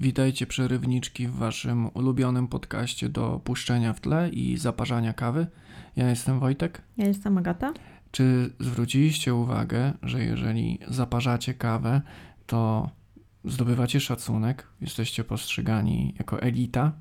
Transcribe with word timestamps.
Witajcie 0.00 0.46
przerywniczki 0.46 1.28
w 1.28 1.34
waszym 1.34 1.90
ulubionym 1.94 2.48
podcaście 2.48 3.08
do 3.08 3.40
puszczenia 3.44 3.92
w 3.92 4.00
tle 4.00 4.28
i 4.28 4.56
zaparzania 4.56 5.12
kawy. 5.12 5.46
Ja 5.96 6.10
jestem 6.10 6.40
Wojtek. 6.40 6.82
Ja 6.96 7.06
jestem 7.06 7.38
Agata. 7.38 7.72
Czy 8.10 8.52
zwróciliście 8.60 9.34
uwagę, 9.34 9.92
że 10.02 10.24
jeżeli 10.24 10.78
zaparzacie 10.88 11.54
kawę, 11.54 12.02
to 12.46 12.90
zdobywacie 13.44 14.00
szacunek, 14.00 14.66
jesteście 14.80 15.24
postrzegani 15.24 16.14
jako 16.18 16.42
elita? 16.42 16.92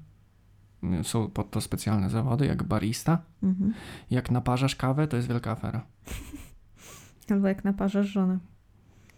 Są 1.04 1.30
pod 1.30 1.52
to 1.52 1.62
specjalne 1.62 2.09
zawody, 2.09 2.46
jak 2.46 2.64
barista. 2.64 3.21
Mhm. 3.43 3.73
Jak 4.12 4.32
naparzasz 4.32 4.75
kawę, 4.75 5.07
to 5.07 5.18
jest 5.18 5.27
wielka 5.30 5.52
afera. 5.52 5.86
Albo 7.30 7.48
jak 7.48 7.64
naparzasz 7.64 8.07
żonę. 8.07 8.39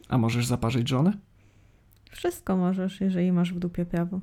A 0.10 0.18
możesz 0.18 0.46
zaparzyć 0.46 0.90
żonę? 0.90 1.14
Wszystko 2.12 2.58
możesz, 2.58 3.02
jeżeli 3.02 3.32
masz 3.32 3.54
w 3.54 3.60
dupie 3.60 3.86
prawo. 3.86 4.20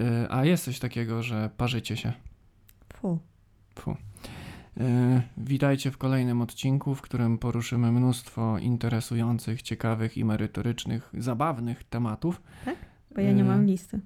Yy, 0.00 0.06
a 0.30 0.44
jest 0.44 0.64
coś 0.64 0.78
takiego, 0.78 1.22
że 1.22 1.50
parzycie 1.56 1.96
się. 1.96 2.12
Fu. 2.94 3.18
Fu. 3.78 3.96
Yy, 4.76 4.84
witajcie 5.36 5.90
w 5.90 5.98
kolejnym 5.98 6.40
odcinku, 6.42 6.94
w 6.94 7.02
którym 7.02 7.38
poruszymy 7.38 7.92
mnóstwo 7.92 8.58
interesujących, 8.58 9.62
ciekawych 9.62 10.16
i 10.16 10.24
merytorycznych, 10.24 11.10
zabawnych 11.18 11.84
tematów. 11.84 12.42
Bo 13.14 13.20
ja 13.20 13.32
nie 13.32 13.38
Yy. 13.42 13.44
mam 13.48 13.66
listy. 13.66 14.00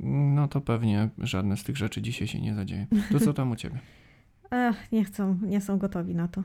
No 0.00 0.48
to 0.48 0.60
pewnie 0.60 1.08
żadne 1.18 1.56
z 1.56 1.64
tych 1.64 1.76
rzeczy 1.76 2.02
dzisiaj 2.02 2.28
się 2.28 2.40
nie 2.40 2.54
zadzieje. 2.54 2.86
To 3.12 3.20
co 3.20 3.32
tam 3.34 3.50
u 3.50 3.56
ciebie? 3.56 3.78
Ech, 4.50 4.92
nie 4.92 5.04
chcą, 5.04 5.38
nie 5.42 5.60
są 5.60 5.78
gotowi 5.78 6.14
na 6.14 6.28
to. 6.28 6.42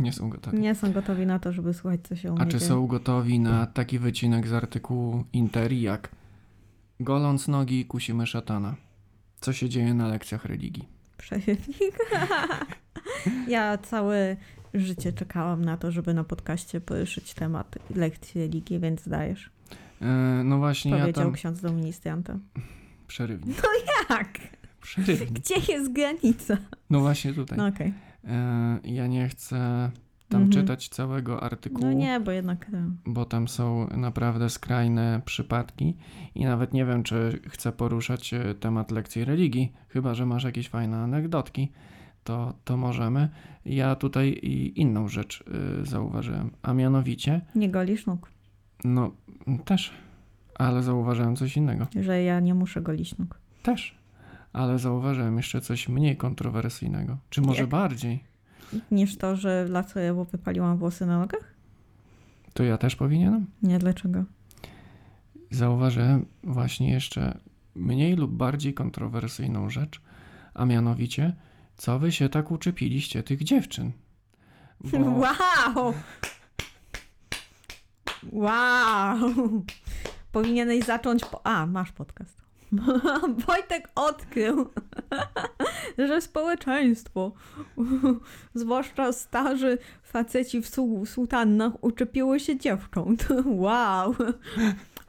Nie 0.00 0.12
są 0.12 0.30
gotowi. 0.30 0.58
Nie 0.58 0.74
są 0.74 0.92
gotowi 0.92 1.26
na 1.26 1.38
to, 1.38 1.52
żeby 1.52 1.74
słuchać, 1.74 2.00
co 2.08 2.16
się 2.16 2.32
u 2.32 2.36
A 2.38 2.46
czy 2.46 2.60
są 2.60 2.86
gotowi 2.86 3.40
na 3.40 3.66
taki 3.66 3.98
wycinek 3.98 4.48
z 4.48 4.52
artykułu 4.52 5.24
Interi 5.32 5.80
jak 5.80 6.08
Goląc 7.00 7.48
nogi 7.48 7.84
kusimy 7.84 8.26
szatana. 8.26 8.74
Co 9.40 9.52
się 9.52 9.68
dzieje 9.68 9.94
na 9.94 10.08
lekcjach 10.08 10.44
religii? 10.44 10.88
Przeciwnik. 11.16 11.98
ja 13.48 13.78
całe 13.78 14.36
życie 14.74 15.12
czekałam 15.12 15.64
na 15.64 15.76
to, 15.76 15.90
żeby 15.90 16.14
na 16.14 16.24
podcaście 16.24 16.80
poruszyć 16.80 17.34
temat 17.34 17.78
lekcji 17.94 18.40
religii, 18.40 18.78
więc 18.78 19.08
dajesz. 19.08 19.50
E, 20.02 20.06
no 20.44 20.58
właśnie, 20.58 20.90
ja 20.90 20.98
Powiedział 20.98 21.24
tam... 21.24 21.32
ksiądz 21.32 21.60
do 21.60 21.72
ministranta. 21.72 22.38
Przerywnik. 23.06 23.62
Tak! 24.08 24.38
Przerywnik. 24.80 25.30
Gdzie 25.30 25.72
jest 25.72 25.92
granica? 25.92 26.56
No 26.90 27.00
właśnie 27.00 27.34
tutaj. 27.34 27.58
No 27.58 27.66
okej. 27.66 27.86
E, 27.88 28.09
ja 28.84 29.06
nie 29.06 29.28
chcę 29.28 29.90
tam 30.28 30.42
Mhm. 30.42 30.50
czytać 30.62 30.88
całego 30.88 31.42
artykułu, 31.42 31.86
No 31.86 31.92
nie, 31.92 32.20
bo 32.20 32.30
jednak... 32.30 32.66
e, 32.74 32.90
bo 33.06 33.24
tam 33.24 33.48
są 33.48 33.86
naprawdę 33.96 34.50
skrajne 34.50 35.20
przypadki 35.24 35.96
i 36.34 36.44
nawet 36.44 36.72
nie 36.74 36.84
wiem, 36.84 37.02
czy 37.02 37.40
chcę 37.48 37.72
poruszać 37.72 38.34
e, 38.34 38.54
temat 38.54 38.90
lekcji 38.90 39.24
religii, 39.24 39.72
chyba 39.88 40.14
że 40.14 40.26
masz 40.26 40.44
jakieś 40.44 40.68
fajne 40.68 40.96
anegdotki, 40.96 41.72
to, 42.24 42.54
to 42.64 42.76
możemy. 42.76 43.28
Ja 43.64 43.94
tutaj 43.96 44.28
i 44.28 44.80
inną 44.80 45.08
rzecz 45.08 45.44
zauważyłem, 45.82 46.50
a 46.62 46.72
mianowicie, 46.74 47.40
Nie 47.54 47.68
golisz 47.70 48.06
nóg. 48.06 48.30
no 48.84 49.10
też, 49.64 49.92
ale 50.54 50.82
zauważyłem 50.82 51.36
coś 51.36 51.56
innego. 51.56 51.86
Że 52.00 52.22
ja 52.22 52.40
nie 52.40 52.54
muszę 52.54 52.82
golić 52.82 53.18
nóg. 53.18 53.38
Też. 53.62 53.99
Ale 54.52 54.78
zauważyłem 54.78 55.36
jeszcze 55.36 55.60
coś 55.60 55.88
mniej 55.88 56.16
kontrowersyjnego. 56.16 57.18
Czy 57.30 57.40
może 57.40 57.66
bardziej? 57.66 58.24
Niż 58.90 59.16
to, 59.16 59.36
że 59.36 59.66
laserowo 59.68 60.24
wypaliłam 60.24 60.78
włosy 60.78 61.06
na 61.06 61.18
nogach? 61.18 61.54
To 62.54 62.62
ja 62.62 62.78
też 62.78 62.96
powinienem? 62.96 63.46
Nie, 63.62 63.78
dlaczego? 63.78 64.24
zauważyłem 65.50 66.26
właśnie 66.44 66.92
jeszcze 66.92 67.38
mniej 67.74 68.16
lub 68.16 68.30
bardziej 68.30 68.74
kontrowersyjną 68.74 69.70
rzecz, 69.70 70.00
a 70.54 70.64
mianowicie, 70.64 71.36
co 71.76 71.98
wy 71.98 72.12
się 72.12 72.28
tak 72.28 72.50
uczepiliście 72.50 73.22
tych 73.22 73.44
dziewczyn? 73.44 73.92
Bo 74.80 74.98
Wow! 75.20 75.94
Wow! 78.32 79.16
Powinieneś 80.32 80.84
zacząć. 80.84 81.24
Po... 81.24 81.46
A, 81.46 81.66
masz 81.66 81.92
podcast. 81.92 82.42
Wojtek 83.46 83.88
odkrył, 83.94 84.70
że 86.08 86.20
społeczeństwo, 86.20 87.32
zwłaszcza 88.54 89.12
starzy 89.12 89.78
faceci 90.02 90.62
w 90.62 90.68
su- 90.68 91.06
sutannach, 91.06 91.84
uczepiły 91.84 92.40
się 92.40 92.58
dziewcząt. 92.58 93.28
Wow! 93.44 94.14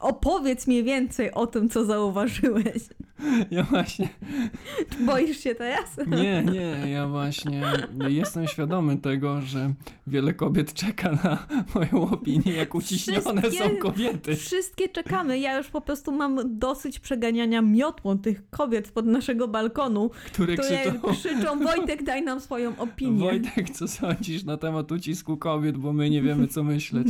Opowiedz 0.02 0.68
mi 0.68 0.84
więcej 0.84 1.32
o 1.32 1.48
tym, 1.48 1.70
co 1.70 1.86
zauważyłeś. 1.86 2.84
ja 3.52 3.64
właśnie, 3.64 4.10
Boisz 5.06 5.38
się 5.40 5.56
teraz? 5.56 5.98
nie, 6.08 6.44
nie, 6.44 6.92
ja 6.92 7.08
właśnie 7.08 7.62
jestem 8.10 8.48
świadomy 8.48 8.98
tego, 8.98 9.42
że 9.42 9.74
wiele 10.08 10.34
kobiet 10.34 10.74
czeka 10.74 11.12
na 11.24 11.48
moją 11.76 12.10
opinię, 12.10 12.54
jak 12.54 12.76
uciśnione 12.76 13.42
Wszystkie- 13.42 13.64
są 13.70 13.78
kobiety. 13.78 14.36
Wszystkie 14.36 14.90
czekamy. 14.90 15.40
Ja 15.40 15.58
już 15.58 15.68
po 15.68 15.82
prostu 15.82 16.12
mam 16.12 16.60
dosyć 16.60 17.00
przeganiania 17.00 17.62
miotłą 17.62 18.18
tych 18.20 18.50
kobiet 18.50 18.92
pod 18.92 19.06
naszego 19.06 19.48
balkonu, 19.48 20.10
Które 20.26 20.58
które 20.58 20.78
krzyczą, 20.82 21.02
krzyczą 21.14 21.60
Wojtek, 21.68 22.04
daj 22.04 22.22
nam 22.24 22.40
swoją 22.42 22.78
opinię. 22.78 23.20
Wojtek, 23.20 23.70
co 23.70 23.88
sądzisz 23.88 24.44
na 24.44 24.58
temat 24.58 24.92
ucisku 24.92 25.38
kobiet, 25.38 25.78
bo 25.78 25.94
my 25.94 26.10
nie 26.10 26.22
wiemy, 26.22 26.48
co 26.48 26.64
myśleć. 26.64 27.08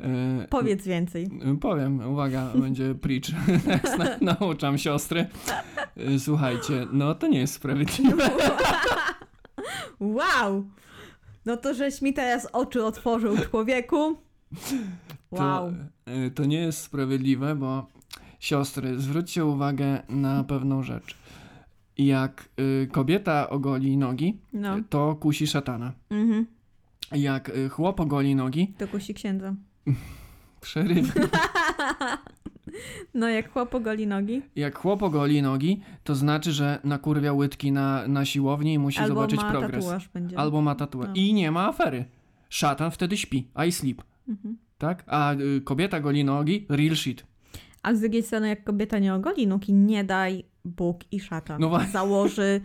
E, 0.00 0.46
Powiedz 0.50 0.84
więcej. 0.86 1.28
Powiem, 1.60 2.06
uwaga, 2.12 2.50
będzie 2.62 2.94
preach. 2.94 3.24
Nauczam 4.40 4.78
siostry. 4.78 5.26
Y, 6.14 6.18
Słuchajcie, 6.20 6.86
no 6.92 7.14
to 7.14 7.26
nie 7.26 7.38
jest 7.38 7.54
sprawiedliwe. 7.54 8.30
Wow! 10.00 10.64
No 11.46 11.56
to 11.56 11.74
żeś 11.74 12.02
mi 12.02 12.14
teraz 12.14 12.46
oczy 12.52 12.84
otworzył, 12.84 13.36
człowieku. 13.38 14.16
Wow. 15.30 15.72
To, 16.04 16.12
to 16.34 16.44
nie 16.44 16.58
jest 16.60 16.78
sprawiedliwe, 16.80 17.54
bo 17.54 17.86
siostry, 18.40 18.98
zwróćcie 19.00 19.44
uwagę 19.44 20.02
na 20.08 20.44
pewną 20.44 20.82
rzecz. 20.82 21.16
Jak 21.98 22.48
y, 22.60 22.88
kobieta 22.92 23.50
ogoli 23.50 23.96
nogi, 23.96 24.38
No. 24.52 24.76
to 24.90 25.14
kusi 25.14 25.46
szatana. 25.46 25.92
Mhm. 26.10 26.46
Jak 27.12 27.48
y, 27.48 27.68
chłop 27.68 28.00
ogoli 28.00 28.34
nogi, 28.34 28.74
To 28.78 28.88
kusi 28.88 29.14
księdza. 29.14 29.54
przeryw. 30.60 31.12
No 33.14 33.28
jak 33.28 33.52
chłop 33.52 33.74
ogoli 33.74 34.06
nogi. 34.06 34.42
Jak 34.56 34.78
chłop 34.78 35.02
ogoli 35.02 35.42
nogi, 35.42 35.80
to 36.04 36.14
znaczy, 36.14 36.52
że 36.52 36.78
nakurwia 36.84 37.32
łydki 37.32 37.72
na, 37.72 38.08
na 38.08 38.24
siłowni 38.24 38.74
i 38.74 38.78
musi 38.78 38.98
Albo 38.98 39.14
zobaczyć 39.14 39.40
ma 39.40 39.50
progres. 39.50 39.84
tatuaż 39.84 40.08
będzie. 40.08 40.38
Albo 40.38 40.62
ma 40.62 40.74
tatuaż. 40.74 41.08
No. 41.08 41.14
I 41.14 41.34
nie 41.34 41.50
ma 41.50 41.68
afery. 41.68 42.04
Szatan 42.48 42.90
wtedy 42.90 43.16
śpi. 43.16 43.48
I 43.68 43.72
sleep. 43.72 44.02
Mhm. 44.28 44.56
Tak? 44.78 45.04
A 45.06 45.34
y, 45.34 45.60
kobieta 45.60 46.00
goli 46.00 46.24
nogi, 46.24 46.66
real 46.68 46.96
shit. 46.96 47.26
A 47.82 47.94
z 47.94 48.00
drugiej 48.00 48.22
strony, 48.22 48.48
jak 48.48 48.64
kobieta 48.64 48.98
nie 48.98 49.14
ogoli 49.14 49.46
nóg 49.46 49.68
i 49.68 49.72
nie 49.72 50.04
daj 50.04 50.44
Bóg 50.64 51.12
i 51.12 51.20
szatan. 51.20 51.60
No. 51.60 51.80
Założy 51.92 52.60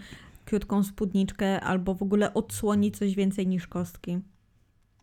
krótką 0.46 0.84
spódniczkę 0.84 1.62
albo 1.62 1.96
w 1.96 2.02
ogóle 2.02 2.34
odsłoni 2.34 2.92
coś 2.92 3.16
więcej 3.16 3.48
niż 3.48 3.68
kostki. 3.68 4.20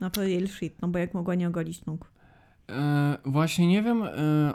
No 0.02 0.10
to 0.10 0.20
shit, 0.46 0.82
no 0.82 0.88
bo 0.88 0.98
jak 0.98 1.14
mogła 1.14 1.34
nie 1.34 1.48
ogolić 1.48 1.86
nóg. 1.86 2.10
E, 2.70 3.16
właśnie 3.24 3.66
nie 3.66 3.82
wiem, 3.82 4.02
e, 4.02 4.08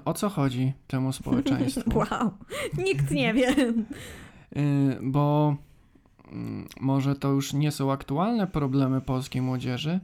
o 0.06 0.14
co 0.14 0.30
chodzi 0.30 0.74
temu 0.88 1.14
społeczeństwu. 1.14 1.90
Wow, 2.00 2.32
nikt 2.78 3.12
nie 3.12 3.34
wie. 3.34 3.50
E, 3.50 4.64
bo 5.02 5.56
mm, 6.32 6.68
może 6.80 7.16
to 7.16 7.30
już 7.30 7.54
nie 7.54 7.72
są 7.72 7.92
aktualne 7.92 8.48
problemy 8.48 9.02
polskiej 9.02 9.42
młodzieży, 9.42 10.00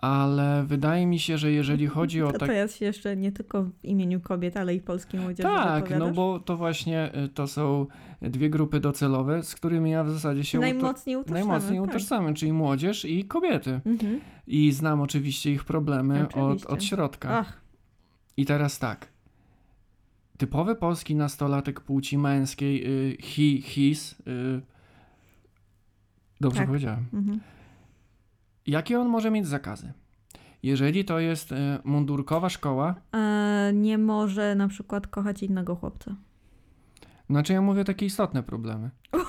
ale 0.00 0.64
wydaje 0.66 1.06
mi 1.06 1.18
się, 1.18 1.38
że 1.38 1.52
jeżeli 1.52 1.86
chodzi 1.86 2.22
o 2.22 2.26
To 2.32 2.38
tak... 2.38 2.48
teraz 2.48 2.76
się 2.76 2.84
jeszcze 2.84 3.16
nie 3.16 3.32
tylko 3.32 3.62
w 3.62 3.84
imieniu 3.84 4.20
kobiet, 4.20 4.56
ale 4.56 4.74
i 4.74 4.80
polskiej 4.80 5.20
młodzieży 5.20 5.42
Tak, 5.42 5.98
no 5.98 6.10
bo 6.10 6.40
to 6.40 6.56
właśnie 6.56 7.12
e, 7.12 7.28
to 7.28 7.46
są 7.46 7.86
dwie 8.22 8.50
grupy 8.50 8.80
docelowe, 8.80 9.42
z 9.42 9.54
którymi 9.54 9.90
ja 9.90 10.04
w 10.04 10.10
zasadzie 10.10 10.44
się 10.44 10.58
Najmocniej 10.58 11.16
utożsamiam. 11.16 11.48
najmocniej 11.48 11.80
tak. 12.08 12.36
czyli 12.36 12.52
młodzież 12.52 13.04
i 13.04 13.24
kobiety. 13.24 13.80
Mhm. 13.86 14.20
I 14.46 14.72
znam 14.72 15.00
oczywiście 15.00 15.52
ich 15.52 15.64
problemy 15.64 16.28
od, 16.28 16.36
Oczywiście. 16.36 16.68
od 16.68 16.84
środka. 16.84 17.38
Ach, 17.38 17.60
I 18.36 18.46
teraz 18.46 18.78
tak. 18.78 19.08
Typowy 20.38 20.76
polski 20.76 21.14
nastolatek 21.14 21.80
płci 21.80 22.18
męskiej, 22.18 22.86
y, 23.12 23.16
he, 23.22 23.62
his. 23.62 24.12
Y, 24.12 24.60
dobrze 26.40 26.58
Tak. 26.58 26.66
powiedziałem. 26.66 27.06
mhm. 27.12 27.40
Jakie 28.66 29.00
on 29.00 29.08
może 29.08 29.30
mieć 29.30 29.46
zakazy? 29.46 29.92
Jeżeli 30.62 31.04
to 31.04 31.18
jest 31.20 31.52
y, 31.52 31.56
mundurkowa 31.84 32.48
szkoła, 32.48 32.94
e, 33.14 33.70
nie 33.74 33.98
może 33.98 34.54
na 34.54 34.68
przykład 34.68 35.06
kochać 35.06 35.42
innego 35.42 35.76
chłopca. 35.76 36.16
znaczy 37.30 37.52
ja 37.52 37.60
mówię 37.62 37.84
takie 37.84 38.06
istotne 38.06 38.42
problemy. 38.42 38.90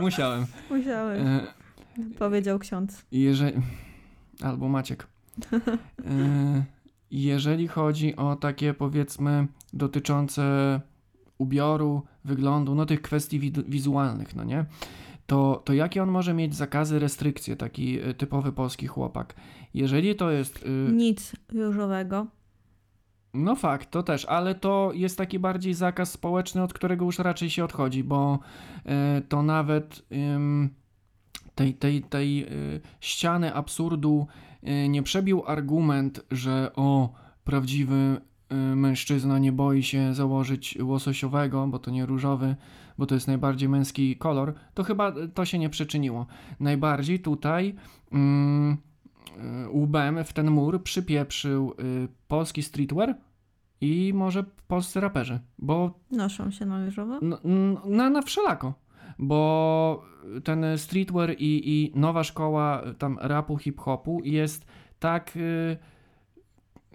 Musiałem. 0.00 0.46
Musiałem, 0.70 1.26
Y, 1.26 2.14
powiedział 2.18 2.58
ksiądz. 2.58 3.04
jeżeli... 3.12 3.56
Albo 4.42 4.68
Maciek. 4.68 5.06
Y, 5.52 6.64
jeżeli 7.10 7.68
chodzi 7.68 8.16
o 8.16 8.36
takie 8.36 8.74
powiedzmy 8.74 9.46
dotyczące 9.72 10.80
ubioru, 11.38 12.02
wyglądu, 12.24 12.74
no 12.74 12.86
tych 12.86 13.02
kwestii 13.02 13.52
wizualnych, 13.68 14.34
no 14.36 14.44
nie? 14.44 14.64
To, 15.26 15.62
to 15.64 15.72
jakie 15.72 16.02
on 16.02 16.10
może 16.10 16.34
mieć 16.34 16.54
zakazy, 16.54 16.98
restrykcje, 16.98 17.56
taki 17.56 18.08
y, 18.08 18.14
typowy 18.14 18.52
polski 18.52 18.86
chłopak? 18.86 19.34
Jeżeli 19.74 20.14
to 20.14 20.30
jest. 20.30 20.62
y, 20.62 20.92
Nic 20.92 21.32
różowego. 21.52 22.26
No 23.34 23.56
fakt, 23.56 23.90
to 23.90 24.02
też, 24.02 24.24
ale 24.24 24.54
to 24.54 24.90
jest 24.94 25.18
taki 25.18 25.38
bardziej 25.38 25.74
zakaz 25.74 26.12
społeczny, 26.12 26.62
od 26.62 26.72
którego 26.72 27.04
już 27.04 27.18
raczej 27.18 27.50
się 27.50 27.64
odchodzi, 27.64 28.04
bo 28.04 28.38
e, 28.86 29.22
to 29.28 29.42
nawet 29.42 30.02
tej, 31.54 31.74
tej, 31.74 32.02
tej 32.02 32.44
y, 32.44 32.80
ściany 33.00 33.54
absurdu 33.54 34.26
y, 34.62 34.88
nie 34.88 35.02
przebił 35.02 35.42
argument, 35.46 36.24
że 36.30 36.70
o, 36.76 37.12
prawdziwy 37.44 38.20
y, 38.52 38.54
mężczyzna 38.76 39.38
nie 39.38 39.52
boi 39.52 39.82
się 39.82 40.14
założyć 40.14 40.78
łososiowego, 40.82 41.66
bo 41.66 41.78
to 41.78 41.90
nie 41.90 42.06
różowy, 42.06 42.56
bo 42.98 43.06
to 43.06 43.14
jest 43.14 43.26
najbardziej 43.26 43.68
męski 43.68 44.16
kolor, 44.16 44.54
to 44.74 44.82
chyba 44.84 45.12
to 45.34 45.44
się 45.44 45.58
nie 45.58 45.70
przyczyniło. 45.70 46.26
Najbardziej 46.60 47.20
tutaj 47.20 47.74
mm, 48.12 48.76
y, 49.64 49.68
łbem 49.68 50.24
w 50.24 50.32
ten 50.32 50.50
mur 50.50 50.82
przypieprzył 50.82 51.74
y, 51.80 52.08
polski 52.28 52.62
streetwear 52.62 53.14
i 53.80 54.12
może 54.14 54.44
polscy 54.68 55.00
raperzy, 55.00 55.40
bo 55.58 56.00
Noszą 56.10 56.50
się 56.50 56.66
na 56.66 56.84
różowo. 56.84 57.18
no, 57.22 57.38
n- 57.44 57.76
na, 57.86 58.10
na 58.10 58.22
wszelako. 58.22 58.74
Bo 59.18 60.04
ten 60.44 60.64
streetwear 60.76 61.30
i, 61.38 61.62
i 61.72 61.92
nowa 62.00 62.24
szkoła 62.24 62.82
tam 62.98 63.18
rapu, 63.20 63.56
hip-hopu 63.58 64.20
jest 64.24 64.66
tak 64.98 65.36
y, 65.36 65.76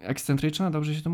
ekscentryczna, 0.01 0.71
dobrze 0.71 0.95
się 0.95 1.01
to 1.01 1.09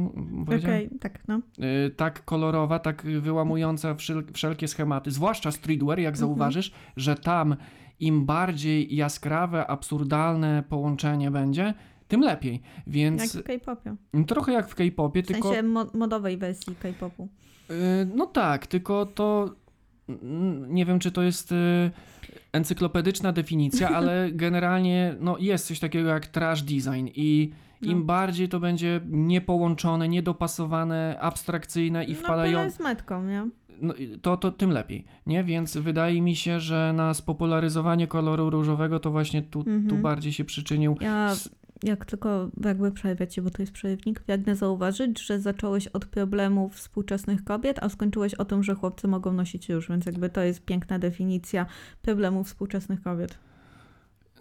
powiedziałem? 0.46 0.78
Okej, 0.86 1.00
tak, 1.00 1.28
no. 1.28 1.40
Y, 1.88 1.90
tak 1.90 2.26
kolorowa, 2.26 2.80
tak 2.80 3.02
wyłamująca 3.22 3.94
wszel- 3.96 4.32
wszelkie 4.34 4.68
schematy, 4.68 5.12
zwłaszcza 5.12 5.52
streetwear, 5.52 6.00
jak 6.00 6.14
Mhm. 6.14 6.20
zauważysz, 6.30 6.72
że 6.98 7.16
tam 7.16 7.56
im 8.00 8.26
bardziej 8.26 8.96
jaskrawe, 8.96 9.68
absurdalne 9.68 10.64
połączenie 10.70 11.32
będzie, 11.32 11.74
tym 12.08 12.22
lepiej. 12.22 12.54
Jak 12.54 12.62
Więc 12.88 13.38
w 13.38 13.44
K-popie. 13.44 13.96
trochę 14.28 14.52
jak 14.54 14.68
w 14.70 14.76
K-popie, 14.76 15.24
W 15.24 15.28
tylko 15.28 15.48
sensie 15.50 15.64
mo- 15.64 15.88
modowej 15.94 16.38
wersji 16.38 16.76
K-popu. 16.76 17.30
Y, 17.72 17.74
No 18.16 18.26
tak, 18.26 18.68
tylko 18.68 19.06
to 19.06 19.56
mm, 20.10 20.74
nie 20.74 20.86
wiem, 20.86 21.00
czy 21.00 21.12
to 21.12 21.22
jest 21.24 21.52
y, 21.52 21.56
encyklopedyczna 22.54 23.32
definicja, 23.32 23.90
ale 23.98 24.30
generalnie 24.32 25.16
no, 25.20 25.38
jest 25.40 25.68
coś 25.68 25.80
takiego 25.80 26.10
jak 26.10 26.28
trash 26.28 26.62
design 26.64 27.08
i 27.16 27.52
im 27.82 28.00
No. 28.00 28.06
bardziej 28.06 28.50
to 28.50 28.60
będzie 28.60 29.02
niepołączone, 29.06 30.10
niedopasowane, 30.10 31.18
abstrakcyjne 31.22 32.04
i 32.06 32.12
No, 32.14 32.20
wpalają, 32.20 32.58
byle 32.58 32.72
z 32.72 32.80
metką, 32.80 33.24
nie? 33.24 33.50
no, 33.82 33.94
to, 34.22 34.38
to 34.38 34.52
tym 34.52 34.70
lepiej, 34.70 35.06
nie? 35.26 35.44
Więc 35.44 35.78
wydaje 35.78 36.22
mi 36.22 36.36
się, 36.36 36.60
że 36.60 36.94
na 36.96 37.14
spopularyzowanie 37.14 38.08
koloru 38.08 38.50
różowego 38.50 39.00
to 39.00 39.12
właśnie 39.12 39.42
tu, 39.42 39.64
tu 39.64 39.70
Mhm. 39.70 40.02
bardziej 40.02 40.34
się 40.34 40.46
przyczynił. 40.46 40.98
Ja 41.02 41.34
jak 41.84 42.06
tylko 42.06 42.50
jakby 42.66 42.92
przerwę 42.92 43.28
cię, 43.28 43.42
bo 43.42 43.50
to 43.50 43.62
jest 43.62 43.72
przerywnik, 43.74 44.20
pragnę 44.20 44.56
zauważyć, 44.56 45.22
że 45.26 45.40
zacząłeś 45.40 45.88
od 45.88 46.06
problemów 46.06 46.76
współczesnych 46.76 47.44
kobiet, 47.44 47.80
a 47.84 47.90
skończyłeś 47.90 48.34
o 48.34 48.46
tym, 48.46 48.64
że 48.64 48.76
chłopcy 48.76 49.08
mogą 49.08 49.34
nosić 49.34 49.70
już, 49.70 49.90
więc 49.90 50.06
jakby 50.06 50.30
to 50.30 50.42
jest 50.42 50.66
piękna 50.66 51.00
definicja 51.00 51.66
problemów 52.02 52.48
współczesnych 52.48 53.02
kobiet. 53.02 53.38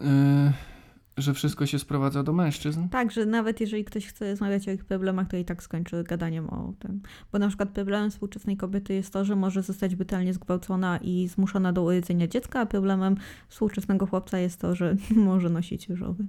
y, 0.01 0.05
że 1.17 1.35
wszystko 1.35 1.67
się 1.67 1.79
sprowadza 1.79 2.23
do 2.23 2.33
mężczyzn. 2.33 2.89
Tak, 2.89 3.13
że 3.13 3.27
nawet 3.27 3.61
jeżeli 3.61 3.85
ktoś 3.85 4.07
chce 4.07 4.31
rozmawiać 4.31 4.69
o 4.69 4.73
ich 4.73 4.85
problemach, 4.85 5.29
to 5.29 5.37
i 5.37 5.45
tak 5.45 5.63
skończy 5.63 6.05
gadaniem 6.05 6.51
o 6.51 6.73
tym. 6.79 7.01
Bo 7.33 7.39
na 7.39 7.49
przykład 7.49 7.69
problemem 7.69 8.11
współczesnej 8.11 8.57
kobiety 8.57 8.95
jest 8.95 9.13
to, 9.13 9.25
że 9.25 9.37
może 9.37 9.63
zostać 9.63 9.95
brutalnie 9.97 10.35
zgwałcona 10.35 10.99
i 11.03 11.29
zmuszona 11.29 11.73
do 11.73 11.83
urodzenia 11.83 12.29
dziecka, 12.29 12.61
a 12.61 12.67
problemem 12.67 13.17
współczesnego 13.49 14.07
chłopca 14.07 14.39
jest 14.39 14.61
to, 14.61 14.75
że 14.75 14.97
może 15.17 15.51
nosić 15.51 15.89
różowy. 15.89 16.27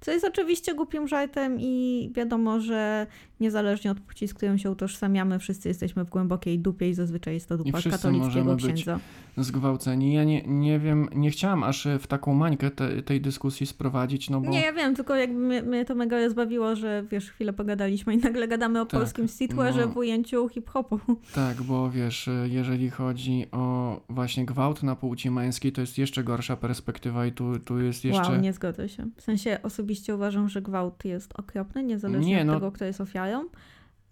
Co 0.00 0.10
jest 0.10 0.24
oczywiście 0.24 0.74
głupim 0.74 1.08
żartem 1.08 1.60
i 1.60 2.10
wiadomo, 2.14 2.60
że 2.60 3.06
niezależnie 3.40 3.90
od 3.90 4.00
płci, 4.00 4.28
z 4.28 4.34
którą 4.34 4.56
się 4.56 4.70
utożsamiamy, 4.70 5.38
wszyscy 5.38 5.68
jesteśmy 5.68 6.04
w 6.04 6.10
głębokiej 6.10 6.58
dupie 6.58 6.88
i 6.90 6.94
zazwyczaj 6.94 7.34
jest 7.34 7.48
to 7.48 7.58
dupa 7.58 7.82
katolickiego 7.82 8.24
możemy 8.24 8.56
być 8.56 8.64
księdza. 8.64 9.00
zgwałceni. 9.36 10.12
Ja 10.14 10.24
nie, 10.24 10.42
nie 10.46 10.78
wiem, 10.78 11.08
nie 11.14 11.30
chciałam 11.30 11.62
aż 11.64 11.88
w 12.00 12.06
taką 12.06 12.34
mańkę 12.34 12.70
te, 12.70 13.02
tej 13.02 13.20
dyskusji 13.20 13.66
sprowadzić, 13.66 14.30
no 14.30 14.40
bo 14.40 14.50
Nie, 14.50 14.60
ja 14.60 14.72
wiem, 14.72 14.94
tylko 14.94 15.14
jakby 15.14 15.38
mnie, 15.38 15.62
mnie 15.62 15.84
to 15.84 15.94
mega 15.94 16.18
rozbawiło, 16.18 16.76
że 16.76 17.04
wiesz, 17.10 17.30
chwilę 17.30 17.52
pogadaliśmy 17.52 18.14
i 18.14 18.18
nagle 18.18 18.48
gadamy 18.48 18.80
o 18.80 18.86
Tak, 18.86 19.00
polskim 19.00 19.28
streetwearze 19.28 19.86
no. 19.86 19.92
w 19.92 19.96
ujęciu 19.96 20.48
hip-hopu. 20.48 21.00
tak, 21.34 21.62
bo 21.62 21.90
wiesz, 21.90 22.30
jeżeli 22.44 22.90
chodzi 22.90 23.46
o 23.52 24.00
właśnie 24.08 24.44
gwałt 24.46 24.82
na 24.82 24.96
płci 24.96 25.30
męskiej, 25.30 25.72
to 25.72 25.80
jest 25.80 25.98
jeszcze 25.98 26.24
gorsza 26.24 26.56
perspektywa 26.56 27.26
i 27.26 27.32
tu, 27.32 27.58
tu 27.58 27.80
jest 27.80 28.04
jeszcze... 28.04 28.32
Wow, 28.32 28.40
nie 28.40 28.52
zgodzę 28.52 28.88
się. 28.88 29.06
W 29.16 29.22
sensie 29.22 29.58
osobiście 29.68 30.14
uważam, 30.14 30.48
że 30.48 30.62
gwałt 30.62 31.04
jest 31.04 31.38
okropny, 31.40 31.84
niezależnie 31.84 32.34
Nie, 32.34 32.40
od 32.40 32.46
no. 32.46 32.54
tego, 32.54 32.72
kto 32.72 32.84
jest 32.84 33.00
ofiarą, 33.00 33.44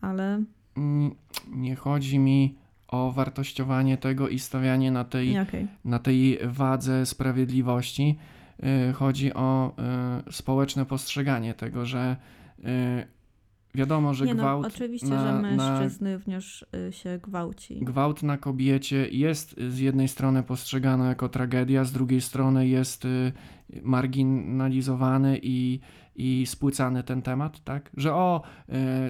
ale 0.00 0.42
Mm, 0.76 1.14
Nie 1.54 1.76
chodzi 1.76 2.18
mi 2.18 2.54
o 2.88 3.12
wartościowanie 3.12 3.96
tego 3.98 4.28
i 4.28 4.38
stawianie 4.38 4.90
na 4.90 5.04
tej, 5.04 5.40
okej. 5.40 5.66
na 5.84 5.98
tej 5.98 6.38
wadze 6.44 7.06
sprawiedliwości. 7.06 8.18
Y, 8.90 8.92
Chodzi 8.92 9.34
o 9.34 9.72
y, 10.28 10.32
społeczne 10.32 10.86
postrzeganie 10.86 11.54
tego, 11.54 11.86
że 11.86 12.16
y, 12.58 12.62
wiadomo, 13.74 14.14
że 14.14 14.24
Nie 14.24 14.34
no, 14.34 14.42
gwałt 14.42 14.66
oczywiście, 14.66 15.08
na, 15.08 15.26
że 15.26 15.32
na 15.32 15.40
mężczyzn 15.40 16.06
również 16.14 16.66
się 16.90 17.18
gwałci. 17.22 17.80
Gwałt 17.80 18.22
na 18.22 18.38
kobiecie 18.38 19.08
jest 19.08 19.56
z 19.68 19.78
jednej 19.78 20.08
strony 20.08 20.42
postrzegany 20.42 21.06
jako 21.06 21.28
tragedia, 21.28 21.84
z 21.84 21.92
drugiej 21.92 22.20
strony 22.20 22.68
jest 22.68 23.06
marginalizowany 23.82 25.38
i, 25.42 25.80
i 26.18 26.46
spłycany 26.46 27.02
ten 27.02 27.22
temat, 27.22 27.64
tak? 27.64 27.90
Że 27.96 28.14
o, 28.14 28.42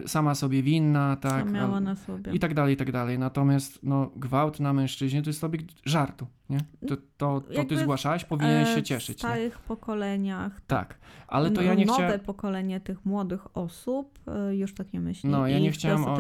y, 0.05 0.09
sama 0.09 0.35
sobie 0.35 0.63
winna, 0.63 1.17
Co 1.23 1.29
tak? 1.29 1.53
miała 1.53 1.77
a- 1.77 1.81
na 1.81 1.97
sobie. 1.97 2.33
I 2.33 2.39
tak 2.39 2.55
dalej, 2.55 2.75
i 2.75 2.77
tak 2.77 2.93
dalej. 2.93 3.19
Natomiast 3.19 3.79
no, 3.83 4.11
gwałt 4.17 4.61
na 4.61 4.73
mężczyźnie 4.73 5.23
to 5.23 5.31
jest 5.31 5.45
obiekt 5.45 5.67
żartu, 5.85 6.27
nie? 6.51 6.59
To, 6.89 6.97
to, 6.97 7.01
to 7.17 7.41
ty 7.41 7.55
Jakby 7.55 7.77
w- 7.77 7.79
zgłaszałeś, 7.79 8.25
powinieneś 8.25 8.69
E, 8.69 8.75
się 8.75 8.81
W 8.81 8.85
cieszyć. 8.85 9.09
Nie? 9.23 9.29
starych 9.29 9.59
pokoleniach 9.59 10.61
Tak, 10.67 10.99
ale 11.29 11.51
to 11.51 11.57
no, 11.61 11.63
ja 11.63 11.75
nie 11.75 11.87
nowe 11.87 11.99
chciałem... 12.05 12.21
pokolenie 12.21 12.81
tych 12.81 13.05
młodych 13.05 13.57
osób 13.57 14.19
y, 14.51 14.57
już 14.57 14.75
tak 14.75 14.93
nie 14.93 15.01
myśli. 15.01 15.31
No, 15.31 15.47
ja 15.47 15.59
nie 15.59 15.71
chciałem 15.73 16.05
o, 16.05 16.17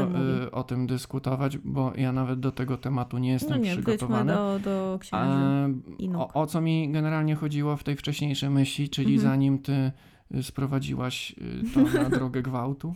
o 0.52 0.62
tym 0.64 0.86
dyskutować, 0.86 1.58
bo 1.58 1.92
ja 1.96 2.12
nawet 2.12 2.40
do 2.40 2.52
tego 2.52 2.76
tematu 2.76 3.18
nie 3.18 3.28
No 3.28 3.32
jestem 3.32 3.62
nie, 3.62 3.74
wróćmy 3.74 3.82
przygotowany. 3.96 4.32
do, 4.32 4.58
do 4.64 4.98
księży. 5.00 6.16
O, 6.16 6.32
o 6.42 6.46
co 6.46 6.60
mi 6.60 6.92
generalnie 6.92 7.34
chodziło 7.34 7.76
w 7.76 7.84
tej 7.84 7.96
wcześniejszej 7.96 8.50
myśli, 8.50 8.88
czyli 8.88 9.14
Mhm. 9.14 9.32
zanim 9.32 9.58
ty 9.58 9.92
sprowadziłaś 10.42 11.32
y, 11.38 11.62
to 11.74 11.98
na 12.02 12.10
drogę 12.18 12.42
gwałtu. 12.42 12.94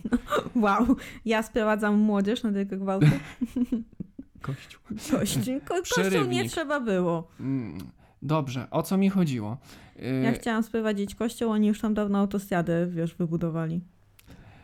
Wow, 0.55 0.95
ja 1.25 1.43
sprowadzam 1.43 1.97
młodzież 1.99 2.43
na 2.43 2.51
tego 2.51 2.77
gwałtu. 2.77 3.07
Kościół. 4.41 4.81
Kościół, 5.19 5.43
ko- 5.67 5.75
kościół 5.95 6.25
nie 6.29 6.49
trzeba 6.49 6.79
było. 6.79 7.27
Mm, 7.39 7.77
Dobrze, 8.23 8.67
o 8.71 8.83
co 8.83 8.97
mi 8.97 9.09
chodziło? 9.09 9.57
Y, 9.99 10.21
Ja 10.23 10.31
chciałam 10.31 10.63
sprowadzić 10.63 11.15
kościół, 11.15 11.49
oni 11.51 11.67
już 11.67 11.81
tam 11.81 11.93
dawno 11.93 12.19
autostradę, 12.19 12.87
wiesz, 12.87 13.15
wybudowali. 13.15 13.81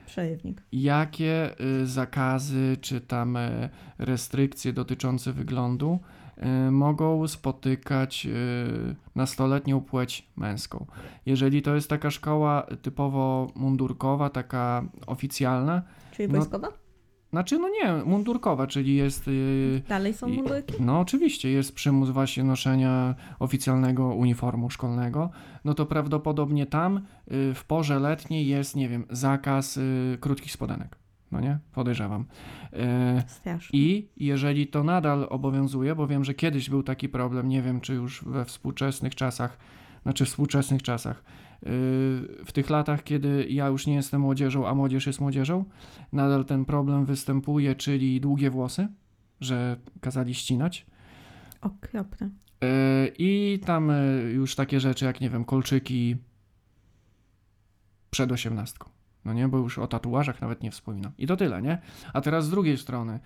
Przejewnik. 0.06 0.62
Jakie 0.72 1.56
y, 1.82 1.88
zakazy 1.88 2.78
czy 2.82 3.02
tam 3.02 3.36
y, 3.38 3.70
restrykcje 3.98 4.74
dotyczące 4.74 5.34
wyglądu 5.34 6.00
y, 6.02 6.17
mogą 6.72 7.28
spotykać 7.28 8.26
y, 8.26 8.96
nastoletnią 9.16 9.82
płeć 9.82 10.28
męską? 10.36 10.86
Jeżeli 11.26 11.62
to 11.62 11.76
jest 11.76 11.90
taka 11.90 12.12
szkoła 12.12 12.68
typowo 12.82 13.48
mundurkowa, 13.56 14.30
taka 14.30 14.84
oficjalna, 15.08 15.82
Czyli 16.12 16.30
No, 16.34 16.40
wojskowa? 16.40 16.68
Znaczy, 17.30 17.60
no 17.60 17.70
nie, 17.70 18.04
mundurkowa, 18.06 18.68
czyli 18.68 18.96
jest. 18.96 19.28
Yy, 19.28 19.82
Dalej 19.90 20.14
są 20.14 20.28
mundurki? 20.30 20.74
no 20.80 21.00
oczywiście, 21.00 21.52
jest 21.52 21.76
przymus 21.76 22.10
właśnie 22.10 22.44
noszenia 22.44 23.16
oficjalnego 23.40 24.06
uniformu 24.08 24.70
szkolnego. 24.70 25.30
No 25.66 25.74
to 25.74 25.86
prawdopodobnie 25.86 26.66
tam 26.66 27.02
w 27.56 27.62
porze 27.68 28.00
letniej 28.00 28.48
jest, 28.48 28.76
nie 28.76 28.90
wiem, 28.90 29.06
zakaz 29.10 29.80
krótkich 30.20 30.52
spodenek. 30.52 30.98
No 31.32 31.40
nie? 31.40 31.60
Podejrzewam. 31.74 32.26
Yy, 32.74 32.80
Strasznie. 33.28 33.80
I 33.80 34.10
jeżeli 34.18 34.68
to 34.68 34.84
nadal 34.84 35.28
obowiązuje, 35.30 35.96
bo 35.96 36.08
wiem, 36.08 36.24
że 36.24 36.34
kiedyś 36.34 36.70
był 36.70 36.84
taki 36.84 37.10
problem, 37.10 37.50
nie 37.50 37.62
wiem 37.62 37.82
czy 37.82 37.94
już 37.94 38.24
we 38.24 38.46
współczesnych 38.46 39.16
czasach, 39.16 39.58
znaczy 40.04 40.26
w 40.26 40.28
współczesnych 40.28 40.84
czasach, 40.84 41.24
yy, 41.64 41.70
w 42.46 42.52
tych 42.54 42.70
latach, 42.70 43.04
kiedy 43.04 43.48
ja 43.50 43.68
już 43.68 43.88
nie 43.88 43.96
jestem 43.96 44.22
młodzieżą, 44.22 44.68
a 44.68 44.76
młodzież 44.76 45.08
jest 45.08 45.22
młodzieżą, 45.22 45.66
nadal 46.14 46.46
ten 46.46 46.66
problem 46.66 47.06
występuje, 47.06 47.76
czyli 47.76 48.22
długie 48.22 48.50
włosy, 48.50 48.88
że 49.42 49.78
kazali 50.02 50.34
ścinać. 50.34 50.86
Okropne. 51.62 52.30
I 53.18 53.60
tam 53.66 53.90
yy, 53.90 54.32
już 54.32 54.56
takie 54.56 54.80
rzeczy 54.80 55.06
jak, 55.06 55.22
nie 55.22 55.30
wiem, 55.30 55.46
kolczyki 55.46 56.16
przed 58.10 58.32
osiemnastką. 58.32 58.97
No 59.28 59.34
nie, 59.34 59.48
bo 59.48 59.58
już 59.58 59.80
o 59.80 59.88
tatuażach 59.88 60.42
nawet 60.42 60.64
nie 60.64 60.72
wspominam. 60.72 61.12
I 61.18 61.28
to 61.28 61.38
tyle, 61.38 61.62
nie? 61.62 61.78
A 62.14 62.22
teraz 62.22 62.46
z 62.46 62.50
drugiej 62.50 62.78
strony, 62.78 63.20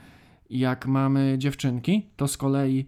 jak 0.49 0.87
mamy 0.87 1.35
dziewczynki, 1.37 2.05
to 2.15 2.27
z 2.27 2.37
kolei 2.37 2.85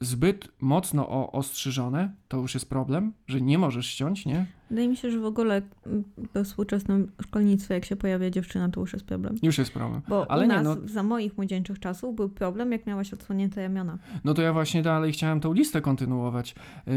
zbyt 0.00 0.48
mocno 0.60 1.32
ostrzyżone, 1.32 2.12
to 2.32 2.38
już 2.38 2.54
jest 2.54 2.68
problem, 2.68 3.12
że 3.26 3.40
nie 3.40 3.58
możesz 3.58 3.86
ściąć, 3.86 4.26
nie? 4.26 4.46
Wydaje 4.70 4.88
mi 4.88 4.96
się, 4.96 5.10
że 5.10 5.20
w 5.20 5.24
ogóle 5.24 5.62
mm, 5.86 6.04
we 6.34 6.44
współczesnym 6.44 7.12
szkolnictwie, 7.22 7.74
jak 7.74 7.84
się 7.84 7.96
pojawia 7.96 8.30
dziewczyna, 8.30 8.68
to 8.68 8.80
już 8.80 8.92
jest 8.92 9.04
problem. 9.04 9.36
Już 9.42 9.58
jest 9.58 9.72
problem. 9.72 10.02
Bo 10.08 10.30
Ale 10.30 10.44
u 10.44 10.48
nie, 10.48 10.54
nas, 10.54 10.64
no- 10.64 10.88
za 10.88 11.02
moich 11.02 11.36
młodzieńczych 11.36 11.78
czasów, 11.78 12.16
był 12.16 12.28
problem, 12.28 12.72
jak 12.72 12.86
miałaś 12.86 13.12
odsłonięte 13.12 13.62
ramiona. 13.62 13.98
No 14.24 14.34
to 14.34 14.42
ja 14.42 14.52
właśnie 14.52 14.82
dalej 14.82 15.12
chciałem 15.12 15.40
tą 15.40 15.52
listę 15.52 15.80
kontynuować, 15.80 16.54
yy, 16.86 16.94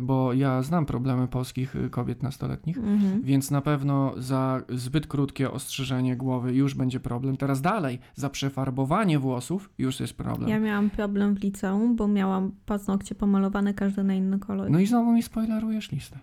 bo 0.00 0.32
ja 0.32 0.62
znam 0.62 0.86
problemy 0.86 1.28
polskich 1.28 1.76
y, 1.76 1.90
kobiet 1.90 2.22
nastoletnich. 2.22 2.78
Mhm. 2.78 3.22
Więc 3.22 3.50
na 3.50 3.60
pewno 3.60 4.12
za 4.16 4.62
zbyt 4.68 5.06
krótkie 5.06 5.50
ostrzyżenie 5.50 6.16
głowy 6.16 6.54
już 6.54 6.74
będzie 6.74 7.00
problem. 7.00 7.36
Teraz 7.36 7.60
dalej, 7.60 7.98
za 8.14 8.30
przefarbowanie 8.30 9.18
włosów 9.18 9.70
już 9.78 10.00
jest 10.00 10.16
problem. 10.16 10.50
Ja 10.50 10.60
miałam 10.60 10.90
problem 10.90 11.34
w 11.34 11.42
liceum, 11.42 11.96
bo 11.96 12.08
miałam 12.08 12.52
paznokcie 12.66 13.14
pomalowane 13.14 13.74
każdy 13.74 14.04
na 14.04 14.14
inny 14.14 14.38
kolor. 14.38 14.65
No 14.70 14.78
i 14.80 14.86
znowu 14.86 15.12
mi 15.12 15.22
spoilerujesz 15.22 15.92
listę. 15.92 16.18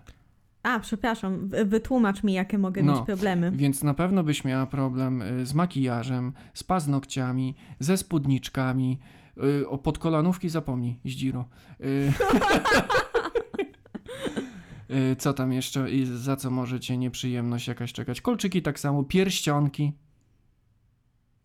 A, 0.62 0.80
przepraszam, 0.80 1.48
wy- 1.48 1.64
wytłumacz 1.64 2.22
mi, 2.22 2.32
jakie 2.32 2.58
mogę 2.58 2.82
No. 2.82 2.92
mieć 2.96 3.06
problemy. 3.06 3.50
Więc 3.50 3.82
na 3.82 3.94
pewno 3.94 4.24
byś 4.24 4.44
miała 4.44 4.66
problem 4.66 5.22
y, 5.22 5.46
z 5.46 5.54
makijażem, 5.54 6.32
z 6.54 6.64
paznokciami, 6.64 7.54
ze 7.80 7.96
spódniczkami. 7.96 8.98
y, 9.62 9.68
O 9.68 9.78
podkolanówki 9.78 10.48
zapomnij, 10.48 11.00
zdziro. 11.04 11.44
Y, 11.80 12.12
Co 15.18 15.32
tam 15.34 15.52
jeszcze 15.52 15.90
i 15.90 16.06
za 16.06 16.36
co 16.36 16.50
może 16.50 16.80
cię 16.80 16.96
nieprzyjemność 16.98 17.68
jakaś 17.68 17.92
czekać? 17.92 18.20
Kolczyki 18.20 18.62
tak 18.62 18.80
samo, 18.80 19.04
pierścionki. 19.04 19.92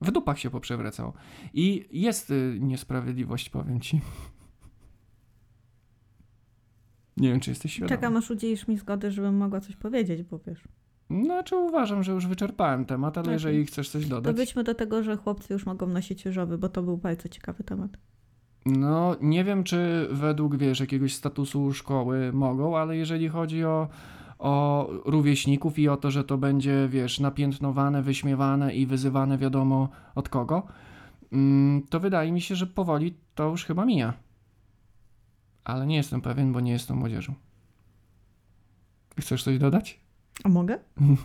W 0.01 0.11
dupach 0.11 0.39
się 0.39 0.49
poprzewracało. 0.49 1.13
I 1.53 1.85
jest 1.91 2.33
niesprawiedliwość, 2.59 3.49
powiem 3.49 3.79
ci. 3.81 4.01
Nie 7.19 7.29
wiem, 7.29 7.39
czy 7.39 7.51
jesteś 7.51 7.73
świadom. 7.73 7.89
Czekam, 7.89 8.17
aż 8.17 8.31
udzielisz 8.31 8.67
mi 8.67 8.77
zgody, 8.77 9.11
żebym 9.11 9.38
mogła 9.38 9.59
coś 9.59 9.75
powiedzieć, 9.75 10.23
bo 10.23 10.39
wiesz. 10.47 10.63
Znaczy 11.23 11.55
uważam, 11.55 12.03
że 12.03 12.11
już 12.11 12.27
wyczerpałem 12.27 12.85
temat, 12.85 13.17
ale 13.17 13.23
Okej. 13.23 13.33
jeżeli 13.33 13.65
chcesz 13.65 13.89
coś 13.89 14.03
To 14.03 14.09
dodać... 14.09 14.35
wyjdźmy 14.35 14.63
do 14.63 14.75
tego, 14.75 15.03
że 15.03 15.17
chłopcy 15.17 15.53
już 15.53 15.65
mogą 15.65 15.88
nosić 15.88 16.25
różowy, 16.25 16.57
bo 16.57 16.69
to 16.69 16.83
był 16.83 16.97
bardzo 16.97 17.29
ciekawy 17.29 17.63
temat. 17.63 17.97
No, 18.65 19.15
nie 19.21 19.43
wiem, 19.43 19.63
czy 19.63 20.07
według, 20.11 20.57
wiesz, 20.57 20.79
jakiegoś 20.79 21.13
statusu 21.13 21.73
szkoły 21.73 22.33
mogą, 22.33 22.77
ale 22.77 22.97
jeżeli 22.97 23.29
chodzi 23.29 23.65
o, 23.65 23.88
o 24.39 24.88
rówieśników 25.05 25.79
i 25.79 25.89
o 25.89 25.97
to, 25.97 26.11
że 26.11 26.23
to 26.23 26.38
będzie, 26.38 26.88
wiesz, 26.89 27.19
napiętnowane, 27.19 28.01
wyśmiewane 28.01 28.75
i 28.75 28.85
wyzywane 28.85 29.38
wiadomo 29.38 29.89
od 30.15 30.29
kogo, 30.29 30.63
mm, 31.31 31.81
to 31.89 31.99
wydaje 31.99 32.31
mi 32.31 32.41
się, 32.41 32.55
że 32.55 32.67
powoli 32.67 33.13
to 33.35 33.49
już 33.49 33.65
chyba 33.65 33.85
mija. 33.85 34.13
Ale 35.71 35.88
nie 35.88 35.95
jestem 35.95 36.21
pewien, 36.21 36.53
bo 36.53 36.59
nie 36.59 36.71
jestem 36.71 36.97
młodzieżą. 36.97 37.33
Chcesz 39.19 39.43
coś 39.43 39.57
dodać? 39.57 39.99
A 40.43 40.49
mogę? 40.49 40.79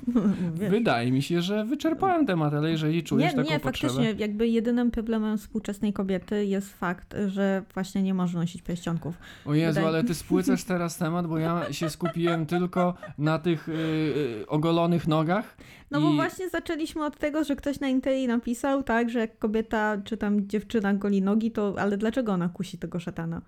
Wydaje 0.71 1.13
mi 1.13 1.23
się, 1.23 1.43
że 1.43 1.65
wyczerpałem 1.65 2.27
temat, 2.27 2.55
ale 2.55 2.71
jeżeli 2.71 3.03
czujesz 3.03 3.33
nie, 3.33 3.37
taką 3.37 3.51
nie, 3.51 3.61
potrzebę... 3.61 3.95
faktycznie, 3.95 4.27
jakby 4.27 4.49
jedynym 4.49 4.91
problemem 4.91 5.39
współczesnej 5.39 5.93
kobiety 5.93 6.47
jest 6.47 6.73
fakt, 6.73 7.15
że 7.27 7.63
właśnie 7.75 8.03
nie 8.03 8.15
może 8.15 8.39
nosić 8.39 8.63
pierścionków. 8.63 9.19
O 9.47 9.55
Jezu, 9.55 9.75
Wydaje- 9.75 9.89
ale 9.89 10.05
ty 10.05 10.15
spłycasz 10.15 10.65
teraz 10.75 10.99
temat, 10.99 11.27
bo 11.27 11.39
ja 11.39 11.73
się 11.73 11.91
skupiłem 11.91 12.47
tylko 12.47 12.95
na 13.19 13.39
tych 13.39 13.69
y, 13.69 13.73
y, 13.73 14.47
ogolonych 14.49 15.09
nogach. 15.09 15.57
No 15.91 16.01
bo 16.01 16.13
I- 16.13 16.15
właśnie 16.15 16.49
zaczęliśmy 16.49 17.05
od 17.05 17.19
tego, 17.19 17.45
że 17.45 17.57
ktoś 17.57 17.81
na 17.81 17.89
Interi 17.89 18.27
napisał, 18.27 18.83
tak, 18.83 19.11
że 19.11 19.19
jak 19.19 19.39
kobieta 19.39 19.97
czy 20.05 20.17
tam 20.17 20.49
dziewczyna 20.49 20.95
goli 20.95 21.23
nogi, 21.23 21.51
to 21.51 21.75
ale 21.79 21.97
dlaczego 21.97 22.33
ona 22.33 22.49
kusi 22.49 22.79
tego 22.79 23.01
szatana? 23.01 23.43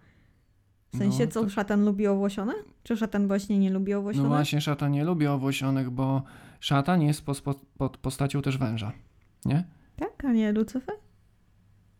W 0.94 0.98
sensie, 0.98 1.24
No, 1.24 1.30
co 1.30 1.42
to- 1.42 1.48
szatan 1.50 1.84
lubi 1.84 2.06
owłosione? 2.06 2.52
Czy 2.82 2.96
szatan 2.96 3.26
właśnie 3.28 3.58
nie 3.58 3.70
lubi 3.70 3.92
No 3.92 3.98
owłosione? 3.98 4.28
właśnie, 4.28 4.60
szatan 4.60 4.92
nie 4.92 5.04
lubi 5.04 5.26
owłosionych, 5.26 5.90
bo 5.90 6.22
szatan 6.60 7.02
jest 7.02 7.24
pos, 7.24 7.40
po- 7.40 7.54
pod 7.78 7.96
postacią 7.96 8.42
też 8.42 8.58
węża. 8.58 8.92
Nie? 9.44 9.64
Tak, 9.96 10.24
a 10.24 10.32
nie 10.32 10.52
Lucyfer? 10.52 10.94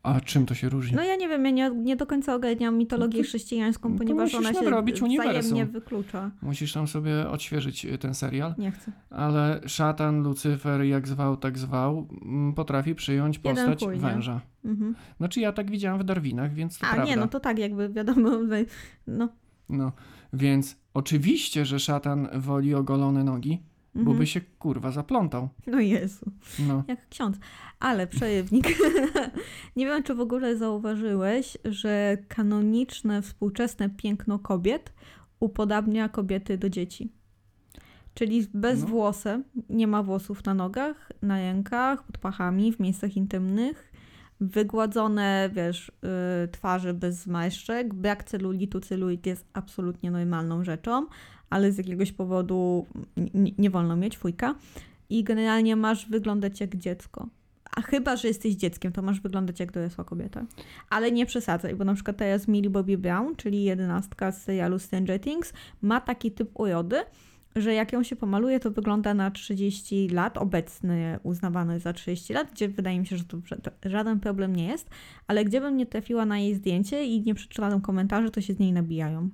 A 0.07 0.21
czym 0.21 0.47
to 0.47 0.55
się 0.55 0.69
różni? 0.69 0.97
No 0.97 1.03
ja 1.05 1.17
nie 1.17 1.29
wiem, 1.29 1.45
ja 1.45 1.51
nie, 1.51 1.71
nie 1.71 1.97
do 1.97 2.07
końca 2.07 2.35
ogarniam 2.35 2.79
mitologię 2.79 3.19
No 3.19 3.25
to- 3.25 3.29
chrześcijańską, 3.29 3.89
no 3.89 3.99
ponieważ 3.99 4.35
ona 4.35 4.53
się 4.53 4.59
uniwersum. 5.05 5.09
wzajemnie 5.09 5.67
wyklucza. 5.67 6.31
Musisz 6.43 6.73
tam 6.73 6.87
sobie 6.89 7.29
odświeżyć 7.29 7.85
y, 7.85 7.99
ten 7.99 8.15
serial. 8.15 8.55
Nie 8.59 8.71
chcę. 8.71 8.93
Ale 9.11 9.61
szatan, 9.67 10.23
Lucyfer, 10.23 10.83
jak 10.83 11.09
zwał, 11.09 11.37
tak 11.37 11.59
zwał, 11.59 12.09
mm, 12.23 12.55
potrafi 12.55 12.95
przyjąć 12.95 13.39
postać 13.39 13.85
chuj, 13.85 13.97
węża. 13.97 14.41
Mhm. 14.65 14.95
Znaczy 15.19 15.41
ja 15.41 15.53
tak 15.53 15.71
widziałem 15.71 15.99
w 16.01 16.05
Darwinach, 16.05 16.55
więc 16.55 16.79
to 16.79 16.87
A 16.87 16.95
prawda. 16.95 17.11
nie, 17.11 17.17
no 17.17 17.29
to 17.29 17.41
tak, 17.41 17.59
jakby 17.59 17.89
wiadomo, 17.89 18.31
no. 19.07 19.29
No, 19.69 19.93
więc 20.33 20.77
oczywiście, 20.95 21.65
że 21.65 21.79
szatan 21.79 22.29
woli 22.35 22.75
ogolone 22.75 23.25
nogi, 23.25 23.63
bo 23.97 24.01
Mhm. 24.01 24.19
by 24.19 24.27
się 24.27 24.41
kurwa 24.41 24.91
zaplątał. 24.91 25.49
No 25.67 25.81
Jezu. 25.81 26.31
No. 26.69 26.85
Jak 26.89 27.09
ksiądz. 27.09 27.39
Ale 27.81 28.07
przejewnik. 28.07 28.67
nie 29.77 29.87
wiem, 29.87 30.03
czy 30.03 30.15
w 30.15 30.21
ogóle 30.21 30.57
zauważyłeś, 30.57 31.59
że 31.65 32.19
kanoniczne, 32.29 33.23
współczesne 33.23 33.91
piękno 33.91 34.39
kobiet 34.39 34.93
upodabnia 35.41 36.09
kobiety 36.09 36.59
do 36.59 36.71
dzieci. 36.71 37.13
Czyli 38.15 38.47
bez 38.55 38.81
No. 38.81 38.87
włosem, 38.87 39.45
nie 39.71 39.87
ma 39.87 40.03
włosów 40.03 40.45
na 40.45 40.55
nogach, 40.55 41.13
na 41.23 41.37
rękach, 41.39 42.03
pod 42.03 42.19
pachami, 42.19 42.73
w 42.73 42.81
miejscach 42.81 43.17
intymnych, 43.17 43.93
wygładzone, 44.41 45.51
wiesz, 45.53 45.93
yy, 46.43 46.49
twarzy 46.49 46.95
bez 46.95 47.23
zmarszczek, 47.23 47.95
brak 47.95 48.25
celulitu, 48.25 48.81
celulit 48.81 49.27
jest 49.27 49.45
absolutnie 49.53 50.11
normalną 50.11 50.65
rzeczą, 50.65 51.07
ale 51.51 51.73
z 51.73 51.79
jakiegoś 51.79 52.13
powodu 52.13 52.87
n- 53.17 53.29
nie 53.59 53.71
wolno 53.71 53.97
mieć, 53.97 54.19
fujka 54.19 54.55
i 55.11 55.25
generalnie 55.25 55.77
masz 55.77 56.09
wyglądać 56.09 56.61
jak 56.61 56.77
dziecko. 56.77 57.27
A 57.77 57.83
chyba, 57.83 58.17
że 58.17 58.29
jesteś 58.29 58.55
dzieckiem, 58.55 58.93
to 58.93 59.03
masz 59.03 59.21
wyglądać 59.21 59.61
jak 59.61 59.73
dorosła 59.73 60.05
kobieta. 60.05 60.45
Ale 60.91 61.13
nie 61.13 61.27
przesadzaj, 61.27 61.75
bo 61.75 61.85
na 61.85 61.95
przykład 61.95 62.17
teraz 62.17 62.49
Millie 62.49 62.71
Bobby 62.71 62.99
Brown, 62.99 63.37
czyli 63.37 63.65
jedenastka 63.65 64.33
z 64.33 64.43
serialu 64.43 64.79
Stranger 64.79 65.21
Things, 65.21 65.53
ma 65.83 66.01
taki 66.01 66.31
typ 66.33 66.51
urody, 66.61 66.97
że 67.57 67.75
jak 67.75 67.93
ją 67.93 68.03
się 68.03 68.17
pomaluje, 68.17 68.61
to 68.61 68.71
wygląda 68.71 69.15
na 69.15 69.31
30 69.31 70.09
lat, 70.09 70.39
obecny 70.39 71.19
uznawany 71.23 71.81
za 71.81 71.93
30 71.93 72.33
lat, 72.33 72.51
gdzie 72.53 72.69
wydaje 72.69 73.01
mi 73.01 73.07
się, 73.07 73.17
że 73.17 73.25
to 73.25 73.37
ża- 73.37 73.91
żaden 73.91 74.21
problem 74.21 74.57
nie 74.57 74.67
jest, 74.67 74.91
ale 75.27 75.45
gdziebym 75.45 75.77
nie 75.77 75.87
trafiła 75.87 76.27
na 76.27 76.39
jej 76.39 76.55
zdjęcie 76.55 77.05
i 77.05 77.23
nie 77.23 77.35
przeczytała 77.35 77.71
tam 77.71 77.81
komentarzy, 77.81 78.31
to 78.31 78.41
się 78.41 78.55
z 78.55 78.59
niej 78.59 78.73
nabijają. 78.73 79.29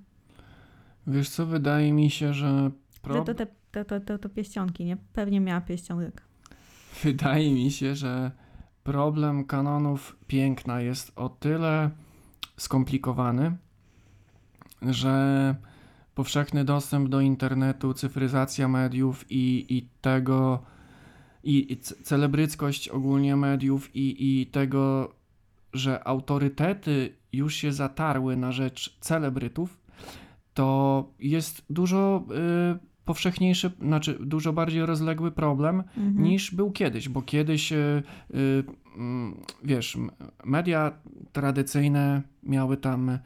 Wiesz 1.07 1.29
co, 1.29 1.47
wydaje 1.47 1.93
mi 1.93 2.11
się, 2.11 2.35
że... 2.35 2.71
Pro... 3.03 3.25
to 3.25 3.35
te, 3.35 3.47
to, 3.73 3.85
to, 3.85 4.01
to, 4.01 4.19
to 4.19 4.29
pieścionki, 4.29 4.85
nie? 4.85 4.97
Pewnie 4.97 5.41
miała 5.41 5.61
pierścionek. 5.61 6.23
Wydaje 7.05 7.55
mi 7.55 7.71
się, 7.71 7.95
że 7.95 8.31
problem 8.85 9.45
kanonów 9.45 10.17
piękna 10.27 10.81
jest 10.81 11.13
o 11.17 11.29
tyle 11.29 11.91
skomplikowany, 12.57 13.57
że 14.83 15.55
powszechny 16.15 16.65
dostęp 16.65 17.09
do 17.09 17.21
internetu, 17.21 17.95
cyfryzacja 17.95 18.69
mediów 18.69 19.25
i, 19.31 19.67
i 19.69 19.89
tego, 20.01 20.63
i, 21.45 21.73
i 21.73 21.77
ce- 21.77 22.03
celebryckość 22.03 22.89
ogólnie 22.89 23.37
mediów 23.37 23.97
i, 23.97 24.41
i 24.41 24.47
tego, 24.47 25.15
że 25.73 26.09
autorytety 26.09 27.17
już 27.33 27.55
się 27.55 27.73
zatarły 27.73 28.37
na 28.37 28.53
rzecz 28.53 28.99
celebrytów, 29.01 29.82
to 30.55 31.05
jest 31.19 31.65
dużo 31.71 32.25
y, 32.77 32.93
powszechniejszy, 33.05 33.71
znaczy 33.81 34.19
dużo 34.21 34.53
bardziej 34.53 34.87
rozległy 34.87 35.31
problem 35.31 35.83
Mhm. 35.97 36.23
niż 36.23 36.55
był 36.55 36.71
kiedyś, 36.71 37.09
bo 37.09 37.23
kiedyś, 37.23 37.73
y, 37.73 38.03
y, 38.35 38.65
mm, 38.97 39.41
wiesz, 39.65 39.99
media 40.45 40.93
tradycyjne 41.33 42.23
miały 42.43 42.77
tam 42.77 43.09
y, 43.09 43.19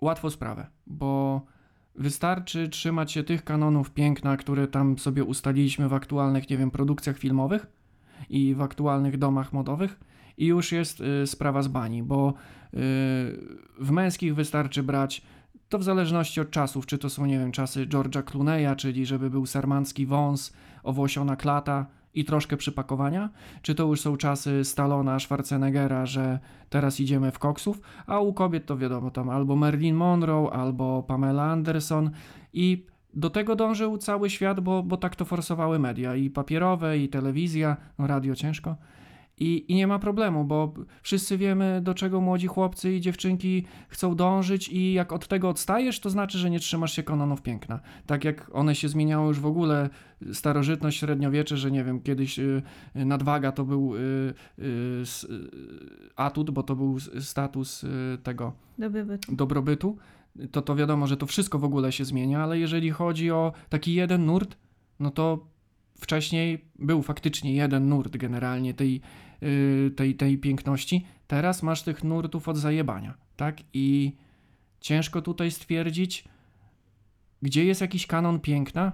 łatwą 0.00 0.30
sprawę, 0.30 0.66
bo 0.86 1.42
wystarczy 1.94 2.68
trzymać 2.68 3.12
się 3.12 3.24
tych 3.24 3.44
kanonów 3.44 3.90
piękna, 3.90 4.36
które 4.36 4.68
tam 4.68 4.98
sobie 4.98 5.24
ustaliliśmy 5.24 5.88
w 5.88 5.92
aktualnych, 5.94 6.50
nie 6.50 6.56
wiem, 6.56 6.70
produkcjach 6.70 7.18
filmowych 7.18 7.66
i 8.30 8.54
w 8.54 8.62
aktualnych 8.62 9.18
domach 9.18 9.52
modowych 9.52 10.00
i 10.38 10.46
już 10.46 10.72
jest 10.72 11.00
y, 11.00 11.26
sprawa 11.26 11.62
z 11.62 11.68
bani, 11.68 12.02
bo 12.02 12.28
y, 12.28 12.34
w 13.80 13.90
męskich 13.90 14.34
wystarczy 14.34 14.82
brać 14.82 15.22
to 15.68 15.78
w 15.78 15.82
zależności 15.82 16.40
od 16.40 16.50
czasów, 16.50 16.86
czy 16.86 16.98
to 16.98 17.10
są, 17.10 17.26
nie 17.26 17.38
wiem, 17.38 17.52
czasy 17.52 17.86
George'a 17.86 18.22
Clooney'a, 18.22 18.76
czyli 18.76 19.06
żeby 19.06 19.30
był 19.30 19.46
sarmancki 19.46 20.06
wąs, 20.06 20.52
owłosiona 20.82 21.36
klata 21.36 21.86
i 22.14 22.24
troszkę 22.24 22.56
przypakowania, 22.56 23.30
czy 23.62 23.74
to 23.74 23.86
już 23.86 24.00
są 24.00 24.16
czasy 24.16 24.64
Stallona, 24.64 25.18
Schwarzeneggera, 25.18 26.06
że 26.06 26.38
teraz 26.70 27.00
idziemy 27.00 27.30
w 27.30 27.38
koksów, 27.38 27.80
a 28.06 28.20
u 28.20 28.32
kobiet 28.32 28.66
to 28.66 28.76
wiadomo, 28.76 29.10
tam 29.10 29.30
albo 29.30 29.56
Marilyn 29.56 29.96
Monroe, 29.96 30.50
albo 30.50 31.02
Pamela 31.02 31.44
Anderson 31.44 32.10
i 32.52 32.86
do 33.14 33.30
tego 33.30 33.56
dążył 33.56 33.98
cały 33.98 34.30
świat, 34.30 34.60
bo, 34.60 34.82
bo 34.82 34.96
tak 34.96 35.16
to 35.16 35.24
forsowały 35.24 35.78
media 35.78 36.16
i 36.16 36.30
papierowe, 36.30 36.98
i 36.98 37.08
telewizja, 37.08 37.76
no 37.98 38.06
radio 38.06 38.34
ciężko. 38.34 38.76
I, 39.40 39.72
I 39.72 39.74
nie 39.74 39.86
ma 39.86 39.98
problemu, 39.98 40.44
bo 40.44 40.74
wszyscy 41.02 41.38
wiemy, 41.38 41.80
do 41.82 41.94
czego 41.94 42.20
młodzi 42.20 42.46
chłopcy 42.46 42.92
i 42.92 43.00
dziewczynki 43.00 43.64
chcą 43.88 44.14
dążyć, 44.14 44.68
i 44.68 44.92
jak 44.92 45.12
od 45.12 45.28
tego 45.28 45.48
odstajesz, 45.48 46.00
to 46.00 46.10
znaczy, 46.10 46.38
że 46.38 46.50
nie 46.50 46.60
trzymasz 46.60 46.92
się 46.92 47.02
kanonów 47.02 47.42
piękna. 47.42 47.80
Tak 48.06 48.24
jak 48.24 48.50
one 48.52 48.74
się 48.74 48.88
zmieniały 48.88 49.28
już 49.28 49.40
w 49.40 49.46
ogóle, 49.46 49.90
starożytność, 50.32 50.98
średniowiecze, 50.98 51.56
że 51.56 51.70
nie 51.70 51.84
wiem, 51.84 52.00
kiedyś 52.00 52.38
y, 52.38 52.62
y, 52.96 53.04
nadwaga 53.04 53.52
to 53.52 53.64
był 53.64 53.96
y, 53.96 54.34
atut, 56.16 56.50
bo 56.50 56.62
to 56.62 56.76
był 56.76 56.98
status 57.20 57.84
tego 58.22 58.52
Dobrobytu. 58.78 59.36
dobrobytu, 59.36 59.96
to 60.50 60.62
to 60.62 60.76
wiadomo, 60.76 61.06
że 61.06 61.16
to 61.16 61.26
wszystko 61.26 61.58
w 61.58 61.64
ogóle 61.64 61.92
się 61.92 62.04
zmienia, 62.04 62.42
ale 62.42 62.58
jeżeli 62.58 62.90
chodzi 62.90 63.30
o 63.30 63.52
taki 63.68 63.94
jeden 63.94 64.26
nurt, 64.26 64.56
no 65.00 65.10
to 65.10 65.46
wcześniej 66.00 66.64
był 66.78 67.02
faktycznie 67.02 67.54
jeden 67.54 67.88
nurt 67.88 68.16
generalnie 68.16 68.74
tej, 68.74 69.00
tej, 69.96 70.14
tej 70.14 70.38
piękności. 70.38 71.06
Teraz 71.26 71.62
masz 71.62 71.82
tych 71.82 72.04
nurtów 72.04 72.48
od 72.48 72.56
zajebania, 72.56 73.14
tak? 73.36 73.56
I 73.72 74.16
ciężko 74.80 75.22
tutaj 75.22 75.50
stwierdzić, 75.50 76.24
gdzie 77.42 77.64
jest 77.64 77.80
jakiś 77.80 78.06
kanon 78.06 78.40
piękna, 78.40 78.92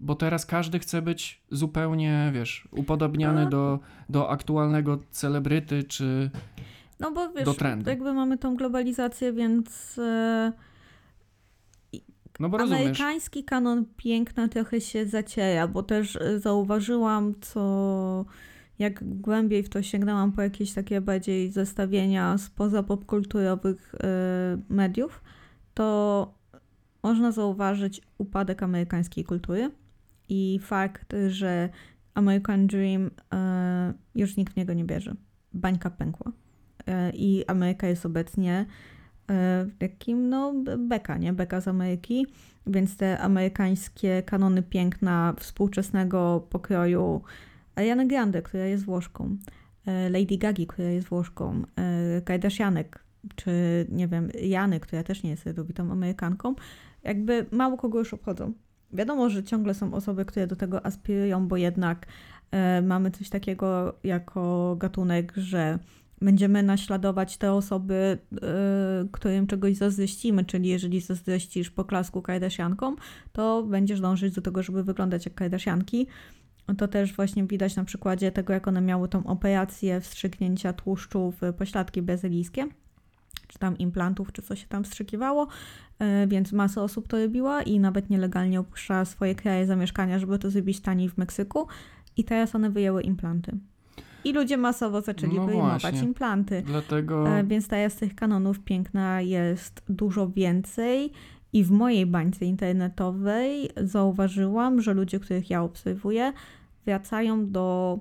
bo 0.00 0.14
teraz 0.14 0.46
każdy 0.46 0.78
chce 0.78 1.02
być 1.02 1.42
zupełnie, 1.50 2.30
wiesz, 2.34 2.68
upodobniany 2.70 3.42
A. 3.42 3.46
do, 3.46 3.78
do 4.08 4.30
aktualnego 4.30 4.98
celebryty, 5.10 5.84
czy 5.84 6.30
No 7.00 7.12
bo 7.12 7.32
wiesz, 7.32 7.44
do 7.44 7.54
trendu. 7.54 7.90
jakby 7.90 8.12
mamy 8.12 8.38
tą 8.38 8.56
globalizację, 8.56 9.32
więc 9.32 9.98
e, 9.98 10.52
No 12.40 12.48
bo 12.48 12.58
rozumiesz. 12.58 12.82
amerykański 12.82 13.44
kanon 13.44 13.84
piękna 13.96 14.48
trochę 14.48 14.80
się 14.80 15.06
zaciera, 15.06 15.68
bo 15.68 15.82
też 15.82 16.16
e, 16.16 16.40
zauważyłam, 16.40 17.34
co 17.40 18.24
jak 18.78 19.20
głębiej 19.20 19.62
w 19.62 19.68
to 19.68 19.82
sięgnęłam 19.82 20.32
po 20.32 20.42
jakieś 20.42 20.72
takie 20.72 21.00
bardziej 21.00 21.52
zestawienia 21.52 22.38
spoza 22.38 22.82
popkulturowych 22.82 23.94
e, 23.94 24.58
mediów, 24.68 25.22
to 25.74 26.34
można 27.02 27.32
zauważyć 27.32 28.00
upadek 28.18 28.62
amerykańskiej 28.62 29.24
kultury 29.24 29.70
i 30.28 30.60
fakt, 30.62 31.14
że 31.28 31.68
American 32.14 32.66
Dream 32.66 33.10
e, 33.32 33.94
już 34.14 34.36
nikt 34.36 34.52
w 34.52 34.56
niego 34.56 34.72
nie 34.72 34.84
bierze. 34.84 35.14
Bańka 35.52 35.90
pękła. 35.90 36.32
E, 36.86 37.10
I 37.10 37.46
Ameryka 37.46 37.86
jest 37.86 38.06
obecnie 38.06 38.66
takim, 39.78 40.28
no, 40.28 40.54
beka, 40.78 41.18
nie? 41.18 41.32
Beka 41.32 41.60
z 41.60 41.68
Ameryki, 41.68 42.26
więc 42.66 42.96
te 42.96 43.18
amerykańskie 43.18 44.22
kanony 44.22 44.62
piękna 44.62 45.34
współczesnego 45.38 46.46
pokroju 46.50 47.22
Ariana 47.78 48.04
Grande, 48.04 48.42
która 48.42 48.64
jest 48.64 48.84
Włoszką, 48.84 49.36
e, 49.86 50.10
Lady 50.10 50.38
Gagi, 50.38 50.66
która 50.66 50.88
jest 50.88 51.08
Włoszką, 51.08 51.62
e, 51.76 52.22
Kardashianek, 52.22 53.04
czy 53.36 53.50
nie 53.88 54.08
wiem, 54.08 54.30
Jany, 54.42 54.80
która 54.80 55.02
też 55.02 55.22
nie 55.22 55.30
jest 55.30 55.46
rodowitą 55.46 55.92
Amerykanką, 55.92 56.54
jakby 57.02 57.46
mało 57.50 57.76
kogo 57.76 57.98
już 57.98 58.14
obchodzą. 58.14 58.52
Wiadomo, 58.92 59.30
że 59.30 59.44
ciągle 59.44 59.74
są 59.74 59.94
osoby, 59.94 60.24
które 60.24 60.46
do 60.46 60.56
tego 60.56 60.86
aspirują, 60.86 61.48
bo 61.48 61.56
jednak 61.56 62.06
e, 62.50 62.82
mamy 62.82 63.10
coś 63.10 63.28
takiego 63.28 63.98
jako 64.04 64.76
gatunek, 64.78 65.32
że 65.36 65.78
będziemy 66.20 66.62
naśladować 66.62 67.36
te 67.36 67.52
osoby, 67.52 68.18
którym 69.12 69.46
czegoś 69.46 69.76
zazdrościmy, 69.76 70.44
czyli 70.44 70.68
jeżeli 70.68 71.00
zazdrościsz 71.00 71.70
poklasku 71.70 72.22
Kardashiankom, 72.22 72.96
to 73.32 73.62
będziesz 73.62 74.00
dążyć 74.00 74.34
do 74.34 74.42
tego, 74.42 74.62
żeby 74.62 74.84
wyglądać 74.84 75.24
jak 75.24 75.34
Kardashianki. 75.34 76.06
To 76.76 76.88
też 76.88 77.12
właśnie 77.16 77.44
widać 77.44 77.76
na 77.76 77.84
przykładzie 77.84 78.32
tego, 78.32 78.52
jak 78.52 78.68
one 78.68 78.80
miały 78.80 79.08
tą 79.08 79.26
operację 79.26 80.00
wstrzyknięcia 80.00 80.72
tłuszczu 80.72 81.32
w 81.40 81.52
pośladki 81.52 82.02
brazylijskie, 82.02 82.66
czy 83.48 83.58
tam 83.58 83.78
implantów, 83.78 84.32
czy 84.32 84.42
co 84.42 84.56
się 84.56 84.66
tam 84.66 84.84
wstrzykiwało, 84.84 85.48
E, 85.98 86.26
więc 86.26 86.52
masa 86.52 86.82
osób 86.82 87.08
to 87.08 87.18
robiła 87.18 87.62
i 87.62 87.80
nawet 87.80 88.10
nielegalnie 88.10 88.60
opuszczała 88.60 89.04
swoje 89.04 89.34
kraje 89.34 89.66
zamieszkania, 89.66 90.18
żeby 90.18 90.38
to 90.38 90.50
zrobić 90.50 90.80
taniej 90.80 91.08
w 91.08 91.18
Meksyku 91.18 91.66
i 92.16 92.24
teraz 92.24 92.54
one 92.54 92.70
wyjęły 92.70 93.02
implanty. 93.02 93.52
I 94.24 94.32
ludzie 94.32 94.56
masowo 94.56 95.00
zaczęli 95.00 95.36
No 95.36 95.46
wyjmować 95.46 95.82
właśnie. 95.82 96.00
implanty. 96.00 96.62
Dlatego... 96.66 97.28
E, 97.28 97.44
Więc 97.44 97.68
teraz 97.68 97.96
tych 97.96 98.14
kanonów 98.14 98.60
piękna 98.60 99.20
jest 99.20 99.82
dużo 99.88 100.28
więcej. 100.28 101.12
I 101.52 101.64
w 101.64 101.70
mojej 101.70 102.06
bańce 102.06 102.44
internetowej 102.44 103.70
zauważyłam, 103.76 104.82
że 104.82 104.94
ludzie, 104.94 105.20
których 105.20 105.50
ja 105.50 105.62
obserwuję, 105.62 106.32
wracają 106.88 107.50
do 107.50 107.98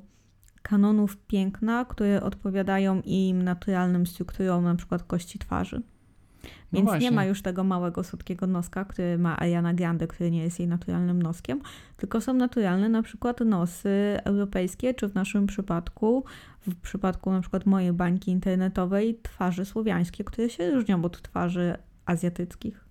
kanonów 0.62 1.17
piękna, 1.17 1.86
które 1.86 2.23
odpowiadają 2.23 3.02
im 3.06 3.43
naturalnym 3.43 4.08
strukturom, 4.08 4.63
na 4.63 4.76
przykład 4.76 5.04
kości 5.04 5.39
twarzy. 5.39 5.82
No 6.43 6.50
Więc 6.73 6.86
nie 6.86 6.91
właśnie. 6.91 7.12
ma 7.12 7.26
już 7.26 7.41
tego 7.41 7.63
małego, 7.63 8.04
słodkiego 8.04 8.47
noska, 8.47 8.86
który 8.86 9.17
ma 9.17 9.39
Ariana 9.39 9.73
Grande, 9.73 10.08
który 10.08 10.32
nie 10.32 10.43
jest 10.43 10.60
jej 10.60 10.67
naturalnym 10.67 11.21
noskiem, 11.21 11.62
tylko 11.97 12.21
są 12.21 12.34
naturalne 12.34 12.89
na 12.89 13.02
przykład 13.02 13.39
nosy 13.39 14.19
europejskie, 14.23 14.93
czy 14.93 15.08
w 15.08 15.15
naszym 15.15 15.47
przypadku, 15.47 16.23
w 16.67 16.76
przypadku 16.76 17.32
na 17.32 17.41
przykład 17.41 17.65
mojej 17.65 17.93
bańki 17.93 18.32
internetowej, 18.32 19.19
twarze 19.23 19.65
słowiańskie, 19.65 20.23
które 20.23 20.50
się 20.50 20.71
różnią 20.71 21.06
od 21.06 21.21
twarzy 21.21 21.78
azjatyckich. 22.06 22.86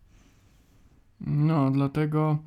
No, 1.21 1.71
dlatego 1.71 2.39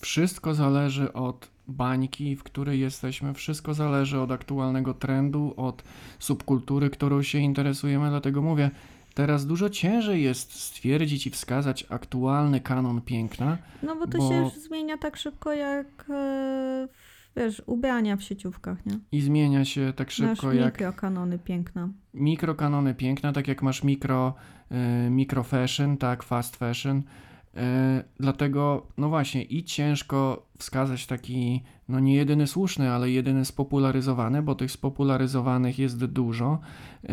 wszystko 0.00 0.54
zależy 0.54 1.12
od 1.12 1.53
bańki, 1.68 2.36
w 2.36 2.42
której 2.42 2.80
jesteśmy, 2.80 3.34
wszystko 3.34 3.74
zależy 3.74 4.20
od 4.20 4.30
aktualnego 4.32 4.94
trendu, 4.94 5.54
od 5.56 5.82
subkultury, 6.18 6.90
którą 6.90 7.22
się 7.22 7.38
interesujemy, 7.38 8.08
dlatego 8.10 8.42
mówię, 8.42 8.70
teraz 9.14 9.46
dużo 9.46 9.70
ciężej 9.70 10.22
jest 10.22 10.52
stwierdzić 10.52 11.26
i 11.26 11.30
wskazać 11.30 11.86
aktualny 11.90 12.60
kanon 12.60 13.00
piękna. 13.00 13.58
No 13.82 13.96
bo 13.96 14.06
to 14.06 14.18
Bo- 14.18 14.28
się 14.28 14.34
już 14.36 14.52
zmienia 14.52 14.98
tak 14.98 15.16
szybko 15.16 15.52
jak, 15.52 15.86
e, 16.10 16.88
wiesz, 17.36 17.62
ubrania 17.66 18.16
w 18.16 18.22
sieciówkach, 18.22 18.86
nie? 18.86 18.98
I 19.12 19.20
zmienia 19.20 19.64
się 19.64 19.92
tak 19.96 20.10
szybko 20.10 20.46
Nasz 20.46 20.56
jak 20.56 20.74
mikrokanony 20.74 21.38
piękna. 21.38 21.88
mikrokanony 22.14 22.94
piękna, 22.94 23.32
tak 23.32 23.48
jak 23.48 23.62
masz 23.62 23.84
mikro, 23.84 24.34
y, 25.06 25.10
mikro 25.10 25.42
fashion, 25.42 25.96
tak, 25.96 26.22
fast 26.22 26.56
fashion. 26.56 27.02
Y, 27.56 28.04
dlatego, 28.20 28.86
no 28.98 29.08
właśnie, 29.08 29.42
i 29.42 29.64
ciężko 29.64 30.46
wskazać 30.58 31.06
taki, 31.06 31.62
no 31.88 32.00
nie 32.00 32.14
jedyny 32.14 32.46
słuszny, 32.46 32.90
ale 32.90 33.10
jedyny 33.10 33.44
spopularyzowany, 33.44 34.42
bo 34.42 34.54
tych 34.54 34.70
spopularyzowanych 34.70 35.78
jest 35.78 36.04
dużo. 36.04 36.58
Y, 37.04 37.08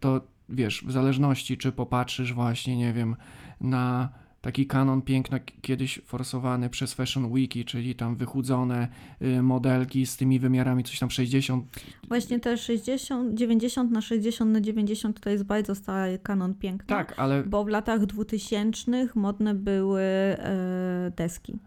to 0.00 0.20
wiesz, 0.48 0.84
w 0.86 0.92
zależności, 0.92 1.58
czy 1.58 1.72
popatrzysz 1.72 2.32
właśnie, 2.32 2.76
nie 2.76 2.92
wiem, 2.92 3.16
na 3.60 4.08
taki 4.40 4.66
kanon 4.66 5.02
piękna 5.02 5.38
kiedyś 5.60 6.00
forsowany 6.04 6.70
przez 6.70 6.94
Fashion 6.94 7.34
Wiki, 7.34 7.64
czyli 7.64 7.94
tam 7.94 8.16
wychudzone 8.16 8.88
y, 9.22 9.42
modelki 9.42 10.06
z 10.06 10.16
tymi 10.16 10.38
wymiarami, 10.38 10.84
coś 10.84 10.98
tam 10.98 11.10
60 11.10 11.64
Właśnie 12.08 12.40
te 12.40 12.56
60, 12.56 13.34
90 13.34 13.90
na 13.90 14.00
60 14.00 14.50
na 14.50 14.60
90 14.60 15.20
to 15.20 15.30
jest 15.30 15.44
bardzo 15.44 15.74
stary 15.74 16.18
kanon 16.18 16.54
piękna. 16.54 16.96
Tak, 16.96 17.14
ale. 17.16 17.44
Bo 17.44 17.64
w 17.64 17.68
latach 17.68 18.06
2000 18.06 19.08
modne 19.14 19.54
były 19.54 20.02
e, 20.02 21.12
deski. 21.16 21.58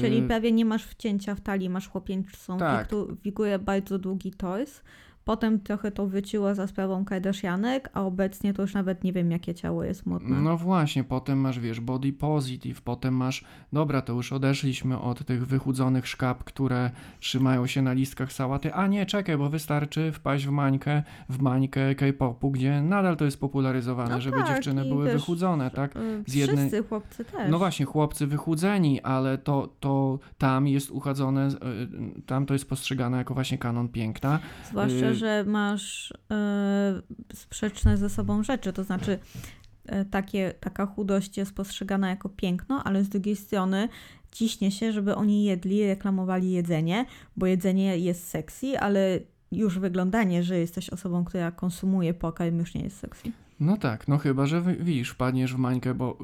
Czyli 0.00 0.18
y, 0.18 0.22
prawie 0.22 0.52
nie 0.52 0.64
masz 0.64 0.84
wcięcia 0.84 1.34
w 1.34 1.40
talii, 1.40 1.70
masz 1.70 1.88
chłopięcą 1.88 2.58
Tak. 2.58 2.88
figurę, 3.22 3.58
bardzo 3.58 3.98
długi 3.98 4.30
tors. 4.30 4.80
Potem 5.24 5.60
trochę 5.60 5.90
to 5.90 6.06
wyciło 6.06 6.54
za 6.54 6.66
sprawą 6.66 7.04
Kardashianek, 7.04 7.90
a 7.94 8.02
obecnie 8.02 8.54
to 8.54 8.62
już 8.62 8.74
nawet 8.74 9.04
nie 9.04 9.12
wiem, 9.12 9.30
jakie 9.30 9.54
ciało 9.54 9.84
jest 9.84 10.06
modne. 10.06 10.40
No 10.40 10.56
właśnie, 10.56 11.04
potem 11.04 11.38
masz, 11.38 11.60
wiesz, 11.60 11.80
body 11.80 12.12
positive, 12.12 12.80
potem 12.82 13.14
masz, 13.14 13.44
dobra, 13.72 14.02
to 14.02 14.12
już 14.12 14.32
odeszliśmy 14.32 14.98
od 15.00 15.24
tych 15.26 15.46
wychudzonych 15.46 16.06
szkap, 16.08 16.44
które 16.44 16.90
trzymają 17.20 17.66
się 17.66 17.82
na 17.82 17.92
listkach 17.92 18.32
sałaty, 18.32 18.74
a 18.74 18.86
nie, 18.86 19.06
czekaj, 19.06 19.38
bo 19.38 19.48
wystarczy 19.48 20.12
wpaść 20.12 20.46
w 20.46 20.50
mańkę, 20.50 21.02
w 21.28 21.42
mańkę 21.42 21.94
K-popu, 21.94 22.50
gdzie 22.50 22.82
nadal 22.82 23.16
to 23.16 23.24
jest 23.24 23.40
popularyzowane, 23.40 24.14
No 24.14 24.20
żeby 24.20 24.36
tak, 24.36 24.48
dziewczyny 24.48 24.84
były 24.84 25.12
wychudzone, 25.12 25.70
tak? 25.70 25.96
E, 25.96 26.00
z 26.26 26.34
jednej- 26.34 26.56
Wszyscy 26.68 26.88
chłopcy 26.88 27.24
też. 27.24 27.50
No 27.50 27.58
właśnie, 27.58 27.86
chłopcy 27.86 28.26
wychudzeni, 28.26 29.00
ale 29.00 29.38
to, 29.38 29.68
to 29.80 30.18
tam 30.38 30.66
jest 30.68 30.90
uchadzone, 30.90 31.48
y, 31.48 32.22
tam 32.26 32.46
to 32.46 32.52
jest 32.54 32.68
postrzegane 32.68 33.18
jako 33.18 33.34
właśnie 33.34 33.58
kanon 33.58 33.88
piękna. 33.88 34.38
Zwłaszcza, 34.70 35.09
y- 35.10 35.14
że 35.14 35.44
masz 35.44 36.14
e, 36.30 37.02
sprzeczne 37.34 37.96
ze 37.96 38.10
sobą 38.10 38.42
rzeczy, 38.42 38.72
to 38.72 38.84
znaczy 38.84 39.18
e, 39.86 40.04
takie, 40.04 40.54
taka 40.60 40.86
chudość 40.86 41.36
jest 41.36 41.54
postrzegana 41.54 42.10
jako 42.10 42.28
piękno, 42.28 42.84
ale 42.84 43.04
z 43.04 43.08
drugiej 43.08 43.36
strony 43.36 43.88
ciśnie 44.32 44.70
się, 44.70 44.92
żeby 44.92 45.14
oni 45.14 45.44
jedli, 45.44 45.86
reklamowali 45.86 46.50
jedzenie, 46.50 47.06
bo 47.36 47.46
jedzenie 47.46 47.98
jest 47.98 48.28
sexy, 48.28 48.78
ale 48.78 49.18
już 49.52 49.78
wyglądanie, 49.78 50.42
że 50.42 50.58
jesteś 50.58 50.90
osobą, 50.90 51.24
która 51.24 51.50
konsumuje 51.50 52.14
pokarm 52.14 52.58
już 52.58 52.74
nie 52.74 52.82
jest 52.82 52.98
sexy. 52.98 53.32
No 53.60 53.76
tak, 53.76 54.08
no 54.08 54.18
chyba, 54.18 54.46
że 54.46 54.62
widzisz, 54.62 55.10
wpadniesz 55.10 55.54
w 55.54 55.58
mańkę 55.58 55.94
bo, 55.94 56.18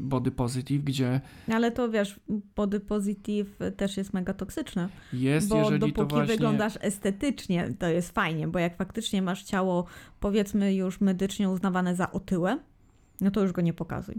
body 0.00 0.30
positive, 0.30 0.84
gdzie 0.84 1.20
Ale 1.52 1.70
to 1.70 1.90
wiesz, 1.90 2.20
body 2.56 2.80
positive 2.80 3.58
też 3.76 3.96
jest 3.96 4.12
mega 4.12 4.34
toksyczne. 4.34 4.88
jest, 5.12 5.48
Bo 5.48 5.56
jeżeli 5.56 5.78
dopóki 5.80 5.94
to 5.96 6.06
właśnie... 6.06 6.34
wyglądasz 6.34 6.78
estetycznie, 6.80 7.74
to 7.78 7.86
jest 7.88 8.10
fajnie, 8.14 8.48
bo 8.48 8.58
jak 8.58 8.76
faktycznie 8.76 9.22
masz 9.22 9.42
ciało, 9.42 9.84
powiedzmy, 10.20 10.74
już 10.74 11.00
medycznie 11.00 11.50
uznawane 11.50 11.96
za 11.96 12.12
otyłe, 12.12 12.58
no 13.20 13.30
to 13.30 13.40
już 13.42 13.52
go 13.52 13.62
nie 13.62 13.72
pokazuj. 13.72 14.14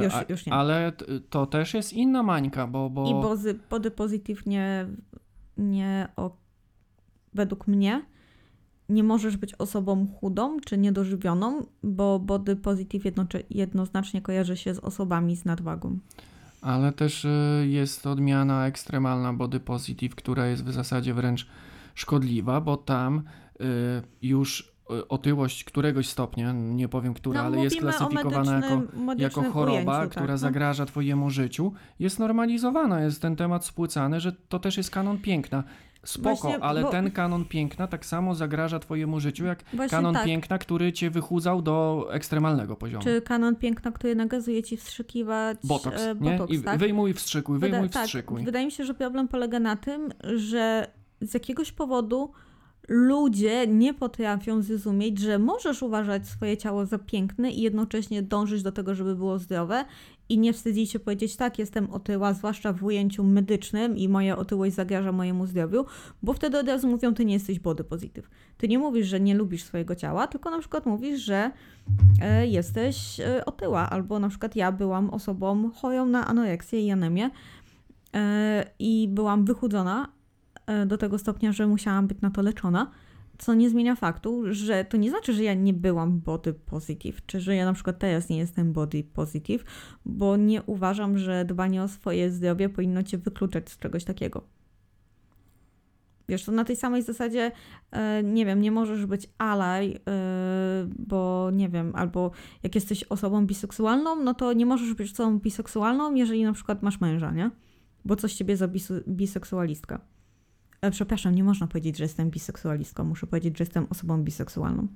y, 0.00 0.04
już- 0.04 0.14
a- 0.14 0.24
już 0.28 0.46
nie. 0.46 0.52
Ale 0.52 0.92
to 1.30 1.46
też 1.46 1.74
jest 1.74 1.92
inna 1.92 2.22
mańka, 2.22 2.66
bo... 2.66 2.90
bo... 2.90 3.10
I 3.10 3.14
body 3.70 3.90
positive 3.90 4.46
nie, 4.46 4.86
nie 5.56 6.08
o, 6.16 6.36
według 7.34 7.66
mnie 7.66 8.02
nie 8.92 9.02
możesz 9.04 9.36
być 9.36 9.54
osobą 9.54 10.06
chudą 10.20 10.60
czy 10.60 10.78
niedożywioną, 10.78 11.66
bo 11.82 12.18
body 12.18 12.56
positive 12.56 13.04
jednocze, 13.04 13.42
jednoznacznie 13.50 14.22
kojarzy 14.22 14.56
się 14.56 14.74
z 14.74 14.78
osobami 14.78 15.36
z 15.36 15.44
nadwagą. 15.44 15.98
Ale 16.60 16.92
też 16.92 17.24
y, 17.24 17.28
jest 17.68 18.06
odmiana 18.06 18.66
ekstremalna 18.66 19.32
body 19.32 19.60
positive, 19.60 20.14
która 20.14 20.46
jest 20.46 20.64
w 20.64 20.72
zasadzie 20.72 21.14
wręcz 21.14 21.46
szkodliwa, 21.94 22.60
bo 22.60 22.76
tam 22.76 23.18
y, 23.18 23.64
już 24.22 24.72
y, 24.90 25.08
otyłość 25.08 25.64
któregoś 25.64 26.08
stopnia, 26.08 26.52
nie 26.52 26.88
powiem 26.88 27.14
która, 27.14 27.42
ale 27.42 27.58
jest 27.58 27.76
No, 27.76 27.82
mówimy 27.82 27.96
o 27.96 28.08
klasyfikowana 28.08 28.54
jako, 28.54 28.76
medycznym- 28.76 29.04
medycznym 29.04 29.44
jako 29.44 29.52
choroba, 29.52 29.98
ujęciu, 29.98 30.10
która 30.10 30.26
tak, 30.26 30.32
no. 30.34 30.38
zagraża 30.38 30.86
twojemu 30.86 31.30
życiu, 31.30 31.72
jest 31.98 32.18
normalizowana, 32.18 33.00
jest 33.00 33.22
ten 33.22 33.36
temat 33.36 33.64
spłycany, 33.64 34.20
że 34.20 34.32
to 34.32 34.58
też 34.58 34.76
jest 34.76 34.90
kanon 34.90 35.18
piękna. 35.18 35.64
Spoko, 36.04 36.36
Właśnie, 36.36 36.64
ale 36.64 36.82
bo- 36.82 36.90
ten 36.90 37.10
kanon 37.10 37.44
piękna 37.44 37.86
tak 37.86 38.06
samo 38.06 38.34
zagraża 38.34 38.78
twojemu 38.78 39.20
życiu, 39.20 39.44
jak 39.44 39.64
Właśnie 39.72 39.96
kanon 39.96 40.14
tak. 40.14 40.24
piękna, 40.24 40.58
który 40.58 40.92
cię 40.92 41.10
wychudzał 41.10 41.62
do 41.62 42.08
ekstremalnego 42.12 42.76
poziomu. 42.76 43.04
Czy 43.04 43.22
kanon 43.22 43.56
piękna, 43.56 43.92
który 43.92 44.14
nakazuje 44.14 44.62
ci 44.62 44.76
wstrzykiwać 44.76 45.58
Botoks, 45.64 46.02
e, 46.02 46.14
nie? 46.20 46.30
botoks, 46.30 46.52
I 46.52 46.62
tak? 46.62 46.78
wyjmuj, 46.78 47.12
wstrzykuj, 47.14 47.58
Wyda- 47.58 47.70
wyjmuj, 47.70 47.90
tak, 47.90 48.02
wstrzykuj. 48.02 48.44
wydaje 48.44 48.64
mi 48.66 48.72
się, 48.72 48.84
że 48.84 48.94
problem 48.94 49.28
polega 49.28 49.60
na 49.60 49.76
tym, 49.76 50.12
że 50.36 50.86
z 51.20 51.34
jakiegoś 51.34 51.72
powodu 51.72 52.32
ludzie 52.88 53.66
nie 53.66 53.94
potrafią 53.94 54.62
zrozumieć, 54.62 55.18
że 55.18 55.38
możesz 55.38 55.82
uważać 55.82 56.26
swoje 56.26 56.56
ciało 56.56 56.86
za 56.86 56.98
piękne 56.98 57.50
i 57.50 57.60
jednocześnie 57.60 58.22
dążyć 58.22 58.62
do 58.62 58.72
tego, 58.72 58.94
żeby 58.94 59.16
było 59.16 59.38
zdrowe 59.38 59.84
i 60.28 60.38
nie 60.38 60.52
wstydzić 60.52 60.90
się 60.90 60.98
powiedzieć, 60.98 61.36
tak, 61.36 61.58
jestem 61.58 61.90
otyła, 61.90 62.32
zwłaszcza 62.32 62.72
w 62.72 62.84
ujęciu 62.84 63.24
medycznym 63.24 63.96
i 63.96 64.08
moja 64.08 64.36
otyłość 64.36 64.74
zagraża 64.74 65.12
mojemu 65.12 65.46
zdrowiu, 65.46 65.84
bo 66.22 66.32
wtedy 66.32 66.58
od 66.58 66.68
razu 66.68 66.88
mówią, 66.88 67.14
ty 67.14 67.24
nie 67.24 67.34
jesteś 67.34 67.58
body 67.58 67.84
positive. 67.84 68.30
Ty 68.56 68.68
nie 68.68 68.78
mówisz, 68.78 69.06
że 69.06 69.20
nie 69.20 69.34
lubisz 69.34 69.64
swojego 69.64 69.94
ciała, 69.94 70.26
tylko 70.26 70.50
na 70.50 70.58
przykład 70.58 70.86
mówisz, 70.86 71.20
że 71.20 71.50
e, 72.22 72.46
jesteś 72.46 73.20
e, 73.20 73.44
otyła, 73.44 73.90
albo 73.90 74.18
na 74.18 74.28
przykład 74.28 74.56
ja 74.56 74.72
byłam 74.72 75.10
osobą 75.10 75.70
chorą 75.70 76.06
na 76.06 76.26
anoreksję 76.26 76.86
i 76.86 76.90
anemię 76.90 77.30
e, 78.14 78.64
i 78.78 79.08
byłam 79.08 79.44
wychudzona 79.44 80.08
do 80.86 80.98
tego 80.98 81.18
stopnia, 81.18 81.52
że 81.52 81.66
musiałam 81.66 82.06
być 82.06 82.20
na 82.20 82.30
to 82.30 82.42
leczona, 82.42 82.90
co 83.38 83.54
nie 83.54 83.70
zmienia 83.70 83.96
faktu, 83.96 84.42
że 84.54 84.84
to 84.84 84.96
nie 84.96 85.10
znaczy, 85.10 85.32
że 85.32 85.42
ja 85.42 85.54
nie 85.54 85.74
byłam 85.74 86.20
body 86.20 86.54
positive, 86.54 87.26
czy 87.26 87.40
że 87.40 87.56
ja 87.56 87.64
na 87.64 87.72
przykład 87.72 87.98
teraz 87.98 88.28
nie 88.28 88.38
jestem 88.38 88.72
body 88.72 89.04
positive, 89.04 89.64
bo 90.04 90.36
nie 90.36 90.62
uważam, 90.62 91.18
że 91.18 91.44
dbanie 91.44 91.82
o 91.82 91.88
swoje 91.88 92.30
zdrowie 92.30 92.68
powinno 92.68 93.02
cię 93.02 93.18
wykluczać 93.18 93.70
z 93.70 93.78
czegoś 93.78 94.04
takiego. 94.04 94.42
Wiesz, 96.28 96.44
to 96.44 96.52
na 96.52 96.64
tej 96.64 96.76
samej 96.76 97.02
zasadzie, 97.02 97.52
e, 97.90 98.22
nie 98.22 98.46
wiem, 98.46 98.60
nie 98.60 98.70
możesz 98.70 99.06
być 99.06 99.28
alaj, 99.38 99.92
e, 99.92 100.00
bo 100.98 101.50
nie 101.52 101.68
wiem, 101.68 101.92
albo 101.94 102.30
jak 102.62 102.74
jesteś 102.74 103.04
osobą 103.04 103.46
biseksualną, 103.46 104.16
no 104.16 104.34
to 104.34 104.52
nie 104.52 104.66
możesz 104.66 104.94
być 104.94 105.12
osobą 105.12 105.38
biseksualną, 105.38 106.14
jeżeli 106.14 106.44
na 106.44 106.52
przykład 106.52 106.82
masz 106.82 107.00
męża, 107.00 107.30
nie? 107.30 107.50
Bo 108.04 108.16
coś 108.16 108.34
ciebie 108.34 108.56
za 108.56 108.68
bis- 108.68 109.02
biseksualistka. 109.08 110.00
E, 110.82 110.90
przepraszam, 110.90 111.34
nie 111.34 111.44
można 111.44 111.66
powiedzieć, 111.66 111.96
że 111.96 112.04
jestem 112.04 112.30
biseksualistką, 112.30 113.04
muszę 113.04 113.26
powiedzieć, 113.26 113.58
że 113.58 113.62
jestem 113.64 113.86
osobą 113.90 114.22
biseksualną. 114.22 114.86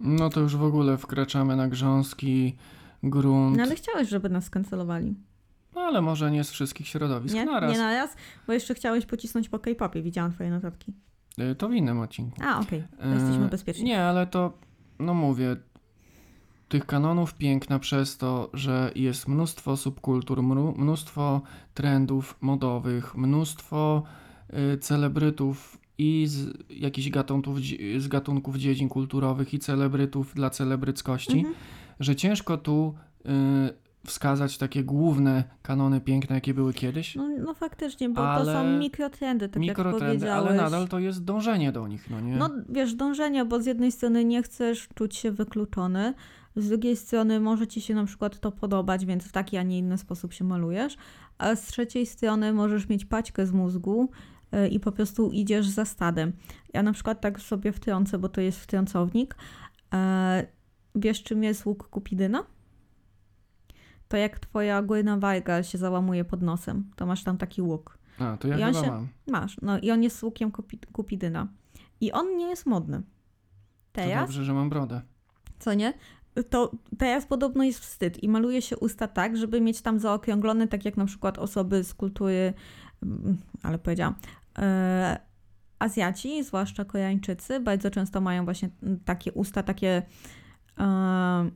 No 0.00 0.30
to 0.30 0.40
już 0.40 0.56
w 0.56 0.62
ogóle 0.62 0.96
wkraczamy 0.98 1.56
na 1.56 1.68
grząski 1.68 2.56
grunt. 3.02 3.56
No 3.56 3.62
ale 3.62 3.74
chciałeś, 3.76 4.08
żeby 4.08 4.28
nas 4.28 4.44
skancelowali. 4.44 5.14
No 5.74 5.80
ale 5.80 6.02
może 6.02 6.30
nie 6.30 6.44
z 6.44 6.50
wszystkich 6.50 6.88
środowisk 6.88 7.34
Nie, 7.34 7.44
naraz. 7.44 7.72
nie 7.72 7.78
naraz, 7.78 8.16
bo 8.46 8.52
jeszcze 8.52 8.74
chciałeś 8.74 9.06
pocisnąć 9.06 9.48
po 9.48 9.58
K-popie, 9.58 10.02
widziałam 10.02 10.32
twoje 10.32 10.50
notatki. 10.50 10.92
Y, 11.38 11.54
To 11.54 11.68
w 11.68 11.74
innym 11.74 12.00
odcinku. 12.00 12.36
A, 12.44 12.60
okej, 12.60 12.84
to 12.98 13.04
E, 13.04 13.14
jesteśmy 13.14 13.48
bezpieczni. 13.48 13.84
Nie, 13.84 14.02
ale 14.02 14.26
to, 14.26 14.58
no 14.98 15.14
mówię, 15.14 15.56
tych 16.68 16.86
kanonów 16.86 17.34
piękna 17.34 17.78
przez 17.78 18.16
to, 18.16 18.50
że 18.54 18.90
jest 18.94 19.28
mnóstwo 19.28 19.76
subkultur, 19.76 20.42
mnóstwo 20.76 21.42
trendów 21.74 22.36
modowych, 22.40 23.14
mnóstwo 23.16 24.02
celebrytów 24.80 25.78
i 25.98 26.26
z 26.28 26.48
jakichś 26.70 27.08
gatunków, 27.10 27.58
z 27.98 28.08
gatunków 28.08 28.56
dziedzin 28.56 28.88
kulturowych 28.88 29.54
i 29.54 29.58
celebrytów 29.58 30.34
dla 30.34 30.50
celebryckości, 30.50 31.38
Mhm. 31.38 31.54
że 32.00 32.16
ciężko 32.16 32.56
tu 32.58 32.94
y, 33.26 33.28
wskazać 34.06 34.58
takie 34.58 34.84
główne 34.84 35.44
kanony 35.62 36.00
piękne, 36.00 36.34
jakie 36.34 36.54
były 36.54 36.72
kiedyś. 36.72 37.14
No, 37.14 37.28
no 37.44 37.54
faktycznie, 37.54 38.08
bo 38.08 38.14
to 38.14 38.28
Ale- 38.30 38.52
są 38.52 38.78
mikrotrendy, 38.78 39.48
tak 39.48 39.62
jak 39.62 39.78
Mikrotrendy, 39.78 40.06
powiedziałeś. 40.06 40.48
ale 40.48 40.56
nadal 40.56 40.88
to 40.88 40.98
jest 40.98 41.24
dążenie 41.24 41.72
do 41.72 41.88
nich, 41.88 42.10
no 42.10 42.20
nie? 42.20 42.36
No 42.36 42.50
wiesz, 42.68 42.94
dążenie, 42.94 43.44
bo 43.44 43.62
z 43.62 43.66
jednej 43.66 43.92
strony 43.92 44.24
nie 44.24 44.42
chcesz 44.42 44.88
czuć 44.94 45.16
się 45.16 45.30
wykluczony, 45.30 46.14
z 46.56 46.68
drugiej 46.68 46.96
strony 46.96 47.40
może 47.40 47.66
ci 47.66 47.80
się 47.80 47.94
na 47.94 48.04
przykład 48.04 48.40
to 48.40 48.52
podobać, 48.52 49.06
więc 49.06 49.24
w 49.24 49.32
taki, 49.32 49.56
a 49.56 49.62
nie 49.62 49.78
inny 49.78 49.98
sposób 49.98 50.32
się 50.32 50.44
malujesz, 50.44 50.96
a 51.38 51.56
z 51.56 51.62
trzeciej 51.66 52.06
strony 52.06 52.52
możesz 52.52 52.88
mieć 52.88 53.04
paćkę 53.04 53.46
z 53.46 53.52
mózgu 53.52 54.04
y, 54.04 54.35
i 54.70 54.80
po 54.80 54.92
prostu 54.92 55.30
idziesz 55.30 55.68
za 55.68 55.84
stadem. 55.84 56.32
Ja 56.74 56.82
na 56.82 56.92
przykład 56.92 57.20
tak 57.20 57.40
sobie 57.40 57.72
wtrącę, 57.72 58.18
bo 58.18 58.28
to 58.28 58.40
jest 58.40 58.60
wtrącownik. 58.60 59.36
E, 59.94 60.46
Wiesz, 60.94 61.22
czym 61.22 61.42
jest 61.44 61.66
łuk 61.66 61.88
kupidyna? 61.88 62.44
To 64.08 64.16
jak 64.16 64.38
twoja 64.38 64.82
górna 64.82 65.16
warga 65.18 65.62
się 65.62 65.78
załamuje 65.78 66.24
pod 66.24 66.42
nosem, 66.42 66.90
to 66.96 67.06
masz 67.06 67.24
tam 67.24 67.38
taki 67.38 67.62
łuk. 67.62 67.98
A, 68.18 68.36
to 68.36 68.48
ja 68.48 68.58
I 68.58 68.62
on 68.62 68.74
się- 68.84 68.90
mam. 68.90 69.08
Masz, 69.26 69.56
no 69.62 69.78
i 69.78 69.90
on 69.90 70.02
jest 70.02 70.22
łukiem 70.22 70.50
kupi- 70.50 70.86
kupidyna. 70.92 71.48
I 72.00 72.12
on 72.12 72.36
nie 72.36 72.48
jest 72.48 72.66
modny. 72.66 72.98
To 72.98 73.04
Teraz, 73.92 74.20
dobrze, 74.28 74.44
że 74.44 74.54
mam 74.54 74.68
brodę. 74.70 75.00
co 75.58 75.74
nie? 75.74 75.94
To 76.50 76.70
teraz 76.98 77.26
podobno 77.26 77.64
jest 77.64 77.78
wstyd 77.80 78.22
i 78.22 78.28
maluje 78.28 78.62
się 78.62 78.76
usta 78.76 79.08
tak, 79.08 79.36
żeby 79.36 79.60
mieć 79.60 79.82
tam 79.82 79.98
zaokrąglone, 79.98 80.68
tak 80.68 80.84
jak 80.84 80.96
na 80.96 81.04
przykład 81.06 81.38
osoby 81.38 81.84
z 81.84 81.94
kultury, 81.94 82.54
ale 83.62 83.78
powiedziałam, 83.78 84.14
e, 84.58 85.20
Azjaci, 85.78 86.44
zwłaszcza 86.44 86.84
Koreańczycy, 86.84 87.60
bardzo 87.60 87.90
często 87.90 88.20
mają 88.20 88.44
właśnie 88.44 88.68
takie 89.04 89.32
usta, 89.32 89.62
takie, 89.62 90.02
e, 90.78 90.82
e, 90.84 91.50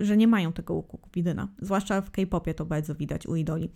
że 0.00 0.16
nie 0.16 0.28
mają 0.28 0.52
tego 0.52 0.74
łuku 0.74 0.98
kupidyna. 0.98 1.48
Zwłaszcza 1.58 2.00
w 2.00 2.10
K-popie 2.10 2.54
to 2.54 2.64
bardzo 2.64 2.94
widać 2.94 3.26
u 3.26 3.36
idoli. 3.36 3.70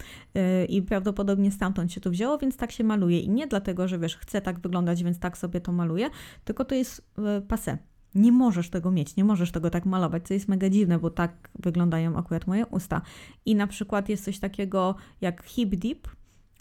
I 0.69 0.83
prawdopodobnie 0.83 1.53
stamtąd 1.53 1.93
się 1.93 2.01
to 2.01 2.11
wzięło, 2.11 2.39
więc 2.39 2.57
tak 2.57 2.73
się 2.73 2.85
maluje. 2.85 3.21
I 3.21 3.29
nie 3.29 3.47
dlatego, 3.47 3.89
że 3.89 3.99
wiesz, 3.99 4.17
chcę 4.17 4.41
tak 4.41 4.61
wyglądać, 4.61 5.05
więc 5.05 5.19
tak 5.19 5.39
sobie 5.39 5.61
to 5.61 5.73
maluję, 5.73 6.11
tylko 6.45 6.65
to 6.65 6.75
jest 6.75 7.11
e, 7.19 7.41
passe. 7.41 7.79
Nie 8.17 8.33
możesz 8.33 8.71
tego 8.71 8.91
mieć, 8.91 9.17
nie 9.17 9.25
możesz 9.25 9.53
tego 9.53 9.71
tak 9.71 9.87
malować, 9.87 10.27
co 10.27 10.35
jest 10.35 10.49
mega 10.49 10.71
dziwne, 10.71 10.99
bo 10.99 11.11
tak 11.11 11.51
wyglądają 11.59 12.17
akurat 12.17 12.47
moje 12.47 12.67
usta. 12.67 13.03
I 13.45 13.55
na 13.55 13.67
przykład 13.67 14.09
jest 14.09 14.25
coś 14.25 14.39
takiego 14.39 14.95
jak 15.21 15.43
hip 15.45 15.71
dip, 15.71 16.09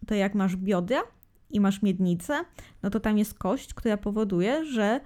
to 0.06 0.16
jak 0.16 0.36
masz 0.36 0.56
biodra 0.56 1.02
i 1.50 1.60
masz 1.60 1.82
miednicę, 1.82 2.34
no 2.84 2.90
to 2.90 3.00
tam 3.00 3.18
jest 3.18 3.34
kość, 3.34 3.74
która 3.74 3.98
powoduje, 3.98 4.66
że 4.66 5.00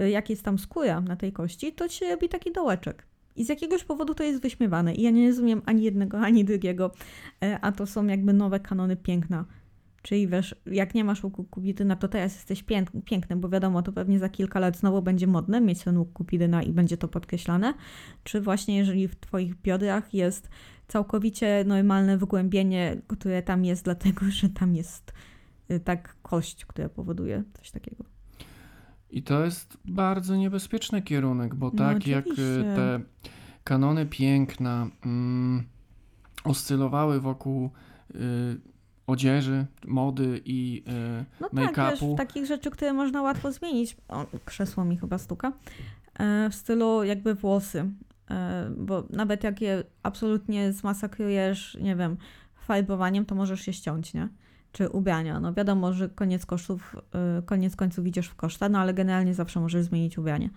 y, 0.00 0.10
jak 0.10 0.30
jest 0.30 0.42
tam 0.42 0.58
skóra 0.58 1.00
na 1.00 1.16
tej 1.16 1.32
kości, 1.32 1.72
to 1.72 1.88
się 1.88 2.10
robi 2.10 2.28
taki 2.28 2.52
dołeczek. 2.52 3.06
I 3.36 3.44
z 3.44 3.48
jakiegoś 3.48 3.84
powodu 3.84 4.14
to 4.14 4.24
jest 4.24 4.42
wyśmiewane. 4.42 4.94
I 4.94 5.02
ja 5.02 5.10
nie 5.10 5.28
rozumiem 5.28 5.62
ani 5.66 5.82
jednego, 5.82 6.18
ani 6.18 6.44
drugiego, 6.44 6.90
E, 7.44 7.58
a 7.60 7.72
to 7.72 7.86
są 7.86 8.06
jakby 8.06 8.32
nowe 8.32 8.60
kanony 8.60 8.96
piękna. 8.96 9.44
Czyli 10.02 10.28
wiesz, 10.28 10.54
jak 10.66 10.94
nie 10.94 11.04
masz 11.04 11.24
łuku 11.24 11.44
kupidyna, 11.44 11.96
to 11.96 12.08
teraz 12.08 12.34
jesteś 12.34 12.64
pięk- 12.64 13.02
piękny, 13.04 13.36
bo 13.36 13.48
wiadomo, 13.48 13.82
to 13.82 13.92
pewnie 13.92 14.18
za 14.18 14.28
kilka 14.28 14.60
lat 14.60 14.76
znowu 14.76 15.02
będzie 15.02 15.26
modne 15.26 15.60
mieć 15.60 15.84
ten 15.84 15.98
łuk 15.98 16.12
kupidyna 16.12 16.62
i 16.62 16.72
będzie 16.72 16.96
to 16.96 17.08
podkreślane. 17.08 17.74
Czy 18.24 18.40
właśnie 18.40 18.76
jeżeli 18.76 19.08
w 19.08 19.16
twoich 19.16 19.54
biodrach 19.62 20.14
jest 20.14 20.48
całkowicie 20.88 21.64
normalne 21.66 22.18
wgłębienie, 22.18 22.96
które 23.06 23.42
tam 23.42 23.64
jest 23.64 23.84
dlatego, 23.84 24.26
że 24.40 24.48
tam 24.48 24.74
jest 24.74 25.12
y, 25.70 25.80
tak 25.80 26.16
kość, 26.22 26.64
która 26.64 26.88
powoduje 26.88 27.42
coś 27.52 27.70
takiego. 27.70 28.04
I 29.10 29.22
to 29.22 29.44
jest 29.44 29.78
bardzo 29.84 30.36
niebezpieczny 30.36 31.02
kierunek, 31.02 31.54
bo 31.54 31.66
No, 31.66 31.78
tak 31.78 32.06
jak 32.06 32.26
y, 32.26 32.64
te 32.76 33.00
kanony 33.64 34.06
piękna 34.06 34.88
mm, 35.06 35.64
oscylowały 36.44 37.20
wokół 37.20 37.70
y, 38.14 38.18
odzieży, 39.06 39.66
mody 39.86 40.40
i 40.44 40.82
y, 40.88 41.24
No 41.40 41.48
tak, 41.48 41.76
wiesz, 41.76 42.00
make-upu, 42.00 42.16
takich 42.16 42.46
rzeczy, 42.46 42.70
które 42.70 42.92
można 42.92 43.22
łatwo 43.22 43.52
zmienić. 43.52 43.96
O, 44.08 44.26
krzesło 44.44 44.84
mi 44.84 44.96
chyba 44.96 45.18
stuka. 45.18 45.52
e, 46.18 46.50
w 46.50 46.54
stylu 46.54 47.04
jakby 47.04 47.34
włosy. 47.34 47.90
E, 48.30 48.70
bo 48.76 49.06
nawet 49.10 49.44
jak 49.44 49.60
je 49.60 49.84
absolutnie 50.02 50.72
zmasakrujesz, 50.72 51.78
nie 51.80 51.96
wiem, 51.96 52.16
farbowaniem, 52.54 53.26
to 53.26 53.34
możesz 53.34 53.66
je 53.66 53.72
ściąć, 53.72 54.14
nie? 54.14 54.28
Czy 54.72 54.88
ubrania. 54.88 55.40
No 55.40 55.54
wiadomo, 55.54 55.92
że 55.92 56.08
koniec 56.08 56.46
kosztów, 56.46 56.96
e, 57.38 57.42
koniec 57.42 57.76
końców 57.76 58.06
idziesz 58.06 58.28
w 58.28 58.34
koszta, 58.34 58.68
no 58.68 58.78
ale 58.78 58.94
generalnie 58.94 59.34
zawsze 59.34 59.60
możesz 59.60 59.84
zmienić 59.84 60.18
ubranie. 60.18 60.50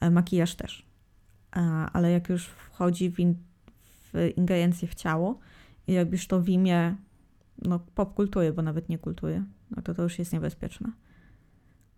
E, 0.00 0.10
makijaż 0.10 0.54
też. 0.54 0.90
Ale 1.92 2.10
jak 2.10 2.28
już 2.28 2.46
wchodzi 2.46 3.10
w, 3.10 3.18
in, 3.18 3.34
w 4.12 4.30
ingerencję 4.36 4.88
w 4.88 4.94
ciało 4.94 5.38
i 5.86 5.96
robisz 5.96 6.26
to 6.26 6.40
w 6.40 6.48
imię 6.48 6.96
no, 7.62 7.78
popkultury, 7.78 8.52
bo 8.52 8.62
nawet 8.62 8.88
nie 8.88 8.98
kultury, 8.98 9.44
no 9.70 9.82
to 9.82 9.94
to 9.94 10.02
już 10.02 10.18
jest 10.18 10.32
niebezpieczne. 10.32 10.92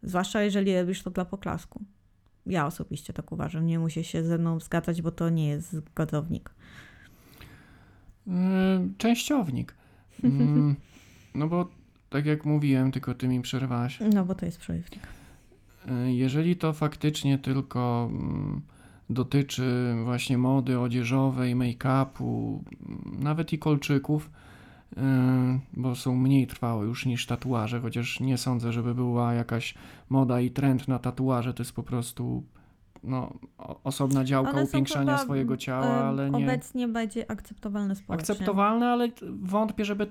Zwłaszcza 0.03 0.43
jeżeli 0.43 0.81
robisz 0.81 1.03
to 1.03 1.11
dla 1.11 1.25
poklasku. 1.25 1.85
Ja 2.46 2.66
osobiście 2.66 3.12
tak 3.12 3.33
uważam. 3.33 3.66
Nie 3.66 3.78
musisz 3.78 4.07
się 4.07 4.24
ze 4.24 4.38
mną 4.38 4.61
zgadzać, 4.61 5.02
bo 5.02 5.11
to 5.11 5.31
nie 5.31 5.48
jest 5.48 5.72
zgodownik. 5.72 6.50
Yy, 8.26 8.35
częściownik. 8.98 9.74
Mm, 10.24 10.76
no 11.35 11.48
bo 11.48 11.68
tak 12.11 12.26
jak 12.26 12.44
mówiłem, 12.44 12.92
tylko 12.92 13.14
ty 13.14 13.28
mi 13.28 13.42
przerwałaś. 13.42 13.98
No 14.14 14.24
bo 14.24 14.35
to 14.35 14.46
jest 14.46 14.59
przerywnik. 14.59 15.02
Yy, 15.87 16.12
Jeżeli 16.12 16.57
to 16.57 16.72
faktycznie 16.72 17.38
tylko 17.38 18.09
mm, 18.12 18.62
dotyczy 19.11 19.94
właśnie 20.05 20.38
mody 20.38 20.78
odzieżowej, 20.78 21.57
make-upu, 21.57 22.61
mm, 22.88 23.22
nawet 23.22 23.52
i 23.52 23.59
kolczyków, 23.59 24.31
bo 25.72 25.94
są 25.94 26.16
mniej 26.16 26.46
trwałe 26.46 26.87
już 26.87 27.07
niż 27.07 27.26
tatuaże, 27.26 27.81
chociaż 27.81 28.20
nie 28.20 28.38
sądzę, 28.38 28.72
żeby 28.72 28.94
była 28.94 29.35
jakaś 29.35 29.74
moda 30.09 30.40
i 30.40 30.50
trend 30.50 30.88
na 30.88 30.98
tatuaże, 30.98 31.55
to 31.55 31.62
jest 31.62 31.72
po 31.72 31.83
prostu 31.83 32.42
no, 33.05 33.33
osobna 33.85 34.24
działka 34.24 34.50
One 34.50 34.64
upiększania 34.64 35.12
chyba, 35.12 35.24
swojego 35.24 35.57
ciała, 35.57 35.87
e, 35.87 36.05
ale 36.05 36.31
nie... 36.31 36.44
Obecnie 36.44 36.88
będzie 36.88 37.31
akceptowalne 37.31 37.96
społecznie. 37.96 38.33
akceptowalne, 38.33 38.88
ale 38.88 39.09
wątpię, 39.42 39.85
żeby 39.85 40.07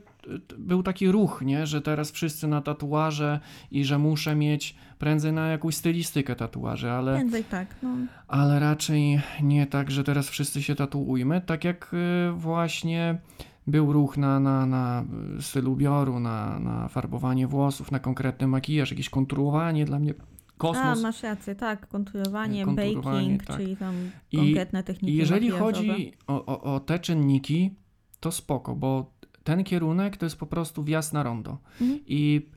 był 0.58 0.84
taki 0.84 1.12
ruch, 1.12 1.42
nie? 1.46 1.68
że 1.68 1.82
teraz 1.82 2.12
wszyscy 2.12 2.48
na 2.48 2.62
tatuaże 2.62 3.40
i 3.72 3.86
że 3.86 3.98
muszę 3.98 4.36
mieć 4.36 4.76
prędzej 5.00 5.34
na 5.34 5.48
jakąś 5.48 5.76
stylistykę 5.76 6.36
tatuaży, 6.36 6.92
ale, 6.92 7.14
Prędzej 7.14 7.44
tak, 7.44 7.76
no. 7.84 7.90
ale 8.28 8.60
raczej 8.60 9.22
nie 9.44 9.68
tak, 9.68 9.92
że 9.92 10.04
teraz 10.04 10.30
wszyscy 10.30 10.64
się 10.64 10.76
tatuujmy, 10.76 11.42
tak 11.42 11.64
jak 11.64 11.94
y, 11.94 12.32
właśnie 12.32 13.20
był 13.68 13.94
ruch 13.94 14.18
na, 14.18 14.40
na, 14.40 14.66
na 14.66 15.06
styl 15.40 15.68
ubioru, 15.68 16.20
na, 16.20 16.60
na 16.60 16.88
farbowanie 16.88 17.48
włosów, 17.48 17.92
na 17.92 18.00
konkretny 18.00 18.48
makijaż, 18.48 18.92
jakieś 18.92 19.10
konturowanie 19.10 19.86
dla 19.86 20.00
mnie. 20.00 20.14
A, 20.20 20.24
Kosmos. 20.58 21.02
masz 21.02 21.24
rację, 21.24 21.56
tak. 21.56 21.88
Konturowanie, 21.88 22.66
Konturowanie, 22.66 23.22
baking, 23.22 23.44
tak. 23.44 23.58
czyli 23.58 23.78
tam 23.78 23.96
I- 24.32 24.38
konkretne 24.38 24.84
techniki 24.84 25.14
I 25.14 25.18
jeżeli 25.18 25.50
makijażowe. 25.50 25.88
chodzi 25.88 26.14
o, 26.28 26.46
o, 26.46 26.76
o 26.76 26.80
te 26.80 27.00
czynniki, 27.00 27.76
to 28.20 28.32
spoko, 28.32 28.76
bo 28.76 29.12
ten 29.44 29.64
kierunek 29.64 30.18
to 30.18 30.26
jest 30.26 30.38
po 30.38 30.46
prostu 30.46 30.84
wjazd 30.84 31.14
na 31.14 31.24
rondo. 31.24 31.58
Mhm. 31.82 32.00
I 32.08 32.50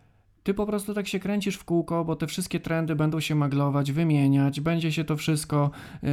ty 0.43 0.55
po 0.55 0.67
prostu 0.67 0.95
tak 0.95 1.09
się 1.09 1.19
kręcisz 1.21 1.57
w 1.57 1.65
kółko, 1.65 2.05
bo 2.05 2.17
te 2.17 2.27
wszystkie 2.27 2.61
trendy 2.61 2.95
będą 2.97 3.21
się 3.21 3.35
maglować, 3.35 3.93
wymieniać, 3.93 4.61
będzie 4.61 4.93
się 4.93 5.05
to 5.05 5.17
wszystko 5.17 5.71
yy, 6.03 6.09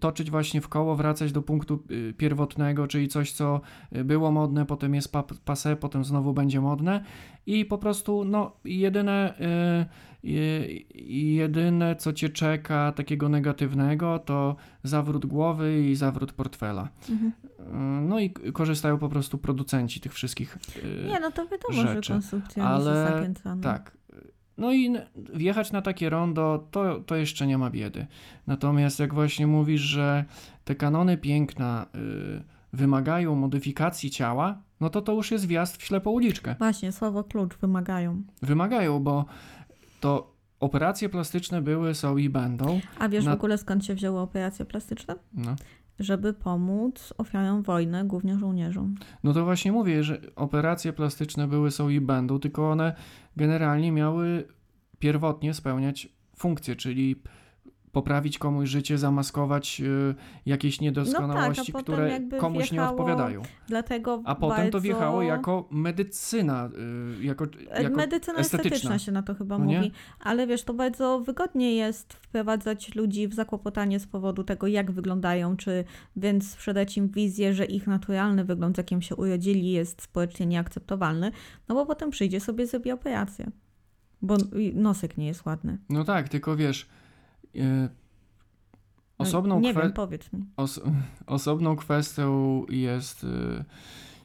toczyć 0.00 0.30
właśnie 0.30 0.60
w 0.60 0.68
koło, 0.68 0.96
wracać 0.96 1.32
do 1.32 1.42
punktu 1.42 1.82
yy, 1.88 2.12
pierwotnego, 2.12 2.86
czyli 2.86 3.08
coś, 3.08 3.32
co 3.32 3.60
y, 3.96 4.04
było 4.04 4.30
modne, 4.32 4.66
potem 4.66 4.94
jest 4.94 5.12
pa, 5.12 5.22
pase, 5.44 5.76
potem 5.76 6.04
znowu 6.04 6.32
będzie 6.32 6.60
modne 6.60 7.04
i 7.46 7.64
po 7.64 7.78
prostu 7.78 8.24
no 8.24 8.52
jedyne, 8.64 9.34
yy, 10.22 10.84
jedyne 11.12 11.96
co 11.96 12.12
cię 12.12 12.28
czeka 12.28 12.92
takiego 12.92 13.28
negatywnego 13.28 14.18
to 14.18 14.56
zawrót 14.82 15.26
głowy 15.26 15.82
i 15.82 15.96
zawrót 15.96 16.32
portfela. 16.32 16.88
Mhm. 17.10 17.32
Yy, 17.58 18.08
No 18.08 18.20
i 18.20 18.30
korzystają 18.30 18.98
po 18.98 19.08
prostu 19.08 19.38
producenci 19.38 20.00
tych 20.00 20.14
wszystkich 20.14 20.58
Nie, 21.06 21.20
no 21.20 21.30
to 21.30 21.46
wiadomo, 21.46 21.88
rzeczy, 21.88 22.02
że 22.02 22.12
konsumpcja 22.12 22.64
ale 22.64 22.90
jest 23.00 23.12
zachęcana. 23.12 23.62
tak. 23.62 23.96
No 24.58 24.72
i 24.72 24.94
wjechać 25.34 25.72
na 25.72 25.82
takie 25.82 26.10
rondo, 26.10 26.66
to, 26.70 27.00
to 27.00 27.16
jeszcze 27.16 27.46
nie 27.46 27.58
ma 27.58 27.70
biedy. 27.70 28.06
Natomiast 28.46 29.00
jak 29.00 29.14
właśnie 29.14 29.46
mówisz, 29.46 29.80
że 29.80 30.24
te 30.64 30.74
kanony 30.74 31.16
piękna 31.16 31.86
y, 31.94 32.42
wymagają 32.72 33.34
modyfikacji 33.34 34.10
ciała, 34.10 34.58
no 34.80 34.90
to 34.90 35.02
to 35.02 35.12
już 35.12 35.30
jest 35.30 35.46
wjazd 35.46 35.76
w 35.76 35.84
ślepą 35.84 36.10
uliczkę. 36.10 36.54
Właśnie, 36.58 36.92
słowo 36.92 37.24
klucz 37.24 37.56
wymagają. 37.56 38.22
Wymagają, 38.42 39.02
bo 39.02 39.24
to 40.00 40.36
operacje 40.60 41.08
plastyczne 41.08 41.62
były, 41.62 41.94
są 41.94 42.16
i 42.16 42.28
będą. 42.28 42.80
A 42.98 43.08
wiesz 43.08 43.24
Na- 43.24 43.30
w 43.30 43.34
ogóle 43.34 43.58
skąd 43.58 43.84
się 43.84 43.94
wzięły 43.94 44.20
operacje 44.20 44.64
plastyczne? 44.64 45.14
No. 45.34 45.56
Żeby 45.98 46.32
pomóc 46.32 47.14
ofiarom 47.18 47.62
wojny, 47.62 48.04
głównie 48.04 48.38
żołnierzom. 48.38 48.94
No 49.24 49.32
to 49.32 49.44
właśnie 49.44 49.72
mówię, 49.72 50.04
że 50.04 50.20
operacje 50.36 50.92
plastyczne 50.92 51.48
były, 51.48 51.70
są 51.70 51.88
i 51.88 52.00
będą, 52.00 52.38
tylko 52.38 52.70
one 52.70 52.94
generalnie 53.36 53.92
miały 53.92 54.48
pierwotnie 54.98 55.54
spełniać 55.54 56.08
funkcję, 56.36 56.76
czyli 56.76 57.22
poprawić 57.96 58.38
komuś 58.38 58.68
życie, 58.68 58.98
zamaskować 58.98 59.80
y, 59.80 60.14
jakieś 60.46 60.80
niedoskonałości, 60.80 61.72
potem 61.72 61.94
które 61.94 62.10
jakby 62.10 62.36
komuś 62.38 62.72
nie 62.72 62.84
odpowiadają. 62.84 63.42
Dlatego 63.68 64.22
A 64.24 64.34
potem 64.34 64.56
bardzo... 64.56 64.72
to 64.72 64.80
wjechało 64.80 65.22
jako 65.22 65.68
medycyna, 65.70 66.70
y, 67.20 67.24
jako, 67.24 67.44
E, 67.70 67.82
jako 67.82 67.96
Medycyna 67.96 68.38
estetyczna. 68.38 68.66
estetyczna 68.76 68.98
się 68.98 69.12
na 69.12 69.22
to 69.22 69.34
chyba 69.34 69.58
No 69.58 69.64
nie? 69.64 69.76
mówi. 69.76 69.92
Ale 70.20 70.46
wiesz, 70.46 70.62
to 70.64 70.74
bardzo 70.74 71.20
wygodnie 71.20 71.74
jest 71.74 72.12
wprowadzać 72.12 72.94
ludzi 72.94 73.28
w 73.28 73.34
zakłopotanie 73.34 74.00
z 74.00 74.06
powodu 74.06 74.44
tego, 74.44 74.66
jak 74.66 74.90
wyglądają, 74.90 75.56
czy 75.56 75.84
więc 76.16 76.50
sprzedać 76.50 76.96
im 76.96 77.08
wizję, 77.08 77.54
że 77.54 77.64
ich 77.64 77.86
naturalny 77.86 78.44
wygląd, 78.44 78.76
z 78.76 78.78
jakim 78.78 79.02
się 79.02 79.16
urodzili, 79.16 79.70
jest 79.72 80.02
społecznie 80.02 80.46
nieakceptowalny, 80.46 81.30
no 81.68 81.74
bo 81.74 81.86
potem 81.86 82.10
przyjdzie 82.10 82.40
sobie 82.40 82.66
zrobi 82.66 82.92
operację. 82.92 83.50
Bo 84.22 84.36
nosek 84.74 85.16
nie 85.18 85.26
jest 85.26 85.46
ładny. 85.46 85.78
No 85.88 86.04
tak, 86.04 86.28
tylko 86.28 86.56
wiesz, 86.56 86.88
y, 87.60 87.88
No, 89.18 89.22
osobną 89.24 89.60
nie 89.60 89.74
kwe- 89.74 89.82
wiem. 89.82 89.92
Os 90.56 90.80
osobną 91.26 91.76
kwestią 91.76 92.62
jest, 92.68 93.24
y, 93.24 93.64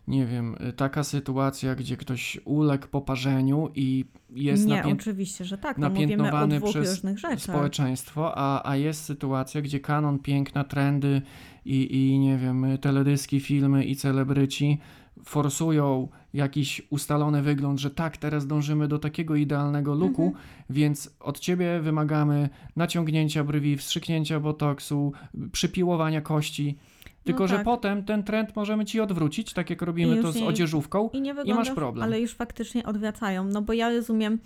nie 0.07 0.25
wiem, 0.25 0.55
y, 0.69 0.73
taka 0.73 1.03
sytuacja, 1.03 1.75
gdzie 1.75 1.97
ktoś 1.97 2.39
uległ 2.45 2.87
poparzeniu 2.87 3.69
i 3.75 4.05
jest 4.29 4.65
nie, 4.67 4.75
napię- 4.83 4.93
oczywiście, 4.93 5.45
że 5.45 5.57
tak. 5.57 5.77
No 5.77 5.89
napiętnowany 5.89 6.61
przez 6.61 7.03
społeczeństwo, 7.37 8.31
a, 8.37 8.69
a 8.69 8.75
jest 8.75 9.03
sytuacja, 9.05 9.61
gdzie 9.61 9.79
kanon 9.79 10.19
piękna, 10.19 10.63
trendy 10.63 11.21
i, 11.65 11.97
i 12.13 12.19
nie 12.19 12.37
wiem, 12.37 12.65
teledyski, 12.81 13.39
filmy 13.39 13.85
i 13.85 13.95
celebryci 13.95 14.79
forsują 15.23 16.07
jakiś 16.33 16.81
ustalony 16.89 17.41
wygląd, 17.41 17.79
że 17.79 17.89
tak, 17.91 18.17
teraz 18.17 18.47
dążymy 18.47 18.87
do 18.87 18.99
takiego 18.99 19.35
idealnego 19.35 19.93
looku, 19.95 20.23
Mhm. 20.25 20.43
więc 20.69 21.15
od 21.19 21.39
ciebie 21.39 21.79
wymagamy 21.79 22.49
naciągnięcia 22.75 23.43
brwi, 23.43 23.77
wstrzyknięcia 23.77 24.39
botoksu, 24.39 25.13
przypiłowania 25.51 26.21
kości. 26.21 26.77
Tylko, 27.23 27.47
że 27.47 27.55
tak. 27.55 27.65
potem 27.65 28.03
ten 28.03 28.23
trend 28.23 28.55
możemy 28.55 28.85
ci 28.85 28.99
odwrócić, 28.99 29.53
tak 29.53 29.69
jak 29.69 29.81
robimy 29.81 30.21
to 30.21 30.31
z 30.31 30.35
nie- 30.35 30.45
odzieżówką. 30.45 31.09
I 31.13 31.21
nie 31.21 31.33
masz 31.33 31.43
wyglądasz, 31.45 31.75
problem. 31.75 32.03
ale 32.03 32.21
już 32.21 32.33
faktycznie 32.33 32.85
odwracają. 32.85 33.43
No 33.43 33.61
bo 33.61 33.73
ja 33.73 33.89
rozumiem, 33.89 34.39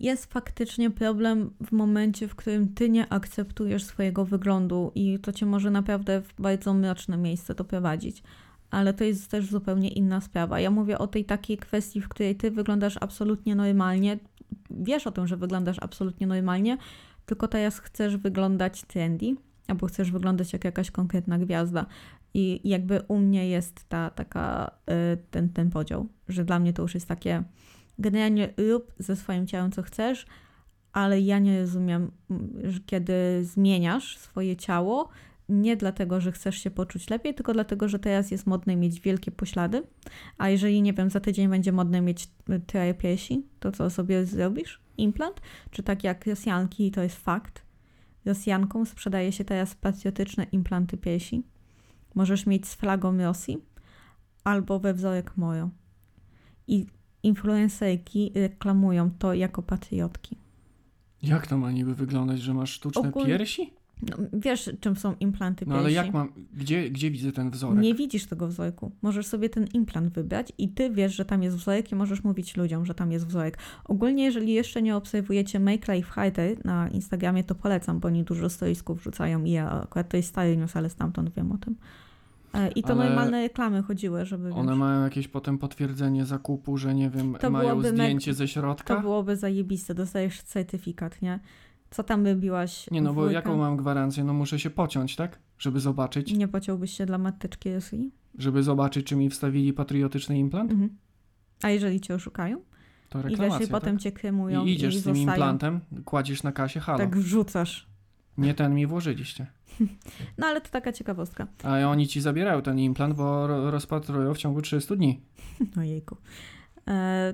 jest 0.00 0.32
faktycznie 0.32 0.90
problem 0.90 1.50
w 1.66 1.72
momencie, 1.72 2.28
w 2.28 2.34
którym 2.34 2.74
ty 2.74 2.90
nie 2.90 3.12
akceptujesz 3.12 3.84
swojego 3.84 4.24
wyglądu 4.24 4.92
i 4.94 5.18
to 5.18 5.32
cię 5.32 5.46
może 5.46 5.70
naprawdę 5.70 6.20
w 6.22 6.34
bardzo 6.42 6.74
mroczne 6.74 7.16
miejsce 7.16 7.54
doprowadzić. 7.54 8.22
Ale 8.70 8.94
to 8.94 9.04
jest 9.04 9.30
też 9.30 9.46
zupełnie 9.46 9.88
inna 9.88 10.20
sprawa. 10.20 10.60
Ja 10.60 10.70
mówię 10.70 10.98
o 10.98 11.06
tej 11.06 11.24
takiej 11.24 11.58
kwestii, 11.58 12.00
w 12.00 12.08
której 12.08 12.36
ty 12.36 12.50
wyglądasz 12.50 12.96
absolutnie 13.00 13.56
normalnie. 13.56 14.18
Wiesz 14.70 15.06
o 15.06 15.10
tym, 15.12 15.26
że 15.26 15.36
wyglądasz 15.36 15.76
absolutnie 15.80 16.26
normalnie, 16.26 16.78
tylko 17.26 17.48
teraz 17.48 17.78
chcesz 17.78 18.16
wyglądać 18.16 18.82
trendy, 18.82 19.36
albo 19.68 19.86
chcesz 19.86 20.10
wyglądać 20.10 20.52
jak 20.52 20.64
jakaś 20.64 20.90
konkretna 20.90 21.38
gwiazda. 21.38 21.86
I 22.34 22.68
jakby 22.68 23.02
u 23.08 23.18
mnie 23.18 23.48
jest 23.48 23.88
ta 23.88 24.10
taka, 24.10 24.70
y, 24.90 25.18
ten, 25.30 25.48
ten 25.48 25.70
podział, 25.70 26.08
że 26.28 26.44
dla 26.44 26.58
mnie 26.58 26.72
to 26.72 26.82
już 26.82 26.94
jest 26.94 27.08
takie, 27.08 27.42
generalnie 27.98 28.54
rób 28.56 28.92
ze 28.98 29.16
swoim 29.16 29.46
ciałem 29.46 29.72
co 29.72 29.82
chcesz, 29.82 30.26
ale 30.92 31.20
ja 31.20 31.38
nie 31.38 31.60
rozumiem, 31.60 32.10
kiedy 32.86 33.44
zmieniasz 33.44 34.18
swoje 34.18 34.56
ciało, 34.56 35.08
nie 35.50 35.76
dlatego, 35.76 36.20
że 36.20 36.32
chcesz 36.32 36.58
się 36.58 36.70
poczuć 36.70 37.10
lepiej, 37.10 37.34
tylko 37.34 37.52
dlatego, 37.52 37.88
że 37.88 37.98
teraz 37.98 38.30
jest 38.30 38.46
modne 38.46 38.76
mieć 38.76 39.00
wielkie 39.00 39.30
poślady, 39.30 39.82
a 40.38 40.48
jeżeli, 40.48 40.82
nie 40.82 40.92
wiem, 40.92 41.10
za 41.10 41.20
tydzień 41.20 41.48
będzie 41.48 41.72
modne 41.72 42.00
mieć 42.00 42.28
y, 42.50 42.60
troje 42.60 42.94
piersi, 42.94 43.46
to 43.60 43.72
co 43.72 43.90
sobie 43.90 44.26
zrobisz? 44.26 44.80
Implant? 44.96 45.40
Czy 45.70 45.82
tak 45.82 46.04
jak 46.04 46.26
Rosjanki, 46.26 46.90
to 46.90 47.02
jest 47.02 47.16
fakt, 47.16 47.62
Rosjankom 48.24 48.86
sprzedaje 48.86 49.32
się 49.32 49.44
teraz 49.44 49.74
patriotyczne 49.74 50.44
implanty 50.44 50.96
piersi, 50.96 51.42
Możesz 52.14 52.46
mieć 52.46 52.66
z 52.66 52.74
flagą 52.74 53.18
Rosji 53.18 53.58
albo 54.44 54.78
we 54.78 54.94
wzorek 54.94 55.36
Moro. 55.36 55.70
I 56.66 56.86
influencerki 57.22 58.32
reklamują 58.34 59.10
to 59.10 59.34
jako 59.34 59.62
patriotki. 59.62 60.36
Jak 61.22 61.46
to 61.46 61.58
ma 61.58 61.72
niby 61.72 61.94
wyglądać, 61.94 62.40
że 62.40 62.54
masz 62.54 62.70
sztuczne 62.70 63.12
piersi? 63.12 63.72
No, 64.02 64.16
wiesz, 64.32 64.70
czym 64.80 64.96
są 64.96 65.14
implanty 65.20 65.64
No 65.68 65.74
ale 65.74 65.82
piersi? 65.82 65.96
jak 65.96 66.14
mam, 66.14 66.32
gdzie, 66.54 66.90
gdzie 66.90 67.10
widzę 67.10 67.32
ten 67.32 67.50
wzorek? 67.50 67.82
Nie 67.82 67.94
widzisz 67.94 68.26
tego 68.26 68.48
wzorku. 68.48 68.92
Możesz 69.02 69.26
sobie 69.26 69.48
ten 69.48 69.66
implant 69.74 70.14
wybrać 70.14 70.52
i 70.58 70.68
ty 70.68 70.90
wiesz, 70.90 71.16
że 71.16 71.24
tam 71.24 71.42
jest 71.42 71.56
wzorek 71.56 71.92
i 71.92 71.94
możesz 71.94 72.24
mówić 72.24 72.56
ludziom, 72.56 72.86
że 72.86 72.94
tam 72.94 73.12
jest 73.12 73.26
wzorek. 73.26 73.58
Ogólnie, 73.84 74.24
jeżeli 74.24 74.52
jeszcze 74.52 74.82
nie 74.82 74.96
obserwujecie 74.96 75.60
Make 75.60 75.88
Life 75.88 76.10
Harder 76.10 76.64
na 76.64 76.88
Instagramie, 76.88 77.44
to 77.44 77.54
polecam, 77.54 78.00
bo 78.00 78.08
oni 78.08 78.24
dużo 78.24 78.50
stoisków 78.50 79.00
wrzucają 79.00 79.44
i 79.44 79.50
ja 79.50 79.82
akurat 79.82 80.08
to 80.08 80.16
jest 80.16 80.28
stary 80.28 80.56
news, 80.56 80.76
ale 80.76 80.90
stamtąd 80.90 81.34
wiem 81.34 81.52
o 81.52 81.58
tym. 81.58 81.76
E, 82.54 82.68
I 82.68 82.82
to 82.82 82.92
Ale 82.92 83.04
normalne 83.04 83.42
reklamy 83.42 83.82
chodziły, 83.82 84.26
żeby 84.26 84.52
One 84.52 84.72
wiesz, 84.72 84.78
mają 84.78 85.04
jakieś 85.04 85.28
potem 85.28 85.58
potwierdzenie 85.58 86.24
zakupu, 86.24 86.76
że 86.76 86.94
nie 86.94 87.10
wiem, 87.10 87.36
mają 87.50 87.82
zdjęcie 87.82 88.34
ze 88.34 88.48
środka? 88.48 88.94
to 88.94 89.00
byłoby 89.00 89.36
zajebiste, 89.36 89.94
dostajesz 89.94 90.42
certyfikat, 90.42 91.22
nie? 91.22 91.40
Co 91.90 92.02
tam 92.04 92.24
wybiłaś 92.24 92.90
Nie 92.90 93.02
no, 93.02 93.14
bo 93.14 93.20
wujka? 93.20 93.32
jaką 93.34 93.56
mam 93.56 93.76
gwarancję? 93.76 94.24
No 94.24 94.32
muszę 94.32 94.58
się 94.58 94.70
pociąć, 94.70 95.16
tak? 95.16 95.38
Żeby 95.58 95.80
zobaczyć, 95.80 96.32
Nie 96.32 96.48
pociąłbyś 96.48 96.92
się 96.96 97.06
dla 97.06 97.18
mateczki 97.18 97.68
SI? 97.80 98.10
żeby 98.38 98.62
zobaczyć, 98.62 99.06
czy 99.06 99.16
mi 99.16 99.30
wstawili 99.30 99.72
patriotyczny 99.72 100.38
implant? 100.38 100.70
Mhm. 100.72 100.90
A 101.62 101.70
jeżeli 101.70 102.00
cię 102.00 102.14
oszukają? 102.14 102.60
To 103.08 103.18
I 103.18 103.22
wiesz, 103.22 103.30
reklamacja, 103.32 103.66
i 103.66 103.70
potem 103.70 103.94
tak? 103.96 104.02
cię 104.02 104.12
kremują 104.12 104.64
I 104.64 104.72
idziesz 104.72 104.94
i 104.94 104.98
z 104.98 105.04
tym 105.04 105.14
zostają. 105.14 105.32
implantem, 105.32 105.80
kładziesz 106.04 106.42
na 106.42 106.52
kasie, 106.52 106.80
halo, 106.80 106.98
Tak 106.98 107.16
wrzucasz. 107.16 107.86
nie 108.38 108.54
ten 108.54 108.74
mi 108.74 108.86
włożyliście. 108.86 109.46
No 110.38 110.46
ale 110.46 110.60
to 110.60 110.68
taka 110.70 110.92
ciekawostka. 110.92 111.46
A 111.64 111.78
oni 111.86 112.08
ci 112.08 112.20
zabierają 112.20 112.62
ten 112.62 112.78
implant, 112.78 113.14
bo 113.14 113.46
ro- 113.46 113.70
rozpatrują 113.70 114.34
w 114.34 114.38
ciągu 114.38 114.62
30 114.62 114.96
dni. 114.96 115.20
Ojejku. 115.80 116.16
E, 116.16 116.18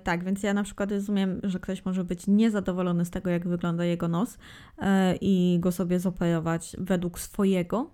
tak, 0.04 0.24
więc 0.24 0.42
ja 0.42 0.54
na 0.54 0.62
przykład 0.62 0.90
rozumiem, 0.90 1.40
że 1.42 1.60
ktoś 1.60 1.84
może 1.84 2.04
być 2.04 2.26
niezadowolony 2.26 3.04
z 3.04 3.10
tego, 3.10 3.30
jak 3.30 3.48
wygląda 3.48 3.84
jego 3.84 4.08
nos 4.08 4.38
e, 4.78 5.16
i 5.20 5.58
go 5.60 5.72
sobie 5.72 6.00
zoperować 6.00 6.76
według 6.78 7.18
swojego, 7.18 7.90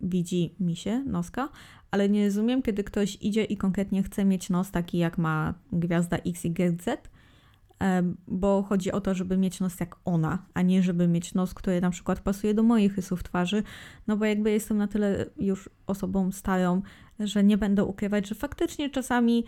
widzi 0.00 0.54
mi 0.60 0.76
się, 0.76 1.04
noska, 1.06 1.48
ale 1.90 2.08
nie 2.08 2.24
rozumiem, 2.24 2.62
kiedy 2.62 2.84
ktoś 2.84 3.18
idzie 3.20 3.44
i 3.44 3.56
konkretnie 3.56 4.02
chce 4.02 4.24
mieć 4.24 4.50
nos 4.50 4.70
taki, 4.70 4.98
jak 4.98 5.18
ma 5.18 5.54
gwiazda 5.72 6.16
XYZ, 6.16 6.88
e, 6.88 8.02
bo 8.28 8.62
chodzi 8.62 8.92
o 8.92 9.00
to, 9.00 9.14
żeby 9.14 9.36
mieć 9.36 9.60
nos 9.60 9.80
jak 9.80 9.96
ona, 10.04 10.46
a 10.54 10.62
nie 10.62 10.82
żeby 10.82 11.08
mieć 11.08 11.34
nos, 11.34 11.54
który 11.54 11.80
na 11.80 11.90
przykład 11.90 12.20
pasuje 12.20 12.54
do 12.54 12.62
moich 12.62 12.96
rysów 12.96 13.22
twarzy, 13.22 13.62
no 14.06 14.16
bo 14.16 14.24
jakby 14.24 14.50
jestem 14.50 14.76
na 14.76 14.88
tyle 14.88 15.26
już 15.36 15.70
osobą 15.86 16.32
starą, 16.32 16.82
że 17.18 17.44
nie 17.44 17.58
będę 17.58 17.84
ukrywać, 17.84 18.28
że 18.28 18.34
faktycznie 18.34 18.90
czasami 18.90 19.44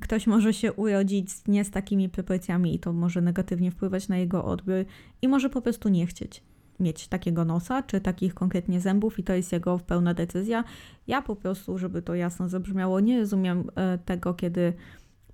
ktoś 0.00 0.26
może 0.26 0.54
się 0.54 0.72
urodzić 0.72 1.28
nie 1.48 1.64
z 1.64 1.70
takimi 1.70 2.08
proporcjami 2.08 2.74
i 2.74 2.78
to 2.78 2.92
może 2.92 3.20
negatywnie 3.20 3.70
wpływać 3.70 4.08
na 4.08 4.16
jego 4.16 4.44
odbiór 4.44 4.84
i 5.22 5.28
może 5.28 5.50
po 5.50 5.62
prostu 5.62 5.88
nie 5.88 6.06
chcieć 6.06 6.42
mieć 6.80 7.08
takiego 7.08 7.44
nosa, 7.44 7.82
czy 7.82 8.00
takich 8.00 8.34
konkretnie 8.34 8.80
zębów 8.80 9.18
i 9.18 9.24
to 9.24 9.32
jest 9.32 9.52
jego 9.52 9.78
pełna 9.78 10.14
decyzja. 10.14 10.64
Ja 11.06 11.22
po 11.22 11.36
prostu, 11.36 11.78
żeby 11.78 12.02
to 12.02 12.14
jasno 12.14 12.48
zabrzmiało, 12.48 13.00
nie 13.00 13.20
rozumiem 13.20 13.64
e, 13.74 13.98
tego, 13.98 14.34
kiedy 14.34 14.72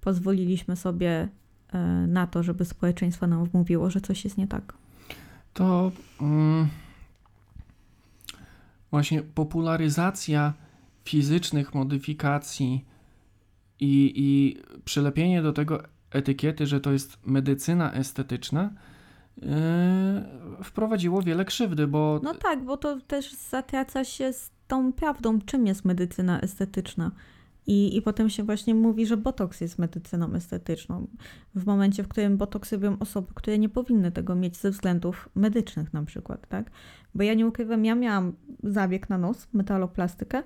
pozwoliliśmy 0.01 0.77
sobie 0.77 1.29
e, 1.72 1.79
na 2.09 2.27
to, 2.27 2.42
żeby 2.42 2.64
społeczeństwo 2.64 3.27
nam 3.27 3.44
wmówiło, 3.44 3.90
że 3.90 4.01
coś 4.01 4.25
jest 4.25 4.38
nie 4.38 4.46
tak. 4.46 4.75
To 5.55 5.92
mm, 6.20 6.68
właśnie 8.90 9.22
popularyzacja 9.22 10.53
fizycznych 11.05 11.75
modyfikacji 11.75 12.85
i, 13.83 14.12
i 14.16 14.57
przylepienie 14.85 15.42
do 15.42 15.53
tego 15.53 15.83
etykiety, 16.11 16.66
że 16.66 16.81
to 16.81 16.92
jest 16.92 17.18
medycyna 17.27 17.92
estetyczna, 17.92 18.71
yy, 19.37 19.49
wprowadziło 20.64 21.23
wiele 21.23 21.45
krzywdy, 21.45 21.87
bo 21.87 22.21
No 22.23 22.35
tak, 22.35 22.64
bo 22.64 22.77
to 22.77 23.01
też 23.01 23.33
zatraca 23.33 24.05
się 24.05 24.33
z 24.33 24.51
tą 24.68 24.92
prawdą, 24.92 25.40
czym 25.40 25.66
jest 25.66 25.85
medycyna 25.85 26.40
estetyczna. 26.40 27.11
I, 27.66 27.97
I 27.97 28.03
potem 28.03 28.31
się 28.31 28.42
właśnie 28.42 28.75
mówi, 28.75 29.07
że 29.07 29.16
botoks 29.16 29.61
jest 29.61 29.79
medycyną 29.79 30.35
estetyczną. 30.35 31.07
W 31.55 31.66
momencie, 31.66 32.03
w 32.03 32.09
którym 32.09 32.37
botoks 32.37 32.73
robią 32.73 32.97
osoby, 33.01 33.33
które 33.35 33.59
nie 33.59 33.68
powinny 33.68 34.12
tego 34.12 34.35
mieć 34.35 34.57
ze 34.57 34.71
względów 34.71 35.29
medycznych 35.35 35.92
na 35.92 36.05
przykład, 36.05 36.49
tak? 36.49 36.71
Bo 37.14 37.23
ja 37.23 37.35
nie 37.35 37.47
ukrywam, 37.47 37.85
ja 37.85 37.95
miałam 37.95 38.33
zabieg 38.64 39.11
na 39.11 39.18
nos, 39.18 39.49
metaloplastykę, 39.53 40.42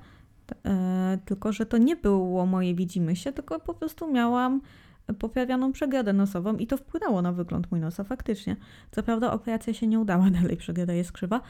tylko 1.25 1.53
że 1.53 1.67
to 1.67 1.79
nie 1.79 1.97
było 1.97 2.47
moje 2.47 2.75
widzimysie, 2.75 3.33
tylko 3.33 3.61
po 3.61 3.75
prostu 3.75 4.13
miałam 4.13 4.61
poprawioną 5.19 5.73
przegrodę 5.73 6.13
nosową 6.13 6.57
i 6.57 6.67
to 6.67 6.77
wpłynęło 6.77 7.23
na 7.23 7.33
wygląd 7.33 7.71
mój 7.71 7.81
nosa 7.81 8.05
faktycznie. 8.05 8.57
Co 8.91 9.03
prawda 9.03 9.33
operacja 9.33 9.75
się 9.75 9.87
nie 9.87 10.01
udała, 10.01 10.31
dalej 10.41 10.57
przegroda 10.57 10.93
jest 10.93 11.13
krzywa, 11.13 11.41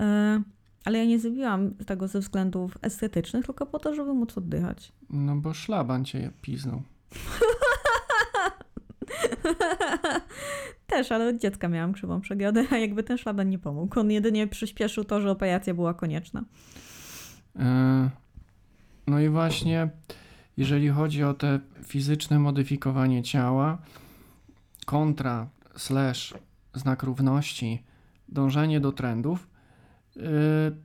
e, 0.00 0.42
ale 0.84 0.98
ja 0.98 1.04
nie 1.04 1.18
zrobiłam 1.18 1.74
tego 1.74 2.08
ze 2.08 2.20
względów 2.20 2.78
estetycznych, 2.82 3.46
tylko 3.46 3.66
po 3.66 3.78
to, 3.78 3.94
żeby 3.94 4.14
móc 4.14 4.38
oddychać. 4.38 4.92
no 5.10 5.36
bo 5.36 5.54
szlaban 5.54 6.04
cię 6.04 6.30
piznął. 6.42 6.82
Też, 10.86 11.12
ale 11.12 11.28
od 11.28 11.36
dziecka 11.36 11.68
miałam 11.68 11.92
krzywą 11.92 12.20
przegrodę, 12.20 12.64
a 12.70 12.78
jakby 12.78 13.02
ten 13.02 13.18
szlaban 13.18 13.48
nie 13.48 13.58
pomógł. 13.58 14.00
On 14.00 14.10
jedynie 14.10 14.46
przyspieszył 14.46 15.04
to, 15.04 15.20
że 15.20 15.30
operacja 15.30 15.74
była 15.74 15.94
konieczna. 15.94 16.44
E, 17.56 18.10
No 19.06 19.20
i 19.20 19.28
właśnie, 19.28 19.88
jeżeli 20.56 20.88
chodzi 20.88 21.24
o 21.24 21.34
te 21.34 21.60
fizyczne 21.84 22.38
modyfikowanie 22.38 23.22
ciała, 23.22 23.78
kontra, 24.86 25.48
slash, 25.76 26.34
znak 26.74 27.02
równości, 27.02 27.82
dążenie 28.28 28.80
do 28.80 28.92
trendów, 28.92 29.48
e, 30.16 30.20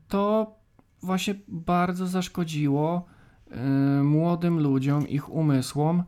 to 0.08 0.56
właśnie 1.04 1.36
bardzo 1.48 2.08
zaszkodziło 2.08 3.06
e, 3.52 4.04
młodym 4.04 4.60
ludziom, 4.60 5.08
ich 5.08 5.30
umysłom, 5.30 6.04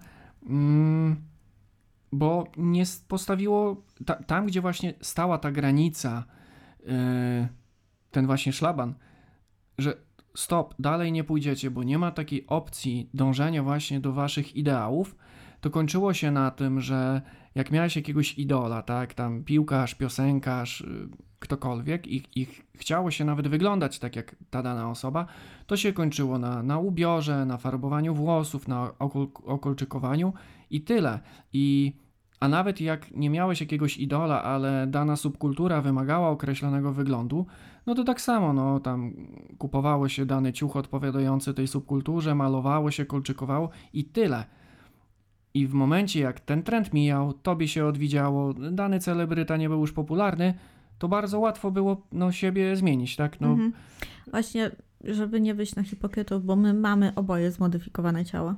mm, 0.49 1.15
bo 2.11 2.43
nie 2.57 2.83
postawiło 3.07 3.83
ta, 4.05 4.15
tam, 4.15 4.45
gdzie 4.45 4.61
właśnie 4.61 4.93
stała 5.01 5.37
ta 5.37 5.51
granica, 5.51 6.23
e, 6.87 7.47
ten 8.11 8.25
właśnie 8.25 8.53
szlaban, 8.53 8.93
że 9.77 9.97
stop, 10.35 10.75
dalej 10.79 11.11
nie 11.11 11.23
pójdziecie, 11.23 11.71
bo 11.71 11.83
nie 11.83 11.97
ma 11.97 12.11
takiej 12.11 12.47
opcji 12.47 13.09
dążenia 13.13 13.63
właśnie 13.63 13.99
do 13.99 14.13
waszych 14.13 14.55
ideałów, 14.55 15.15
to 15.61 15.69
kończyło 15.69 16.13
się 16.13 16.31
na 16.31 16.51
tym, 16.51 16.81
że 16.81 17.21
jak 17.55 17.71
miałeś 17.71 17.95
jakiegoś 17.95 18.39
idola, 18.39 18.81
tak, 18.81 19.13
tam 19.13 19.43
piłkarz, 19.43 19.95
piosenkarz, 19.95 20.81
y, 20.81 21.09
ktokolwiek 21.39 22.07
i, 22.07 22.23
i 22.35 22.45
ch- 22.45 22.63
chciało 22.75 23.11
się 23.11 23.25
nawet 23.25 23.47
wyglądać 23.47 23.99
tak 23.99 24.15
jak 24.15 24.35
ta 24.49 24.63
dana 24.63 24.89
osoba, 24.89 25.25
to 25.67 25.77
się 25.77 25.93
kończyło 25.93 26.37
na, 26.37 26.63
na 26.63 26.79
ubiorze, 26.79 27.45
na 27.45 27.57
farbowaniu 27.57 28.15
włosów, 28.15 28.67
na 28.67 28.91
okol, 28.99 29.27
okolczykowaniu 29.45 30.33
i 30.69 30.81
tyle. 30.81 31.19
I 31.53 31.93
a 32.41 32.47
nawet 32.47 32.81
jak 32.81 33.11
nie 33.11 33.29
miałeś 33.29 33.61
jakiegoś 33.61 33.97
idola, 33.97 34.43
ale 34.43 34.87
dana 34.87 35.15
subkultura 35.15 35.81
wymagała 35.81 36.29
określonego 36.29 36.93
wyglądu, 36.93 37.45
no 37.85 37.95
to 37.95 38.03
tak 38.03 38.21
samo, 38.21 38.53
no 38.53 38.79
tam 38.79 39.13
kupowało 39.57 40.09
się 40.09 40.25
dany 40.25 40.53
ciuch 40.53 40.75
odpowiadający 40.75 41.53
tej 41.53 41.67
subkulturze, 41.67 42.35
malowało 42.35 42.91
się, 42.91 43.05
kolczykowało 43.05 43.69
i 43.93 44.05
tyle. 44.05 44.45
I 45.53 45.67
w 45.67 45.73
momencie 45.73 46.19
jak 46.19 46.39
ten 46.39 46.63
trend 46.63 46.93
mijał, 46.93 47.33
tobie 47.33 47.67
się 47.67 47.85
odwidziało, 47.85 48.53
dany 48.53 48.99
celebryta 48.99 49.57
nie 49.57 49.69
był 49.69 49.79
już 49.79 49.91
popularny, 49.91 50.53
to 50.97 51.07
bardzo 51.07 51.39
łatwo 51.39 51.71
było 51.71 52.07
no, 52.11 52.31
siebie 52.31 52.75
zmienić, 52.75 53.15
tak? 53.15 53.41
No, 53.41 53.47
Mhm. 53.47 53.73
Właśnie, 54.31 54.71
żeby 55.03 55.41
nie 55.41 55.55
wyjść 55.55 55.75
na 55.75 55.83
hipokrytów, 55.83 56.45
bo 56.45 56.55
my 56.55 56.73
mamy 56.73 57.15
oboje 57.15 57.51
zmodyfikowane 57.51 58.25
ciała, 58.25 58.55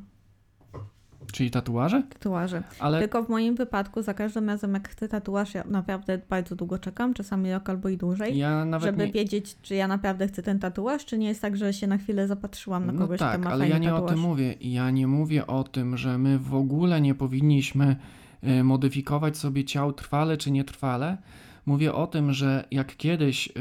Czyli 1.31 1.51
tatuaże? 1.51 2.03
tatuaże. 2.09 2.63
Ale 2.79 2.99
Tylko 2.99 3.23
w 3.23 3.29
moim 3.29 3.55
wypadku 3.55 4.01
za 4.01 4.13
każdym 4.13 4.47
razem, 4.49 4.73
jak 4.73 4.89
chcę 4.89 5.07
tatuaż, 5.07 5.53
ja 5.53 5.63
naprawdę 5.67 6.19
bardzo 6.29 6.55
długo 6.55 6.79
czekam, 6.79 7.13
czasami 7.13 7.51
rok 7.51 7.69
albo 7.69 7.89
i 7.89 7.97
dłużej. 7.97 8.38
ja 8.38 8.65
nawet 8.65 8.86
żeby 8.86 9.05
nie... 9.05 9.12
wiedzieć, 9.12 9.57
czy 9.62 9.75
ja 9.75 9.88
naprawdę 9.88 10.27
chcę 10.27 10.43
ten 10.43 10.59
tatuaż, 10.59 11.05
czy 11.05 11.17
nie 11.17 11.27
jest 11.27 11.41
tak, 11.41 11.57
że 11.57 11.73
się 11.73 11.88
na 11.88 11.97
chwilę 11.97 12.27
zapatrzyłam 12.27 12.85
na 12.85 12.91
No 12.93 13.00
kogoś, 13.00 13.15
kto 13.17 13.25
tak, 13.25 13.41
ma 13.43 13.50
ale 13.52 13.69
ja 13.69 13.77
nie 13.77 13.89
tatuaż. 13.89 14.12
o 14.12 14.13
tym 14.13 14.19
mówię. 14.19 14.54
Ja 14.62 14.91
nie 14.91 15.08
mówię 15.08 15.48
o 15.48 15.63
tym, 15.63 15.98
że 15.98 16.17
my 16.17 16.39
w 16.39 16.56
ogóle 16.56 17.02
nie 17.02 17.15
powinniśmy 17.15 17.95
y, 18.43 18.63
modyfikować 18.63 19.37
sobie 19.37 19.63
ciał 19.65 19.93
trwale 19.93 20.37
czy 20.37 20.52
nietrwale. 20.52 21.17
Mówię 21.65 21.93
o 21.93 22.08
tym, 22.08 22.33
że 22.33 22.65
jak 22.71 22.98
kiedyś 22.98 23.48
y, 23.48 23.52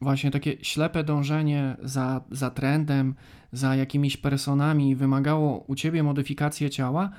właśnie 0.00 0.30
takie 0.30 0.56
ślepe 0.62 1.04
dążenie 1.04 1.76
za, 1.82 2.20
za 2.30 2.50
trendem, 2.50 3.14
za 3.52 3.76
jakimiś 3.76 4.16
personami 4.16 4.96
wymagało 4.96 5.64
u 5.66 5.74
ciebie 5.74 6.02
modyfikacji 6.02 6.70
ciała, 6.70 7.10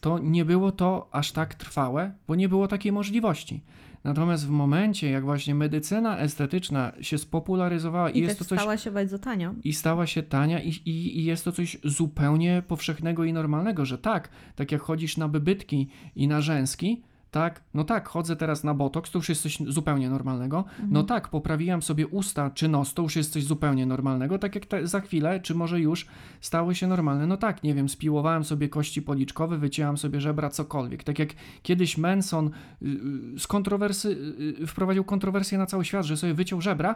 to 0.00 0.18
nie 0.18 0.44
było 0.44 0.72
to 0.72 1.08
aż 1.12 1.32
tak 1.32 1.54
trwałe, 1.54 2.12
bo 2.28 2.34
nie 2.34 2.48
było 2.48 2.68
takiej 2.68 2.92
możliwości. 2.92 3.60
Natomiast 4.04 4.46
w 4.46 4.50
momencie, 4.50 5.10
jak 5.10 5.24
właśnie 5.24 5.54
medycyna 5.54 6.18
estetyczna 6.18 6.92
się 7.00 7.18
spopularyzowała 7.18 8.10
i, 8.10 8.18
I 8.18 8.20
jest 8.20 8.38
też 8.38 8.38
to 8.38 8.44
coś 8.44 8.58
stała 8.58 8.76
się 8.76 8.90
bardzo 8.90 9.18
tanio. 9.18 9.54
i 9.64 9.72
stała 9.72 10.06
się 10.06 10.22
tania 10.22 10.62
i, 10.62 10.68
i, 10.68 11.18
i 11.18 11.24
jest 11.24 11.44
to 11.44 11.52
coś 11.52 11.78
zupełnie 11.84 12.62
powszechnego 12.68 13.24
i 13.24 13.32
normalnego, 13.32 13.84
że 13.84 13.98
tak, 13.98 14.28
tak 14.56 14.72
jak 14.72 14.82
chodzisz 14.82 15.16
na 15.16 15.28
bybytki 15.28 15.88
i 16.16 16.28
na 16.28 16.40
rzęski, 16.40 17.02
tak, 17.32 17.62
no 17.74 17.84
tak, 17.84 18.08
chodzę 18.08 18.36
teraz 18.36 18.64
na 18.64 18.74
botoks, 18.74 19.10
to 19.10 19.18
już 19.18 19.28
jest 19.28 19.42
coś 19.42 19.58
zupełnie 19.66 20.10
normalnego. 20.10 20.58
Mhm. 20.58 20.88
No 20.92 21.02
tak, 21.02 21.28
poprawiłam 21.28 21.82
sobie 21.82 22.06
usta 22.06 22.50
czy 22.50 22.68
nos, 22.68 22.94
to 22.94 23.02
już 23.02 23.16
jest 23.16 23.32
coś 23.32 23.44
zupełnie 23.44 23.86
normalnego. 23.86 24.38
Tak 24.38 24.54
jak 24.54 24.66
te, 24.66 24.86
za 24.86 25.00
chwilę, 25.00 25.40
czy 25.40 25.54
może 25.54 25.80
już 25.80 26.06
stały 26.40 26.74
się 26.74 26.86
normalne. 26.86 27.26
No 27.26 27.36
tak, 27.36 27.62
nie 27.62 27.74
wiem, 27.74 27.88
spiłowałem 27.88 28.44
sobie 28.44 28.68
kości 28.68 29.02
policzkowe, 29.02 29.58
wycięłam 29.58 29.98
sobie 29.98 30.20
żebra, 30.20 30.50
cokolwiek. 30.50 31.04
Tak 31.04 31.18
jak 31.18 31.28
kiedyś 31.62 31.98
Manson 31.98 32.46
y, 32.46 32.86
y, 32.86 33.38
z 33.38 33.46
kontrowersy, 33.46 34.16
y, 34.62 34.66
wprowadził 34.66 35.04
kontrowersję 35.04 35.58
na 35.58 35.66
cały 35.66 35.84
świat, 35.84 36.06
że 36.06 36.16
sobie 36.16 36.34
wyciął 36.34 36.60
żebra, 36.60 36.94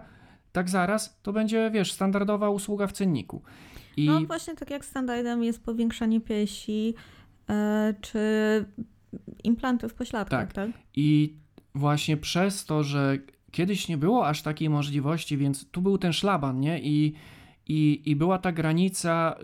tak 0.52 0.70
zaraz 0.70 1.20
to 1.22 1.32
będzie, 1.32 1.70
wiesz, 1.70 1.92
standardowa 1.92 2.50
usługa 2.50 2.86
w 2.86 2.92
cenniku. 2.92 3.42
I 3.96 4.06
No 4.06 4.20
właśnie 4.20 4.54
tak 4.54 4.70
jak 4.70 4.84
standardem 4.84 5.44
jest 5.44 5.62
powiększanie 5.62 6.20
piersi 6.20 6.94
e, 7.48 7.94
czy 8.00 8.18
implanty 9.44 9.88
w 9.88 9.94
pośladkach, 9.94 10.52
tak? 10.52 10.70
I 10.94 11.36
właśnie 11.74 12.16
przez 12.16 12.64
to, 12.64 12.82
że 12.82 13.18
kiedyś 13.50 13.88
nie 13.88 13.96
było 13.98 14.26
aż 14.28 14.42
takiej 14.42 14.70
możliwości, 14.70 15.36
więc 15.36 15.70
tu 15.70 15.82
był 15.82 15.98
ten 15.98 16.12
szlaban, 16.12 16.60
nie? 16.60 16.80
I, 16.80 17.14
i, 17.68 18.02
i 18.04 18.16
była 18.16 18.38
ta 18.38 18.52
granica 18.52 19.36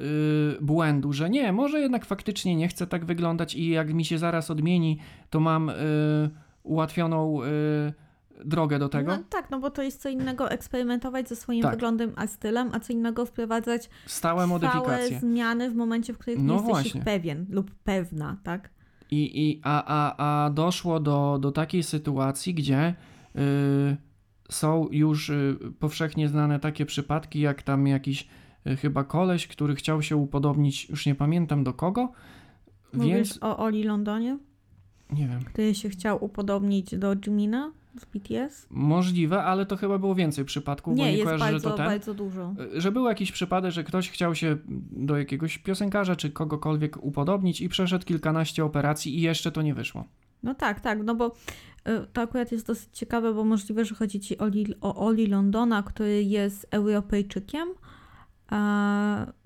y, 0.58 0.62
błędu, 0.64 1.12
że 1.12 1.30
nie, 1.30 1.52
może 1.52 1.80
jednak 1.80 2.04
faktycznie 2.04 2.56
nie 2.56 2.68
chcę 2.68 2.86
tak 2.86 3.04
wyglądać 3.04 3.54
i 3.54 3.68
jak 3.68 3.94
mi 3.94 4.04
się 4.04 4.18
zaraz 4.18 4.50
odmieni, 4.50 4.98
to 5.30 5.40
mam 5.40 5.68
y, 5.68 5.74
ułatwioną 6.62 7.42
y, 7.42 7.92
drogę 8.44 8.78
do 8.78 8.88
tego. 8.88 9.16
No, 9.16 9.22
tak, 9.28 9.50
no 9.50 9.60
bo 9.60 9.70
to 9.70 9.82
jest 9.82 10.00
co 10.02 10.08
innego 10.08 10.50
eksperymentować 10.50 11.28
ze 11.28 11.36
swoim 11.36 11.62
Tak. 11.62 11.70
wyglądem 11.70 12.12
a 12.16 12.26
stylem, 12.26 12.70
a 12.72 12.80
co 12.80 12.92
innego 12.92 13.26
wprowadzać 13.26 13.82
Stałe 13.82 14.06
stałe 14.06 14.46
modyfikacje. 14.46 15.20
zmiany 15.20 15.70
w 15.70 15.74
momencie, 15.74 16.12
w 16.12 16.18
którym 16.18 16.40
nie 16.40 16.46
No 16.46 16.64
jesteś 16.68 17.02
pewien 17.04 17.46
lub 17.50 17.70
pewna, 17.84 18.36
tak? 18.42 18.70
I, 19.12 19.48
i, 19.48 19.60
a, 19.62 19.84
a, 19.86 20.44
a 20.44 20.50
doszło 20.50 21.00
do, 21.00 21.38
do 21.40 21.52
takiej 21.52 21.82
sytuacji, 21.82 22.54
gdzie 22.54 22.94
y, 23.36 23.96
są 24.50 24.88
już 24.90 25.28
y, 25.28 25.56
powszechnie 25.78 26.28
znane 26.28 26.60
takie 26.60 26.86
przypadki, 26.86 27.40
jak 27.40 27.62
tam 27.62 27.86
jakiś 27.86 28.28
y, 28.66 28.76
chyba 28.76 29.04
koleś, 29.04 29.46
który 29.46 29.74
chciał 29.74 30.02
się 30.02 30.16
upodobnić, 30.16 30.88
już 30.88 31.06
nie 31.06 31.14
pamiętam 31.14 31.64
do 31.64 31.72
kogo, 31.72 32.12
Mówisz 32.92 33.14
więc 33.14 33.38
o 33.42 33.58
Oli 33.58 33.84
Londonie, 33.84 34.38
nie 35.12 35.28
wiem, 35.28 35.44
który 35.44 35.74
się 35.74 35.88
chciał 35.88 36.24
upodobnić 36.24 36.98
do 36.98 37.16
Jimina 37.16 37.72
z 37.98 38.04
BTS? 38.04 38.66
możliwe, 38.70 39.42
ale 39.44 39.66
to 39.66 39.76
chyba 39.76 39.98
było 39.98 40.14
więcej 40.14 40.44
przypadków, 40.44 40.96
bo 40.96 40.98
Nie, 40.98 41.04
nie 41.04 41.12
jest 41.12 41.24
kojarzę, 41.24 41.44
bardzo, 41.44 41.58
że 41.58 41.70
to 41.70 41.76
ten. 41.76 41.86
bardzo 41.86 42.14
dużo. 42.14 42.54
Y, 42.76 42.80
Że 42.80 42.92
był 42.92 43.06
jakiś 43.08 43.32
przypadek, 43.32 43.70
że 43.72 43.84
ktoś 43.84 44.10
chciał 44.10 44.34
się 44.34 44.56
do 44.90 45.18
jakiegoś 45.18 45.58
piosenkarza 45.58 46.16
czy 46.16 46.30
kogokolwiek 46.30 47.04
upodobnić 47.04 47.60
i 47.60 47.68
przeszedł 47.68 48.04
kilkanaście 48.04 48.64
operacji 48.64 49.18
i 49.18 49.20
jeszcze 49.20 49.52
to 49.52 49.62
nie 49.62 49.74
wyszło. 49.74 50.04
No 50.42 50.54
tak, 50.54 50.80
tak, 50.80 50.98
no 51.04 51.14
bo 51.14 51.26
y, 51.88 52.06
to 52.12 52.20
akurat 52.20 52.52
jest 52.52 52.66
dosyć 52.66 52.88
ciekawe, 52.92 53.34
bo 53.34 53.44
możliwe, 53.44 53.84
że 53.84 53.94
chodzi 53.94 54.20
ci 54.20 54.38
Oli, 54.38 54.66
o 54.80 55.06
Oli 55.06 55.26
Londona, 55.26 55.82
który 55.82 56.24
jest 56.24 56.66
Europejczykiem. 56.70 57.68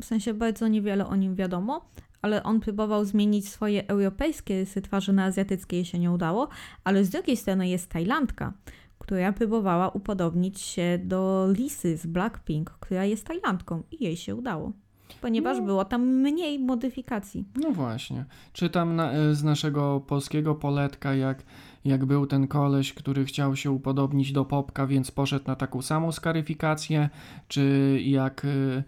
W 0.00 0.04
sensie 0.04 0.34
bardzo 0.34 0.68
niewiele 0.68 1.06
o 1.06 1.16
nim 1.16 1.34
wiadomo, 1.34 1.90
ale 2.26 2.42
on 2.42 2.60
próbował 2.60 3.04
zmienić 3.04 3.48
swoje 3.48 3.88
europejskie 3.88 4.54
rysy 4.60 4.82
twarzy 4.82 5.12
na 5.12 5.24
azjatyckie, 5.24 5.76
jej 5.76 5.84
się 5.84 5.98
nie 5.98 6.10
udało, 6.10 6.48
ale 6.84 7.04
z 7.04 7.10
drugiej 7.10 7.36
strony 7.36 7.68
jest 7.68 7.90
Tajlandka, 7.90 8.52
która 8.98 9.32
próbowała 9.32 9.88
upodobnić 9.88 10.60
się 10.60 10.98
do 11.04 11.48
Lisy 11.52 11.96
z 11.96 12.06
Blackpink, 12.06 12.70
która 12.70 13.04
jest 13.04 13.26
Tajlandką 13.26 13.82
i 13.90 14.04
jej 14.04 14.16
się 14.16 14.34
udało. 14.34 14.72
Ponieważ 15.20 15.58
No. 15.58 15.64
było 15.64 15.84
tam 15.84 16.06
mniej 16.06 16.58
modyfikacji. 16.58 17.44
No 17.62 17.70
właśnie. 17.70 18.24
Czytam 18.52 18.96
na, 18.96 19.12
e, 19.12 19.34
z 19.34 19.44
naszego 19.44 20.00
polskiego 20.00 20.54
poletka, 20.54 21.14
jak, 21.14 21.42
jak 21.84 22.04
był 22.04 22.26
ten 22.26 22.48
koleś, 22.48 22.92
który 22.92 23.24
chciał 23.24 23.56
się 23.56 23.70
upodobnić 23.70 24.32
do 24.32 24.44
Popka, 24.44 24.86
więc 24.86 25.10
poszedł 25.10 25.44
na 25.46 25.56
taką 25.56 25.82
samą 25.82 26.12
skaryfikację, 26.12 27.08
czy 27.48 27.98
jak 28.04 28.44
y, 28.44 28.84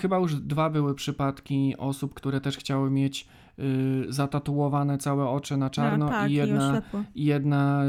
chyba 0.00 0.18
już 0.18 0.34
dwa 0.34 0.70
były 0.70 0.94
przypadki 0.94 1.74
osób, 1.78 2.14
które 2.14 2.40
też 2.40 2.56
chciały 2.56 2.90
mieć 2.90 3.28
y, 3.58 4.06
zatatuowane 4.08 4.98
całe 4.98 5.28
oczy 5.28 5.56
na 5.56 5.70
czarno 5.70 6.08
tak, 6.08 6.30
i 6.30 6.34
jedna, 6.34 6.82
i 7.14 7.24
jedna 7.24 7.84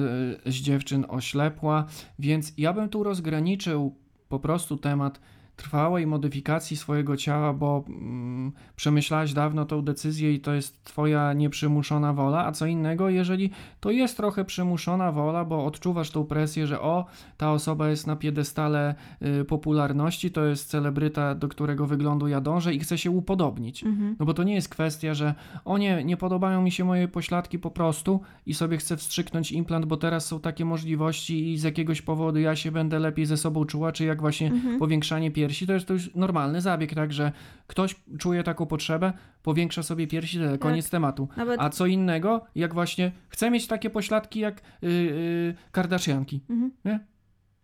y, 0.46 0.52
z 0.52 0.56
dziewczyn 0.56 1.06
oślepła, 1.08 1.86
więc 2.20 2.54
ja 2.58 2.74
bym 2.74 2.90
tu 2.90 3.04
rozgraniczył 3.04 3.96
po 4.30 4.40
prostu 4.40 4.78
temat 4.78 5.20
trwałej 5.60 6.08
modyfikacji 6.08 6.78
swojego 6.78 7.18
ciała, 7.18 7.54
bo 7.54 7.84
mm, 7.88 8.52
przemyślałaś 8.76 9.34
dawno 9.34 9.66
tą 9.66 9.82
decyzję 9.82 10.34
i 10.34 10.40
to 10.40 10.54
jest 10.54 10.84
twoja 10.84 11.34
nieprzymuszona 11.34 12.14
wola, 12.14 12.46
a 12.46 12.52
co 12.52 12.66
innego, 12.66 13.10
jeżeli 13.10 13.52
to 13.80 13.92
jest 13.92 14.18
trochę 14.18 14.46
przymuszona 14.46 15.12
wola, 15.12 15.46
bo 15.46 15.66
odczuwasz 15.66 16.12
tą 16.12 16.26
presję, 16.26 16.68
że 16.68 16.82
o, 16.82 17.06
ta 17.38 17.52
osoba 17.52 17.90
jest 17.90 18.08
na 18.08 18.16
piedestale 18.16 18.96
y, 19.42 19.46
popularności, 19.46 20.32
to 20.32 20.46
jest 20.46 20.70
celebryta, 20.70 21.36
do 21.36 21.48
którego 21.48 21.86
wyglądu 21.88 22.28
ja 22.28 22.42
dążę 22.42 22.74
i 22.74 22.80
chcę 22.80 22.98
się 22.98 23.12
upodobnić. 23.12 23.84
Mhm. 23.84 24.16
No 24.20 24.26
bo 24.26 24.34
to 24.34 24.44
nie 24.44 24.56
jest 24.56 24.70
kwestia, 24.70 25.14
że 25.14 25.36
o 25.66 25.78
nie, 25.78 26.04
nie 26.04 26.18
podobają 26.18 26.62
mi 26.62 26.72
się 26.72 26.84
moje 26.84 27.08
pośladki 27.08 27.60
po 27.60 27.72
prostu 27.72 28.22
i 28.46 28.54
sobie 28.54 28.78
chcę 28.78 28.98
wstrzyknąć 28.98 29.52
implant, 29.52 29.86
bo 29.86 29.98
teraz 29.98 30.26
są 30.26 30.40
takie 30.40 30.66
możliwości 30.66 31.52
i 31.54 31.58
z 31.58 31.64
jakiegoś 31.64 32.02
powodu 32.02 32.40
ja 32.40 32.56
się 32.56 32.72
będę 32.72 33.00
lepiej 33.00 33.26
ze 33.26 33.38
sobą 33.38 33.66
czuła, 33.66 33.92
czy 33.92 34.06
jak 34.06 34.22
właśnie 34.22 34.48
Mhm. 34.48 34.80
powiększanie 34.80 35.32
piersi, 35.32 35.49
to 35.68 35.74
jest 35.74 35.86
to 35.86 35.94
już 35.94 36.16
normalny 36.16 36.62
zabieg, 36.62 36.94
tak, 36.94 37.14
że 37.14 37.32
ktoś 37.68 37.96
czuje 38.20 38.44
taką 38.44 38.66
potrzebę, 38.66 39.14
powiększa 39.44 39.84
sobie 39.84 40.08
piersi, 40.08 40.38
tyle, 40.38 40.58
koniec 40.58 40.90
tematu. 40.90 41.28
Nawet 41.38 41.62
A 41.62 41.70
co 41.70 41.86
innego, 41.86 42.46
jak 42.56 42.74
właśnie 42.74 43.12
chcę 43.30 43.52
mieć 43.52 43.68
takie 43.68 43.90
pośladki 43.90 44.40
jak 44.40 44.62
yy, 44.82 44.92
yy, 44.92 45.56
Kardashianki. 45.72 46.42
Mhm. 46.50 46.72
Nie? 46.86 47.00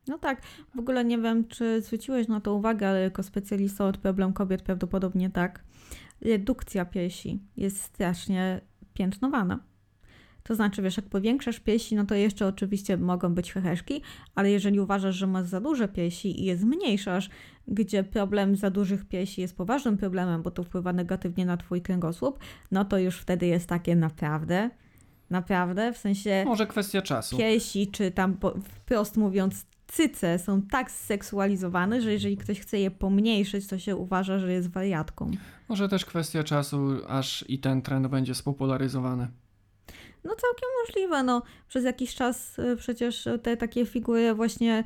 No 0.08 0.18
tak, 0.18 0.42
w 0.76 0.80
ogóle 0.80 1.06
nie 1.06 1.18
wiem, 1.18 1.48
czy 1.48 1.82
zwróciłeś 1.82 2.28
na 2.28 2.42
to 2.42 2.54
uwagę, 2.54 2.90
ale 2.90 3.02
jako 3.02 3.24
specjalista 3.24 3.86
od 3.86 3.98
problem 3.98 4.34
kobiet 4.34 4.62
prawdopodobnie 4.62 5.30
tak. 5.30 5.64
Redukcja 6.22 6.86
piersi 6.86 7.40
jest 7.58 7.82
strasznie 7.82 8.62
piętnowana. 8.94 9.60
To 10.44 10.56
znaczy, 10.56 10.82
wiesz, 10.82 10.98
jak 10.98 11.06
powiększasz 11.06 11.60
piersi, 11.60 11.96
no 11.96 12.06
to 12.06 12.16
jeszcze 12.16 12.48
oczywiście 12.48 12.98
mogą 12.98 13.36
być 13.36 13.54
heheszki, 13.54 14.02
ale 14.36 14.52
jeżeli 14.52 14.80
uważasz, 14.80 15.16
że 15.16 15.28
masz 15.28 15.48
za 15.48 15.62
duże 15.62 15.88
piersi 15.88 16.42
i 16.42 16.46
je 16.46 16.58
zmniejszasz, 16.58 17.30
gdzie 17.68 18.04
problem 18.04 18.56
za 18.56 18.70
dużych 18.70 19.06
piersi 19.06 19.42
jest 19.42 19.58
poważnym 19.58 19.98
problemem, 19.98 20.42
bo 20.42 20.52
to 20.52 20.64
wpływa 20.64 20.94
negatywnie 20.94 21.46
na 21.46 21.58
twój 21.58 21.82
kręgosłup, 21.82 22.40
no 22.72 22.86
to 22.86 22.98
już 22.98 23.18
wtedy 23.18 23.46
jest 23.46 23.70
takie 23.70 23.96
naprawdę, 23.96 24.70
naprawdę, 25.30 25.94
w 25.94 25.98
sensie 25.98 26.44
Może 26.46 26.68
kwestia 26.68 27.02
czasu. 27.02 27.38
piersi, 27.38 27.88
czy 27.92 28.12
tam 28.12 28.34
po, 28.34 28.54
wprost 28.64 29.18
mówiąc 29.18 29.66
cyce 29.88 30.40
są 30.40 30.62
tak 30.62 30.92
zseksualizowane, 30.92 32.02
że 32.02 32.12
jeżeli 32.12 32.38
ktoś 32.38 32.60
chce 32.60 32.80
je 32.80 32.92
pomniejszyć, 32.92 33.68
to 33.68 33.80
się 33.80 33.96
uważa, 33.96 34.40
że 34.40 34.54
jest 34.54 34.72
wariatką. 34.72 35.32
Może 35.70 35.90
też 35.90 36.06
kwestia 36.06 36.44
czasu, 36.44 36.90
aż 37.08 37.46
i 37.48 37.60
ten 37.60 37.82
trend 37.82 38.08
będzie 38.08 38.36
spopularyzowany. 38.36 39.28
No 40.24 40.32
całkiem 40.36 40.70
możliwe, 40.86 41.24
no 41.24 41.42
przez 41.68 41.84
jakiś 41.86 42.16
czas 42.16 42.60
y, 42.60 42.76
przecież 42.76 43.28
te 43.44 43.58
takie 43.58 43.86
figury 43.86 44.34
właśnie 44.34 44.84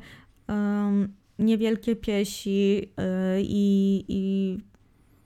em, 0.48 1.14
niewielkie 1.40 1.96
piesi 1.96 2.82
y, 2.82 3.42
i, 3.42 4.04
i 4.08 4.58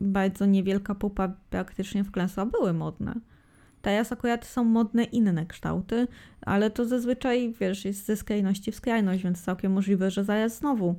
bardzo 0.00 0.46
niewielka 0.46 0.94
pupa 0.94 1.32
praktycznie 1.50 2.04
wklęsła 2.04 2.46
były 2.46 2.72
modne. 2.72 3.14
Teraz 3.82 4.12
akurat 4.12 4.44
są 4.44 4.64
modne 4.64 5.04
inne 5.04 5.46
kształty, 5.46 6.06
ale 6.40 6.70
to 6.70 6.84
zazwyczaj, 6.84 7.54
wiesz, 7.60 7.84
jest 7.84 8.06
ze 8.06 8.16
skrajności 8.16 8.72
w 8.72 8.76
skrajność, 8.76 9.22
więc 9.22 9.44
całkiem 9.44 9.72
możliwe, 9.72 10.10
że 10.10 10.24
zaraz 10.24 10.58
znowu 10.58 10.94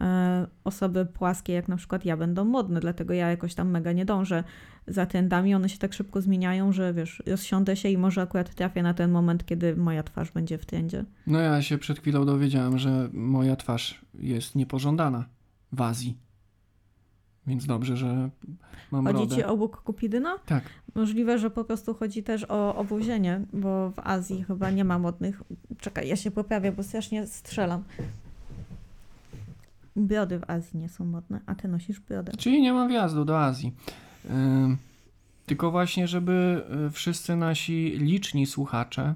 e, 0.00 0.46
osoby 0.64 1.06
płaskie, 1.06 1.52
jak 1.52 1.68
na 1.68 1.76
przykład 1.76 2.04
ja, 2.04 2.16
będą 2.16 2.44
modne, 2.44 2.80
dlatego 2.80 3.14
ja 3.14 3.30
jakoś 3.30 3.54
tam 3.54 3.70
mega 3.70 3.92
nie 3.92 4.04
dążę 4.04 4.44
za 4.86 5.06
trendami. 5.06 5.54
One 5.54 5.68
się 5.68 5.78
tak 5.78 5.92
szybko 5.92 6.20
zmieniają, 6.20 6.72
że 6.72 6.94
wiesz, 6.94 7.22
rozsiądę 7.26 7.76
się 7.76 7.88
i 7.88 7.98
może 7.98 8.22
akurat 8.22 8.54
trafię 8.54 8.82
na 8.82 8.94
ten 8.94 9.10
moment, 9.10 9.46
kiedy 9.46 9.76
moja 9.76 10.02
twarz 10.02 10.32
będzie 10.32 10.58
w 10.58 10.66
trendzie. 10.66 11.04
No 11.26 11.38
ja 11.38 11.62
się 11.62 11.78
przed 11.78 11.98
chwilą 11.98 12.26
dowiedziałem, 12.26 12.78
że 12.78 13.08
moja 13.12 13.56
twarz 13.56 14.04
jest 14.18 14.54
niepożądana 14.54 15.24
w 15.72 15.82
Azji. 15.82 16.16
Więc 17.46 17.66
dobrze, 17.66 17.96
że 17.96 18.30
mam 18.90 19.06
Chodzi 19.06 19.18
brodę. 19.18 19.36
ci 19.36 19.44
o 19.44 19.56
Bóg 19.56 19.76
Kupidyna? 19.82 20.38
Tak. 20.46 20.64
Możliwe, 20.94 21.38
że 21.38 21.50
po 21.50 21.64
prostu 21.64 21.94
chodzi 21.94 22.22
też 22.22 22.46
o 22.48 22.76
obuzienie, 22.76 23.40
bo 23.52 23.90
w 23.90 23.98
Azji 23.98 24.44
chyba 24.44 24.70
nie 24.70 24.84
ma 24.84 24.98
modnych. 24.98 25.42
Czekaj, 25.80 26.08
ja 26.08 26.16
się 26.16 26.30
poprawię, 26.30 26.72
bo 26.72 26.82
strasznie 26.82 27.26
strzelam. 27.26 27.84
Brody 29.96 30.38
w 30.38 30.50
Azji 30.50 30.78
nie 30.78 30.88
są 30.88 31.04
modne, 31.04 31.40
a 31.46 31.54
ty 31.54 31.68
nosisz 31.68 32.00
brodę. 32.00 32.32
Czyli 32.38 32.62
nie 32.62 32.72
ma 32.72 32.88
wjazdu 32.88 33.24
do 33.24 33.40
Azji. 33.44 33.74
Tylko 35.46 35.70
właśnie, 35.70 36.08
żeby 36.08 36.64
y, 36.86 36.90
wszyscy 36.90 37.36
nasi 37.36 37.94
liczni 37.98 38.46
słuchacze 38.46 39.14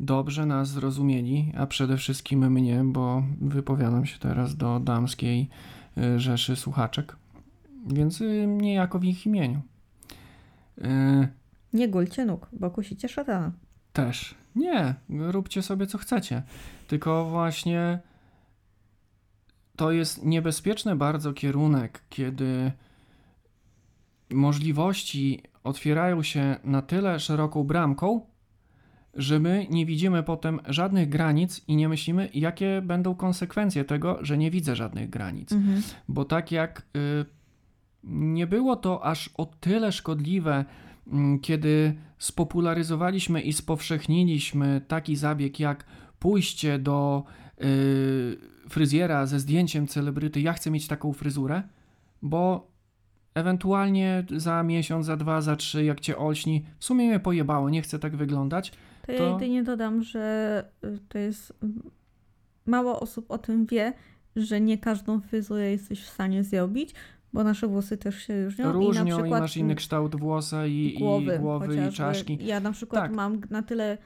dobrze 0.00 0.46
nas 0.46 0.68
zrozumieli, 0.68 1.52
a 1.56 1.66
przede 1.66 1.96
wszystkim 1.96 2.50
mnie, 2.50 2.82
bo 2.84 3.22
wypowiadam 3.40 4.06
się 4.06 4.18
teraz 4.18 4.56
do 4.56 4.80
damskiej 4.80 5.48
y, 5.98 6.20
rzeszy 6.20 6.56
słuchaczek, 6.56 7.16
więc 7.86 8.20
y, 8.20 8.46
niejako 8.46 8.98
w 8.98 9.04
ich 9.04 9.26
imieniu. 9.26 9.60
Nie 11.72 11.88
gulcie 11.88 12.24
nóg, 12.24 12.48
bo 12.52 12.70
kusicie 12.70 13.08
szatana. 13.08 13.52
Też, 13.92 14.34
Nie, 14.56 14.94
róbcie 15.08 15.62
sobie 15.62 15.86
co 15.86 15.98
chcecie. 15.98 16.42
Tylko 16.88 17.24
właśnie 17.30 17.98
to 19.76 19.92
jest 19.92 20.24
niebezpieczny 20.24 20.96
bardzo 20.96 21.32
kierunek, 21.32 22.02
kiedy 22.08 22.72
możliwości 24.30 25.42
otwierają 25.64 26.22
się 26.22 26.56
na 26.64 26.82
tyle 26.82 27.20
szeroką 27.20 27.64
bramką, 27.64 28.20
że 29.14 29.40
my 29.40 29.66
nie 29.70 29.86
widzimy 29.86 30.22
potem 30.22 30.60
żadnych 30.66 31.08
granic 31.08 31.64
i 31.68 31.76
nie 31.76 31.88
myślimy, 31.88 32.28
jakie 32.34 32.82
będą 32.82 33.14
konsekwencje 33.14 33.84
tego, 33.84 34.18
że 34.22 34.38
nie 34.38 34.50
widzę 34.50 34.76
żadnych 34.76 35.10
granic. 35.10 35.52
Mhm. 35.52 35.82
Bo 36.08 36.24
tak 36.24 36.52
jak 36.52 36.82
y, 36.96 37.24
nie 38.04 38.46
było 38.46 38.76
to 38.76 39.04
aż 39.04 39.30
o 39.34 39.46
tyle 39.46 39.92
szkodliwe, 39.92 40.64
mm, 41.06 41.40
kiedy 41.40 41.94
spopularyzowaliśmy 42.18 43.40
i 43.40 43.52
spowszechniliśmy 43.52 44.80
taki 44.88 45.16
zabieg 45.16 45.60
jak 45.60 45.84
pójście 46.18 46.78
do 46.78 47.24
y, 47.64 48.36
fryzjera 48.68 49.26
ze 49.26 49.40
zdjęciem 49.40 49.86
celebryty, 49.86 50.40
ja 50.40 50.52
chcę 50.52 50.70
mieć 50.70 50.86
taką 50.86 51.12
fryzurę, 51.12 51.62
bo 52.22 52.73
ewentualnie 53.34 54.24
za 54.36 54.62
miesiąc, 54.62 55.06
za 55.06 55.16
dwa, 55.16 55.40
za 55.40 55.56
trzy, 55.56 55.84
jak 55.84 56.00
cię 56.00 56.16
olśni, 56.18 56.64
w 56.78 56.84
sumie 56.84 57.08
mnie 57.08 57.20
pojebało, 57.20 57.70
nie 57.70 57.82
chcę 57.82 57.98
tak 57.98 58.16
wyglądać, 58.16 58.72
To 59.06 59.12
ja 59.12 59.18
To- 59.18 59.32
jedynie 59.32 59.62
dodam, 59.62 60.02
że 60.02 60.64
y, 60.84 60.98
to 61.08 61.18
jest. 61.18 61.52
Mało 62.66 63.00
osób 63.00 63.30
o 63.30 63.38
tym 63.38 63.66
wie, 63.66 63.92
że 64.36 64.60
nie 64.60 64.78
każdą 64.78 65.20
fryzurę 65.20 65.70
jesteś 65.70 66.02
w 66.02 66.08
stanie 66.08 66.44
zrobić, 66.44 66.94
bo 67.32 67.44
nasze 67.44 67.66
włosy 67.68 67.96
też 67.96 68.18
się 68.26 68.44
różnią. 68.44 68.64
No 68.64 68.70
i 68.82 68.86
różnią 68.86 69.04
na 69.04 69.10
i, 69.10 69.12
przykład 69.22 69.40
masz 69.40 69.56
inny 69.56 69.74
kształt 69.74 70.16
włosa 70.16 70.66
i 70.66 70.94
głowy, 70.98 71.34
i, 71.36 71.38
głowy 71.38 71.88
i 71.88 71.92
czaszki. 71.92 72.38
Ja 72.40 72.60
na 72.60 72.72
przykład 72.72 73.02
Tak. 73.02 73.12
mam 73.12 73.40
na 73.50 73.62
tyle 73.62 73.98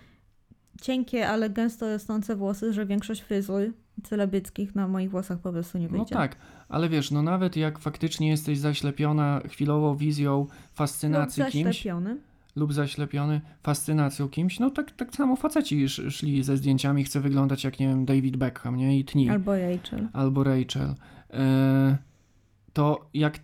cienkie, 0.83 1.29
ale 1.29 1.51
gęsto 1.51 1.89
rosnące 1.93 2.37
włosy, 2.37 2.73
że 2.73 2.87
większość 2.87 3.21
fryzur 3.21 3.61
celebryckich 4.05 4.75
na 4.75 4.89
moich 4.89 5.11
włosach 5.11 5.39
po 5.39 5.53
prostu 5.53 5.79
nie 5.79 5.89
No 5.89 5.91
wyjdzie. 5.99 6.15
tak, 6.15 6.37
ale 6.69 6.89
wiesz, 6.89 7.11
no 7.11 7.23
nawet 7.23 7.57
jak 7.57 7.79
faktycznie 7.79 8.29
jesteś 8.29 8.59
zaślepiona 8.59 9.41
chwilową 9.49 9.97
wizją 9.97 10.47
fascynacji 10.73 11.43
Lub 11.43 11.53
kimś 11.53 11.65
zaślepiony. 11.65 12.17
lub 12.57 12.73
zaślepiony 12.73 13.41
fascynacją 13.63 14.29
kimś, 14.29 14.59
no 14.61 14.71
tak, 14.71 14.91
tak 14.91 15.15
samo 15.17 15.37
faceci 15.37 15.83
sz, 15.85 16.15
szli 16.15 16.43
ze 16.43 16.57
zdjęciami, 16.57 17.05
chce 17.05 17.21
wyglądać 17.21 17.65
jak, 17.65 17.81
nie 17.81 17.89
wiem, 17.89 18.05
David 18.05 18.37
Beckham, 18.37 18.77
nie? 18.77 18.99
I 18.99 19.05
tni. 19.05 19.31
Albo 19.31 19.53
Rachel. 19.57 20.09
Albo 20.13 20.45
Rachel. 20.45 20.95
E, 21.31 21.99
to 22.73 23.09
jak 23.15 23.39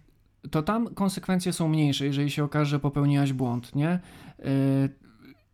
to 0.50 0.62
tam 0.62 0.94
konsekwencje 0.94 1.52
są 1.52 1.68
mniejsze, 1.68 2.06
jeżeli 2.06 2.30
się 2.30 2.44
okaże, 2.44 2.70
że 2.70 2.80
popełniłaś 2.80 3.32
błąd, 3.32 3.74
nie? 3.74 3.88
E, 3.88 4.00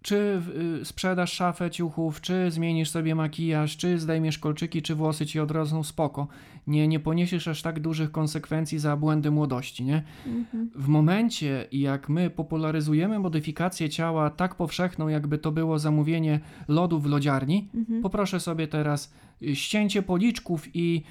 czy 0.02 0.42
y, 0.80 0.84
sprzedasz 0.84 1.32
szafę 1.32 1.70
ciuchów, 1.70 2.20
czy 2.20 2.50
zmienisz 2.50 2.90
sobie 2.90 3.14
makijaż, 3.14 3.76
czy 3.76 3.98
zdejmiesz 3.98 4.38
kolczyki, 4.38 4.82
czy 4.82 4.94
włosy 4.94 5.26
ci 5.26 5.40
odrosną, 5.40 5.82
spoko. 5.82 6.28
Nie, 6.66 6.88
nie 6.88 7.00
poniesiesz 7.00 7.48
aż 7.48 7.62
tak 7.62 7.80
dużych 7.80 8.12
konsekwencji 8.12 8.78
za 8.78 8.96
błędy 8.96 9.30
młodości, 9.30 9.84
nie? 9.84 10.02
Mhm. 10.26 10.70
W 10.74 10.88
momencie, 10.88 11.66
jak 11.72 12.08
my 12.08 12.30
popularyzujemy 12.30 13.18
modyfikację 13.18 13.88
ciała 13.88 14.30
tak 14.30 14.54
powszechną, 14.54 15.08
jakby 15.08 15.38
to 15.38 15.52
było 15.52 15.78
zamówienie 15.78 16.40
lodu 16.68 17.00
w 17.00 17.06
lodziarni, 17.06 17.68
Mhm. 17.74 18.02
poproszę 18.02 18.40
sobie 18.40 18.68
teraz 18.68 19.12
y, 19.42 19.56
ścięcie 19.56 20.02
policzków 20.02 20.68
i 20.74 21.02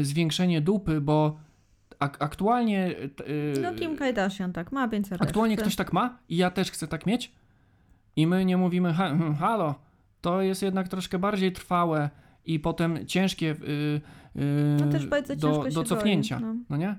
y, 0.00 0.04
zwiększenie 0.04 0.60
dupy, 0.60 1.00
bo 1.00 1.36
ak- 1.98 2.16
aktualnie. 2.22 2.90
y, 3.56 3.60
No 3.62 3.74
Kim 3.74 3.96
Kardashian 3.96 4.52
tak 4.52 4.72
ma, 4.72 4.88
więc 4.88 5.12
aktualnie 5.12 5.56
ktoś 5.56 5.76
tak 5.76 5.92
ma 5.92 6.18
i 6.28 6.36
ja 6.36 6.50
też 6.50 6.70
chcę 6.70 6.88
tak 6.88 7.06
mieć. 7.06 7.32
I 8.16 8.26
my 8.26 8.44
nie 8.44 8.56
mówimy, 8.56 8.92
hmm, 8.92 9.34
halo, 9.34 9.74
to 10.20 10.42
jest 10.42 10.62
jednak 10.62 10.88
troszkę 10.88 11.18
bardziej 11.18 11.52
trwałe 11.52 12.10
i 12.46 12.60
potem 12.60 13.06
ciężkie 13.06 13.50
y, 13.50 14.00
y, 14.36 14.76
No 14.80 14.92
też 14.92 15.06
bardzo 15.06 15.36
ciężko 15.36 15.64
do, 15.64 15.70
do 15.70 15.84
cofnięcia. 15.84 16.40
goi, 16.40 16.46
no. 16.46 16.54
no 16.70 16.76
nie? 16.76 16.96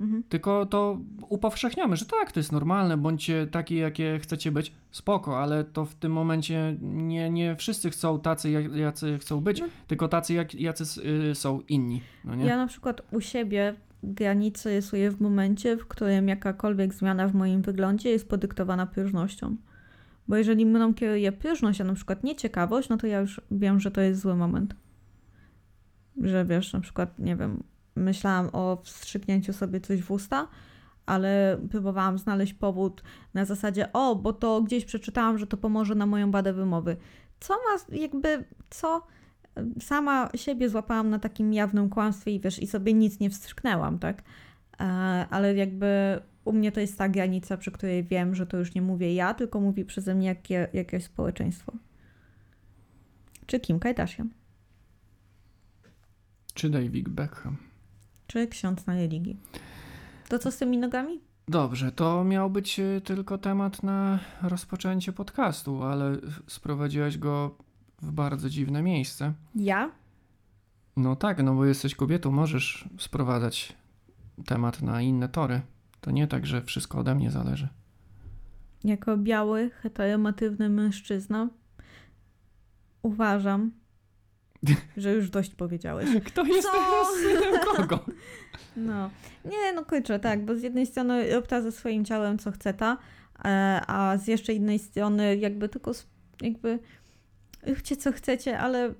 Mhm. 0.00 0.22
Tylko 0.28 0.66
to 0.66 0.98
upowszechniamy, 1.28 1.96
że 1.96 2.06
tak, 2.06 2.32
to 2.32 2.40
jest 2.40 2.52
normalne, 2.52 2.96
bądźcie 2.96 3.46
takie, 3.46 3.76
jakie 3.76 4.18
chcecie 4.18 4.52
być, 4.52 4.72
spoko, 4.90 5.40
ale 5.42 5.64
to 5.64 5.84
w 5.84 5.94
tym 5.94 6.12
momencie 6.12 6.76
nie, 6.82 7.30
nie 7.30 7.56
wszyscy 7.56 7.90
chcą 7.90 8.20
tacy, 8.20 8.50
jacy 8.74 9.18
chcą 9.18 9.40
być, 9.40 9.60
No. 9.60 9.66
tylko 9.86 10.08
tacy, 10.08 10.34
jak, 10.34 10.54
jacy 10.54 10.84
y, 11.30 11.34
są 11.34 11.60
inni, 11.68 12.02
no 12.24 12.34
nie? 12.34 12.44
Ja 12.44 12.56
na 12.56 12.66
przykład 12.66 13.02
u 13.12 13.20
siebie 13.20 13.74
granice 14.02 14.70
rysuję 14.70 15.10
w 15.10 15.20
momencie, 15.20 15.76
w 15.76 15.86
którym 15.86 16.28
jakakolwiek 16.28 16.94
zmiana 16.94 17.28
w 17.28 17.34
moim 17.34 17.62
wyglądzie 17.62 18.10
jest 18.10 18.28
podyktowana 18.28 18.86
próżnością. 18.86 19.56
Bo 20.28 20.36
jeżeli 20.36 20.66
mną 20.66 20.94
kieruje 20.94 21.32
próżność, 21.32 21.80
a 21.80 21.84
na 21.84 21.94
przykład 21.94 22.24
nieciekawość, 22.24 22.88
no 22.88 22.96
to 22.96 23.06
ja 23.06 23.20
już 23.20 23.40
wiem, 23.50 23.80
że 23.80 23.90
to 23.90 24.00
jest 24.00 24.20
zły 24.20 24.36
moment. 24.36 24.74
Że 26.22 26.44
wiesz, 26.44 26.72
na 26.72 26.80
przykład, 26.80 27.18
nie 27.18 27.36
wiem, 27.36 27.62
myślałam 27.96 28.48
o 28.52 28.80
wstrzyknięciu 28.84 29.52
sobie 29.52 29.80
coś 29.80 30.02
w 30.02 30.10
usta, 30.10 30.48
ale 31.06 31.58
próbowałam 31.70 32.18
znaleźć 32.18 32.54
powód 32.54 33.02
na 33.34 33.44
zasadzie, 33.44 33.92
o, 33.92 34.16
bo 34.16 34.32
to 34.32 34.62
gdzieś 34.62 34.84
przeczytałam, 34.84 35.38
że 35.38 35.46
to 35.46 35.56
pomoże 35.56 35.94
na 35.94 36.06
moją 36.06 36.30
badę 36.30 36.52
wymowy. 36.52 36.96
Co 37.40 37.54
ma, 37.54 37.96
jakby, 37.96 38.44
co 38.70 39.06
sama 39.80 40.28
siebie 40.34 40.68
złapałam 40.68 41.10
na 41.10 41.18
takim 41.18 41.52
jawnym 41.52 41.88
kłamstwie 41.88 42.30
i 42.34 42.40
wiesz, 42.40 42.58
i 42.58 42.66
sobie 42.66 42.94
nic 42.94 43.20
nie 43.20 43.30
wstrzyknęłam, 43.30 43.98
tak? 43.98 44.22
E, 44.80 44.84
ale 45.30 45.54
jakby 45.54 46.20
u 46.44 46.52
mnie 46.52 46.72
to 46.72 46.80
jest 46.80 46.98
ta 46.98 47.08
granica, 47.08 47.56
przy 47.56 47.70
której 47.70 48.04
wiem, 48.04 48.34
że 48.34 48.46
to 48.46 48.56
już 48.56 48.74
nie 48.74 48.82
mówię 48.82 49.14
ja, 49.14 49.34
tylko 49.34 49.60
mówi 49.60 49.84
przeze 49.84 50.14
mnie 50.14 50.26
jakie, 50.26 50.68
jakieś 50.72 51.04
społeczeństwo. 51.04 51.72
Czy 53.46 53.60
Kim 53.60 53.78
Kardashian, 53.78 54.28
Czy 56.54 56.70
David 56.70 57.08
Beckham. 57.08 57.56
czy 58.26 58.46
ksiądz 58.48 58.86
na 58.86 58.94
religii. 58.94 59.36
To 60.28 60.38
co 60.38 60.50
z 60.52 60.56
tymi 60.58 60.78
nogami? 60.78 61.20
Dobrze, 61.48 61.92
to 61.92 62.24
miał 62.24 62.50
być 62.50 62.78
y, 62.80 63.00
tylko 63.04 63.38
temat 63.38 63.82
na 63.82 64.18
rozpoczęcie 64.42 65.12
podcastu, 65.12 65.82
ale 65.82 66.16
sprowadziłaś 66.46 67.18
go 67.18 67.56
w 68.02 68.12
bardzo 68.12 68.50
dziwne 68.50 68.82
miejsce. 68.82 69.32
Ja? 69.54 69.90
No 70.96 71.16
tak, 71.16 71.42
no 71.42 71.54
bo 71.54 71.64
jesteś 71.64 71.94
kobietą, 71.94 72.30
możesz 72.30 72.88
sprowadzać 72.98 73.72
temat 74.46 74.82
na 74.82 75.02
inne 75.02 75.28
tory. 75.28 75.60
To 76.04 76.10
nie 76.10 76.26
tak, 76.26 76.46
że 76.46 76.62
wszystko 76.62 76.98
ode 76.98 77.14
mnie 77.14 77.30
zależy. 77.30 77.68
Jako 78.84 79.16
biały, 79.16 79.70
heteromatywny 79.70 80.68
mężczyzna 80.68 81.48
uważam, 83.02 83.70
że 84.96 85.12
już 85.12 85.30
dość 85.30 85.54
powiedziałeś. 85.54 86.08
Kto 86.26 86.44
jest 86.44 86.68
Co? 86.68 86.72
teraz 86.72 87.08
synem 87.22 87.60
kogo? 87.76 88.04
No, 88.76 89.10
nie, 89.44 89.72
no 89.74 89.84
kurczę, 89.84 90.18
tak, 90.18 90.44
bo 90.44 90.56
z 90.56 90.62
jednej 90.62 90.86
strony 90.86 91.34
rób 91.34 91.46
ta 91.46 91.62
ze 91.62 91.72
swoim 91.72 92.04
ciałem, 92.04 92.38
co 92.38 92.50
chce 92.50 92.74
ta, 92.74 92.98
e, 93.44 93.80
a 93.86 94.16
z 94.16 94.26
jeszcze 94.26 94.52
innej 94.52 94.78
strony 94.78 95.36
jakby 95.36 95.68
tylko, 95.68 95.92
jakby 96.40 96.78
róbcie 97.66 97.96
co 97.96 98.12
chcecie, 98.12 98.58
ale 98.58 98.94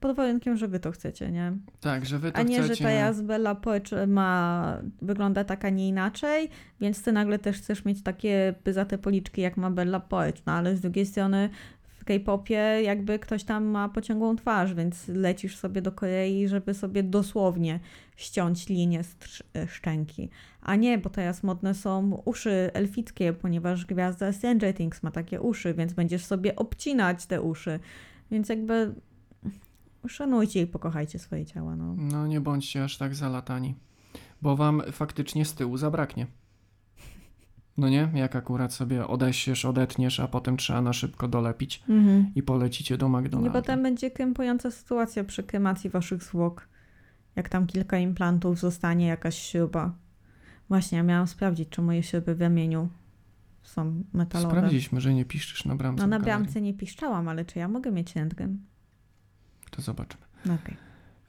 pod 0.00 0.16
warunkiem, 0.16 0.56
że 0.56 0.68
wy 0.68 0.80
to 0.80 0.90
chcecie, 0.90 1.30
nie? 1.30 1.52
Tak, 1.80 2.06
że 2.06 2.18
wy 2.18 2.32
to 2.32 2.38
A 2.38 2.42
nie, 2.42 2.58
chcecie. 2.58 2.74
że 2.74 2.84
ta 2.84 2.90
Jazbella 2.90 3.54
Poecz 3.54 3.90
ma, 4.06 4.78
wygląda 5.02 5.44
tak, 5.44 5.64
a 5.64 5.70
nie 5.70 5.88
inaczej, 5.88 6.48
więc 6.80 7.02
ty 7.02 7.12
nagle 7.12 7.38
też 7.38 7.58
chcesz 7.58 7.84
mieć 7.84 8.02
takie 8.02 8.54
pyzate 8.64 8.98
policzki, 8.98 9.40
jak 9.40 9.56
ma 9.56 9.70
Bella 9.70 10.00
Poecz, 10.00 10.42
no 10.46 10.52
ale 10.52 10.76
z 10.76 10.80
drugiej 10.80 11.06
strony 11.06 11.50
w 12.02 12.04
K-popie 12.04 12.82
jakby 12.82 13.18
ktoś 13.18 13.44
tam 13.44 13.64
ma 13.64 13.88
pociągłą 13.88 14.36
twarz, 14.36 14.74
więc 14.74 15.08
lecisz 15.08 15.56
sobie 15.56 15.82
do 15.82 15.92
Korei, 15.92 16.48
żeby 16.48 16.74
sobie 16.74 17.02
dosłownie 17.02 17.80
ściąć 18.16 18.68
linię 18.68 19.04
z 19.04 19.16
e, 19.56 19.68
szczęki. 19.68 20.30
A 20.60 20.76
nie, 20.76 20.98
bo 20.98 21.10
teraz 21.10 21.42
modne 21.42 21.74
są 21.74 22.22
uszy 22.24 22.70
elfickie, 22.74 23.32
ponieważ 23.32 23.86
gwiazda 23.86 24.32
Stranger 24.32 24.74
Things 24.74 25.02
ma 25.02 25.10
takie 25.10 25.40
uszy, 25.40 25.74
więc 25.74 25.92
będziesz 25.92 26.24
sobie 26.24 26.56
obcinać 26.56 27.26
te 27.26 27.42
uszy. 27.42 27.80
Więc 28.30 28.48
jakby 28.48 28.94
szanujcie 30.08 30.60
i 30.62 30.66
pokochajcie 30.66 31.18
swoje 31.18 31.46
ciała, 31.46 31.76
no. 31.76 31.94
No 31.98 32.26
nie 32.26 32.40
bądźcie 32.40 32.84
aż 32.84 32.98
tak 32.98 33.14
zalatani, 33.14 33.74
bo 34.42 34.56
wam 34.56 34.82
faktycznie 34.92 35.44
z 35.44 35.54
tyłu 35.54 35.76
zabraknie. 35.76 36.26
No 37.76 37.88
nie? 37.88 38.08
Jak 38.14 38.36
akurat 38.36 38.72
sobie 38.74 39.06
odesiesz, 39.06 39.64
odetniesz, 39.64 40.20
a 40.20 40.28
potem 40.28 40.56
trzeba 40.56 40.82
na 40.82 40.92
szybko 40.92 41.28
dolepić 41.28 41.82
Mhm. 41.88 42.26
i 42.34 42.42
polecicie 42.42 42.98
do 42.98 43.06
I 43.06 43.10
McDonalda. 43.10 43.52
potem 43.60 43.82
będzie 43.82 44.10
krępująca 44.10 44.70
sytuacja 44.70 45.24
przy 45.24 45.42
kremacji 45.42 45.90
waszych 45.90 46.22
zwłok. 46.22 46.68
Jak 47.36 47.48
tam 47.48 47.66
kilka 47.66 47.98
implantów 47.98 48.58
zostanie, 48.60 49.06
jakaś 49.06 49.38
śruba. 49.38 49.94
Właśnie, 50.68 50.98
ja 50.98 51.04
miałam 51.04 51.26
sprawdzić, 51.26 51.68
czy 51.68 51.82
moje 51.82 52.02
śruby 52.02 52.34
w 52.34 52.40
ramieniu 52.40 52.88
są 53.62 54.02
metalowe. 54.12 54.50
Sprawdziliśmy, 54.54 55.00
że 55.00 55.14
nie 55.14 55.24
piszczysz 55.24 55.64
na 55.64 55.76
bramce. 55.76 56.02
No 56.02 56.06
na 56.06 56.20
bramce 56.20 56.60
nie 56.60 56.74
piszczałam, 56.74 57.28
ale 57.28 57.44
czy 57.44 57.58
ja 57.58 57.68
mogę 57.68 57.92
mieć 57.92 58.16
rentgen? 58.16 58.58
To 59.72 59.82
zobaczymy. 59.82 60.22
No 60.46 60.54
okej. 60.54 60.76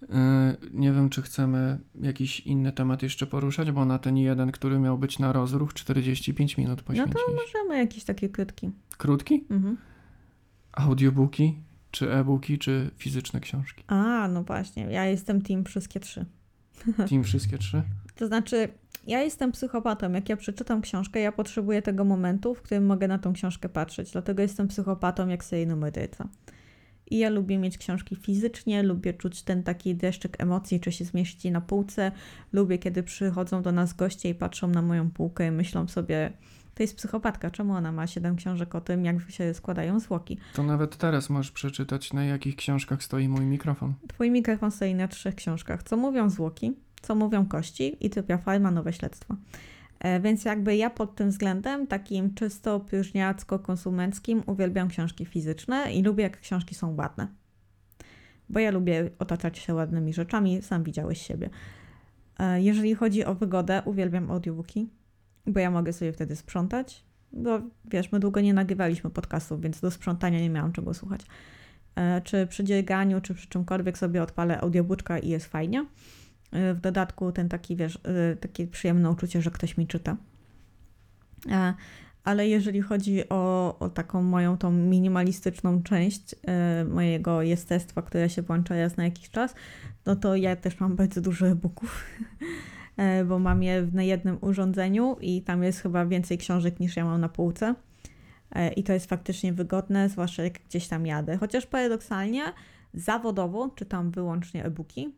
Yy, 0.01 0.69
nie 0.71 0.91
wiem, 0.91 1.09
czy 1.09 1.21
chcemy 1.21 1.79
jakiś 2.01 2.39
inny 2.39 2.71
temat 2.71 3.03
jeszcze 3.03 3.27
poruszać, 3.27 3.71
bo 3.71 3.85
na 3.85 3.99
ten 3.99 4.17
jeden, 4.17 4.51
który 4.51 4.79
miał 4.79 4.97
być 4.97 5.19
na 5.19 5.33
rozruch, 5.33 5.73
45 5.73 6.57
minut 6.57 6.79
No 6.79 6.83
poświęciliśmy. 6.83 7.21
to 7.25 7.41
możemy 7.41 7.77
jakieś 7.77 8.03
takie 8.03 8.29
krótki. 8.29 8.71
Krótki? 8.97 9.45
Mhm. 9.49 9.77
Audiobooki, 10.71 11.57
czy 11.91 12.11
e-booki, 12.13 12.57
czy 12.59 12.91
fizyczne 12.97 13.39
książki? 13.39 13.83
A, 13.87 14.27
no 14.27 14.43
właśnie, 14.43 14.83
ja 14.83 15.05
jestem 15.05 15.41
team 15.41 15.63
wszystkie 15.63 15.99
trzy. 15.99 16.25
Team 17.09 17.23
wszystkie 17.23 17.57
trzy? 17.57 17.83
To 18.15 18.27
znaczy, 18.27 18.67
ja 19.07 19.21
jestem 19.21 19.51
psychopatą. 19.51 20.11
Jak 20.11 20.29
ja 20.29 20.37
przeczytam 20.37 20.81
książkę, 20.81 21.19
ja 21.19 21.31
potrzebuję 21.31 21.81
tego 21.81 22.03
momentu, 22.05 22.55
w 22.55 22.61
którym 22.61 22.85
mogę 22.85 23.07
na 23.07 23.19
tą 23.19 23.33
książkę 23.33 23.69
patrzeć. 23.69 24.11
Dlatego 24.11 24.41
jestem 24.41 24.67
psychopatą 24.67 25.27
jak 25.27 25.43
seryjny 25.43 25.75
morderca. 25.75 26.27
I 27.11 27.17
ja 27.17 27.29
lubię 27.29 27.57
mieć 27.57 27.77
książki 27.77 28.15
fizycznie, 28.15 28.83
lubię 28.83 29.13
czuć 29.13 29.43
ten 29.43 29.63
taki 29.63 29.95
deszczyk 29.95 30.41
emocji, 30.41 30.79
czy 30.79 30.91
się 30.91 31.05
zmieści 31.05 31.51
na 31.51 31.61
półce. 31.61 32.11
Lubię, 32.53 32.77
kiedy 32.77 33.03
przychodzą 33.03 33.61
do 33.61 33.71
nas 33.71 33.93
goście 33.93 34.29
i 34.29 34.35
patrzą 34.35 34.67
na 34.67 34.81
moją 34.81 35.11
półkę 35.11 35.47
i 35.47 35.51
myślą 35.51 35.87
sobie, 35.87 36.33
to 36.75 36.83
jest 36.83 36.95
psychopatka, 36.95 37.51
czemu 37.51 37.73
ona 37.73 37.91
ma 37.91 38.07
siedem 38.07 38.35
książek 38.35 38.75
o 38.75 38.81
tym, 38.81 39.05
jak 39.05 39.31
się 39.31 39.53
składają 39.53 39.99
zwłoki. 39.99 40.37
To 40.53 40.63
nawet 40.63 40.97
teraz 40.97 41.29
możesz 41.29 41.51
przeczytać, 41.51 42.13
na 42.13 42.25
jakich 42.25 42.55
książkach 42.55 43.03
stoi 43.03 43.27
mój 43.27 43.45
mikrofon. 43.45 43.93
Twój 44.07 44.31
mikrofon 44.31 44.71
stoi 44.71 44.95
na 44.95 45.07
trzech 45.07 45.35
książkach. 45.35 45.83
Co 45.83 45.97
mówią 45.97 46.29
zwłoki, 46.29 46.73
co 47.01 47.15
mówią 47.15 47.45
kości 47.45 47.97
i 48.05 48.09
Typia 48.09 48.37
Farma, 48.37 48.71
nowe 48.71 48.93
śledztwo. 48.93 49.35
E, 50.03 50.19
Więc 50.19 50.45
jakby 50.45 50.75
ja 50.75 50.89
pod 50.89 51.15
tym 51.15 51.29
względem, 51.29 51.87
takim 51.87 52.33
czysto 52.33 52.79
próżniacko-konsumenckim, 52.79 54.43
uwielbiam 54.45 54.87
książki 54.87 55.25
fizyczne 55.25 55.93
i 55.93 56.03
lubię, 56.03 56.23
jak 56.23 56.39
książki 56.39 56.75
są 56.75 56.95
ładne. 56.95 57.27
Bo 58.49 58.59
ja 58.59 58.71
lubię 58.71 59.09
otaczać 59.19 59.57
się 59.57 59.73
ładnymi 59.73 60.13
rzeczami, 60.13 60.61
sam 60.61 60.83
widziałeś 60.83 61.21
siebie. 61.21 61.49
E, 62.39 62.61
Jeżeli 62.61 62.95
chodzi 62.95 63.25
o 63.25 63.35
wygodę, 63.35 63.81
uwielbiam 63.85 64.31
audiobooki, 64.31 64.89
bo 65.47 65.59
ja 65.59 65.71
mogę 65.71 65.93
sobie 65.93 66.13
wtedy 66.13 66.35
sprzątać. 66.35 67.03
Bo 67.33 67.61
wiesz, 67.85 68.11
my 68.11 68.19
długo 68.19 68.41
nie 68.41 68.53
nagrywaliśmy 68.53 69.09
podcastów, 69.09 69.61
więc 69.61 69.81
do 69.81 69.91
sprzątania 69.91 70.39
nie 70.39 70.49
miałam 70.49 70.71
czego 70.71 70.93
słuchać. 70.93 71.21
E, 71.95 72.21
Czy 72.21 72.47
przy 72.47 72.63
dzieganiu, 72.63 73.21
czy 73.21 73.33
przy 73.33 73.47
czymkolwiek 73.47 73.97
sobie 73.97 74.23
odpalę 74.23 74.61
audiobooka 74.61 75.19
i 75.19 75.29
jest 75.29 75.45
fajnie. 75.45 75.85
E, 76.53 76.73
W 76.73 76.81
dodatku 76.81 77.31
ten 77.31 77.49
taki, 77.49 77.75
wiesz, 77.75 77.99
e, 78.03 78.35
takie 78.35 78.67
przyjemne 78.67 79.09
uczucie, 79.09 79.41
że 79.41 79.51
ktoś 79.51 79.77
mi 79.77 79.87
czyta. 79.87 80.17
E, 81.51 81.73
Ale 82.23 82.47
jeżeli 82.47 82.81
chodzi 82.81 83.29
o, 83.29 83.75
o 83.79 83.89
taką 83.89 84.23
moją 84.23 84.57
tą 84.57 84.71
minimalistyczną 84.71 85.83
część 85.83 86.35
e, 86.47 86.85
mojego 86.85 87.41
jestestwa, 87.41 88.01
które 88.01 88.29
się 88.29 88.41
włącza 88.41 88.75
raz 88.75 88.97
na 88.97 89.03
jakiś 89.03 89.29
czas, 89.29 89.55
no 90.05 90.15
to 90.15 90.35
ja 90.35 90.55
też 90.55 90.79
mam 90.79 90.95
bardzo 90.95 91.21
dużo 91.21 91.47
e-booków, 91.47 92.03
e, 92.97 93.25
bo 93.25 93.39
mam 93.39 93.63
je 93.63 93.87
na 93.93 94.03
jednym 94.03 94.37
urządzeniu 94.41 95.17
i 95.21 95.41
tam 95.41 95.63
jest 95.63 95.79
chyba 95.81 96.05
więcej 96.05 96.37
książek 96.37 96.79
niż 96.79 96.97
ja 96.97 97.05
mam 97.05 97.21
na 97.21 97.29
półce. 97.29 97.75
E, 98.51 98.73
I 98.73 98.83
to 98.83 98.93
jest 98.93 99.09
faktycznie 99.09 99.53
wygodne, 99.53 100.09
zwłaszcza 100.09 100.43
jak 100.43 100.59
gdzieś 100.59 100.87
tam 100.87 101.05
jadę. 101.05 101.37
Chociaż 101.37 101.65
paradoksalnie 101.65 102.43
zawodowo 102.93 103.69
czytam 103.69 104.11
wyłącznie 104.11 104.65
e-booki, 104.65 105.15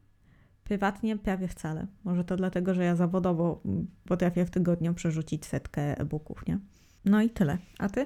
Prywatnie 0.69 1.17
prawie 1.17 1.47
wcale. 1.47 1.87
Może 2.03 2.23
to 2.23 2.37
dlatego, 2.37 2.73
że 2.73 2.83
ja 2.83 2.95
zawodowo 2.95 3.61
mm, 3.65 3.87
potrafię 4.07 4.45
w 4.45 4.49
tygodniu 4.49 4.93
przerzucić 4.93 5.45
setkę 5.45 5.99
e-booków, 5.99 6.47
nie? 6.47 6.59
No 7.05 7.21
i 7.21 7.29
tyle. 7.29 7.57
A 7.79 7.89
ty? 7.89 8.05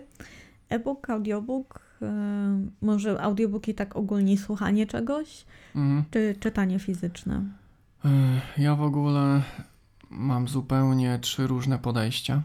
E-book, 0.70 1.10
audiobook, 1.10 1.98
yy, 2.02 2.08
może 2.82 3.22
audiobooki 3.22 3.76
tak 3.76 3.96
ogólnie 3.96 4.38
słuchanie 4.38 4.88
czegoś, 4.88 5.46
Mhm. 5.76 6.04
czy 6.12 6.36
czytanie 6.40 6.80
fizyczne? 6.80 7.44
Ech, 8.06 8.58
Ja 8.58 8.76
w 8.76 8.82
ogóle 8.82 9.42
mam 10.10 10.48
zupełnie 10.48 11.20
trzy 11.20 11.48
różne 11.48 11.80
podejścia, 11.80 12.42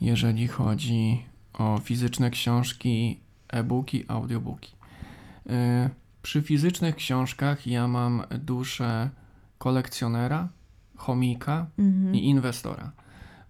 jeżeli 0.00 0.48
chodzi 0.48 1.24
o 1.52 1.78
fizyczne 1.84 2.30
książki, 2.30 3.20
e-booki, 3.48 4.04
audiobooki. 4.08 4.72
Yy, 5.46 5.52
Przy 6.24 6.42
fizycznych 6.42 6.96
książkach 6.96 7.66
ja 7.66 7.88
mam 7.88 8.22
duszę 8.30 9.10
kolekcjonera, 9.58 10.48
chomika 10.96 11.66
Mhm. 11.78 12.14
i 12.14 12.24
inwestora. 12.24 12.92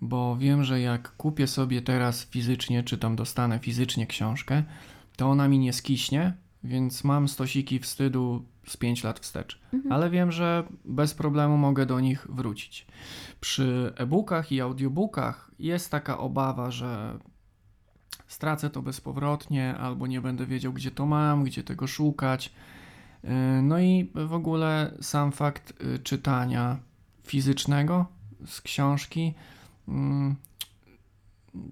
Bo 0.01 0.37
wiem, 0.37 0.65
że 0.65 0.81
jak 0.81 1.17
kupię 1.17 1.47
sobie 1.47 1.83
teraz 1.83 2.25
fizycznie, 2.25 2.83
czy 2.83 2.99
tam 2.99 3.17
dostanę 3.17 3.59
fizycznie 3.59 4.07
książkę, 4.07 4.63
to 5.17 5.27
ona 5.27 5.49
mi 5.49 5.59
nie 5.59 5.73
skiśnie, 5.73 6.35
więc 6.65 7.05
mam 7.05 7.29
stosiki 7.29 7.79
wstydu 7.79 8.45
z 8.67 8.77
5 8.77 9.05
lat 9.05 9.21
wstecz. 9.21 9.61
Mhm. 9.73 9.93
Ale 9.93 10.11
wiem, 10.11 10.33
że 10.33 10.65
bez 10.85 11.15
problemu 11.15 11.57
mogę 11.59 11.87
do 11.87 12.01
nich 12.01 12.27
wrócić. 12.31 12.87
Przy 13.41 13.93
e-bookach 13.97 14.53
i 14.53 14.61
audiobookach 14.61 15.51
jest 15.59 15.91
taka 15.91 16.19
obawa, 16.19 16.71
że 16.71 17.19
stracę 18.27 18.71
to 18.71 18.83
bezpowrotnie, 18.83 19.75
albo 19.75 20.07
nie 20.07 20.21
będę 20.21 20.47
wiedział, 20.47 20.73
gdzie 20.73 20.91
to 20.91 21.07
mam, 21.07 21.45
gdzie 21.45 21.63
tego 21.63 21.87
szukać. 21.87 22.53
Yy, 23.25 23.31
No 23.63 23.79
i 23.79 24.11
w 24.15 24.33
ogóle 24.33 24.95
sam 25.01 25.33
fakt 25.33 25.83
y, 25.83 25.99
czytania 25.99 26.77
fizycznego 27.23 28.07
z 28.47 28.61
książki, 28.61 29.35
mm, 29.89 30.37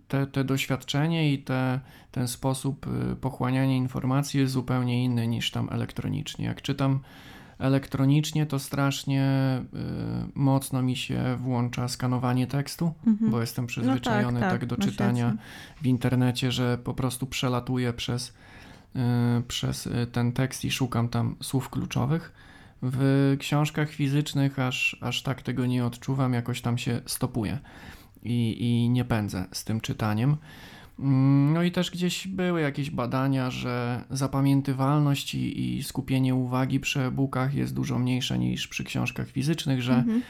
te, 0.09 0.27
te 0.27 0.45
doświadczenie 0.45 1.33
i 1.33 1.39
te, 1.39 1.81
ten 2.11 2.29
sposób 2.29 2.87
y, 3.13 3.17
pochłaniania 3.17 3.77
informacji 3.77 4.41
jest 4.41 4.53
zupełnie 4.53 5.05
inny 5.05 5.27
niż 5.27 5.51
tam 5.51 5.69
elektronicznie. 5.73 6.45
Jak 6.45 6.63
czytam 6.63 7.01
elektronicznie, 7.63 8.47
to 8.47 8.59
strasznie 8.59 9.25
y, 9.75 9.79
mocno 10.35 10.83
mi 10.83 10.97
się 10.97 11.37
włącza 11.41 11.89
skanowanie 11.89 12.47
tekstu, 12.47 12.93
Mhm. 13.07 13.31
bo 13.31 13.41
jestem 13.41 13.67
przyzwyczajony 13.67 14.41
tak, 14.41 14.67
do 14.67 14.77
masz 14.77 14.87
czytania 14.87 15.35
w 15.83 15.87
internecie, 15.87 16.53
że 16.53 16.79
po 16.79 16.95
prostu 16.95 17.27
przelatuję 17.27 17.93
przez, 17.93 18.29
y, 18.29 19.43
przez 19.49 19.87
y, 19.87 20.07
ten 20.13 20.33
tekst 20.33 20.65
i 20.65 20.71
szukam 20.71 21.09
tam 21.09 21.37
słów 21.43 21.71
kluczowych. 21.71 22.33
W 22.83 23.37
książkach 23.39 23.91
fizycznych 23.91 24.59
aż, 24.59 24.97
aż 25.01 25.23
tak 25.23 25.43
tego 25.43 25.67
nie 25.67 25.85
odczuwam, 25.85 26.33
jakoś 26.33 26.61
tam 26.61 26.79
się 26.79 27.01
stopuję 27.07 27.59
i, 28.23 28.57
i 28.61 28.89
nie 28.89 29.05
pędzę 29.05 29.45
z 29.53 29.65
tym 29.65 29.81
czytaniem. 29.81 30.37
Mm, 31.03 31.53
No 31.53 31.63
i 31.63 31.71
też 31.71 31.91
gdzieś 31.91 32.29
były 32.29 32.61
jakieś 32.61 32.91
badania, 32.91 33.51
że 33.51 34.05
zapamiętywalność 34.11 35.35
i, 35.35 35.77
i 35.77 35.83
skupienie 35.83 36.35
uwagi 36.35 36.81
przy 36.81 37.01
e-bookach 37.01 37.55
jest 37.55 37.75
dużo 37.75 37.99
mniejsze 37.99 38.39
niż 38.39 38.69
przy 38.69 38.85
książkach 38.85 39.29
fizycznych, 39.29 39.83
że 39.83 39.95
Mhm. 39.95 40.23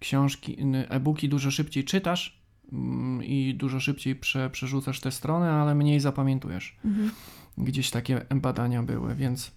książki, 0.00 0.56
e-booki 0.88 1.28
dużo 1.28 1.50
szybciej 1.50 1.84
czytasz 1.84 2.40
mm, 2.72 3.24
i 3.24 3.54
dużo 3.54 3.80
szybciej 3.80 4.16
prze, 4.16 4.50
przerzucasz 4.50 5.00
te 5.00 5.12
strony, 5.12 5.50
ale 5.50 5.74
mniej 5.74 6.00
zapamiętujesz. 6.00 6.76
Mhm. 6.84 7.10
Gdzieś 7.58 7.90
takie 7.90 8.26
badania 8.34 8.82
były, 8.82 9.14
więc 9.14 9.52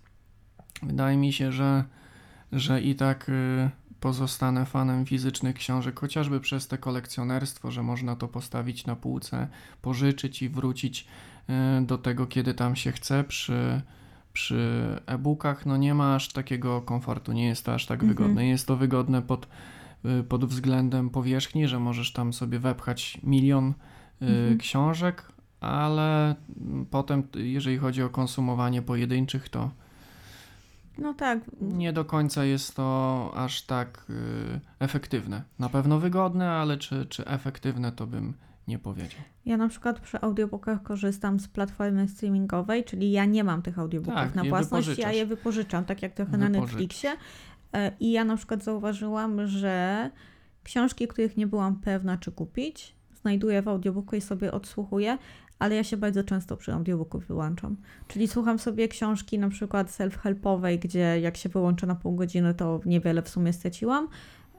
wydaje 0.84 1.17
mi 1.17 1.34
się, 1.34 1.51
że, 1.51 1.84
że 2.51 2.82
i 2.82 2.95
tak 2.95 3.30
y, 3.30 3.69
pozostanę 4.03 4.65
fanem 4.65 5.05
fizycznych 5.05 5.55
książek, 5.55 5.99
chociażby 5.99 6.39
przez 6.39 6.67
te 6.67 6.77
kolekcjonerstwo, 6.77 7.71
że 7.71 7.83
można 7.83 8.15
to 8.15 8.27
postawić 8.27 8.85
na 8.85 8.95
półce, 8.95 9.47
pożyczyć 9.81 10.41
i 10.41 10.49
wrócić 10.49 11.07
y, 11.81 11.85
do 11.85 11.97
tego, 11.97 12.27
kiedy 12.27 12.53
tam 12.53 12.75
się 12.75 12.91
chce. 12.91 13.23
Przy, 13.23 13.81
przy 14.33 14.61
e-bookach 15.05 15.65
no 15.65 15.77
nie 15.77 15.93
ma 15.93 16.15
aż 16.15 16.33
takiego 16.33 16.81
komfortu, 16.81 17.31
nie 17.33 17.47
jest 17.47 17.65
to 17.65 17.73
aż 17.73 17.85
tak 17.85 18.03
Mhm. 18.03 18.09
wygodne. 18.17 18.47
Jest 18.47 18.67
to 18.67 18.77
wygodne 18.77 19.21
pod, 19.21 19.47
y, 20.19 20.23
pod 20.23 20.45
względem 20.45 21.09
powierzchni, 21.09 21.67
że 21.67 21.79
możesz 21.79 22.13
tam 22.13 22.33
sobie 22.33 22.59
wepchać 22.59 23.17
milion 23.23 23.69
y, 23.69 24.25
Mhm. 24.25 24.57
książek, 24.57 25.31
ale 25.61 26.35
potem, 26.91 27.23
jeżeli 27.35 27.77
chodzi 27.77 28.03
o 28.03 28.09
konsumowanie 28.09 28.81
pojedynczych, 28.81 29.49
to 29.49 29.71
No 30.97 31.13
tak, 31.13 31.39
nie 31.61 31.93
do 31.93 32.05
końca 32.05 32.45
jest 32.45 32.75
to 32.75 33.31
aż 33.35 33.61
tak 33.61 34.05
y, 34.09 34.59
efektywne. 34.79 35.41
Na 35.59 35.69
pewno 35.69 35.99
wygodne, 35.99 36.51
ale 36.51 36.77
czy, 36.77 37.05
czy 37.05 37.25
efektywne, 37.25 37.91
to 37.91 38.07
bym 38.07 38.33
nie 38.67 38.79
powiedział. 38.79 39.21
Ja 39.45 39.57
na 39.57 39.67
przykład 39.67 39.99
przy 39.99 40.21
audiobookach 40.21 40.83
korzystam 40.83 41.39
z 41.39 41.47
platformy 41.47 42.07
streamingowej, 42.07 42.83
czyli 42.83 43.11
ja 43.11 43.25
nie 43.25 43.43
mam 43.43 43.61
tych 43.61 43.79
audiobooków 43.79 44.21
Tak, 44.21 44.35
na 44.35 44.43
własność, 44.43 44.97
ja 44.97 45.11
je 45.11 45.25
wypożyczam, 45.25 45.85
tak 45.85 46.01
jak 46.01 46.13
trochę 46.13 46.37
na. 46.37 46.49
Netflixie. 46.49 47.11
E, 47.73 47.91
I 47.99 48.11
ja 48.11 48.25
na 48.25 48.37
przykład 48.37 48.63
zauważyłam, 48.63 49.47
że 49.47 50.09
książki, 50.63 51.07
których 51.07 51.37
nie 51.37 51.47
byłam 51.47 51.75
pewna, 51.75 52.17
czy 52.17 52.31
kupić, 52.31 52.95
znajduję 53.21 53.61
w 53.61 53.67
audiobooku 53.67 54.15
i 54.15 54.21
sobie 54.21 54.51
odsłuchuję, 54.51 55.17
ale 55.64 55.76
ja 55.76 55.84
się 55.84 55.97
bardzo 55.97 56.24
często 56.24 56.57
przy 56.57 56.74
audiobooku 56.74 57.20
wyłączam. 57.20 57.78
Czyli 58.07 58.28
słucham 58.28 58.59
sobie 58.59 58.88
książki 58.88 59.39
na 59.39 59.49
przykład 59.49 59.88
self-helpowej, 59.88 60.80
gdzie 60.80 61.20
jak 61.22 61.38
się 61.38 61.49
wyłączę 61.49 61.88
na 61.88 61.95
pół 61.95 62.16
godziny, 62.16 62.53
to 62.53 62.82
niewiele 62.86 63.22
w 63.22 63.30
sumie 63.30 63.53
straciłam. 63.53 64.07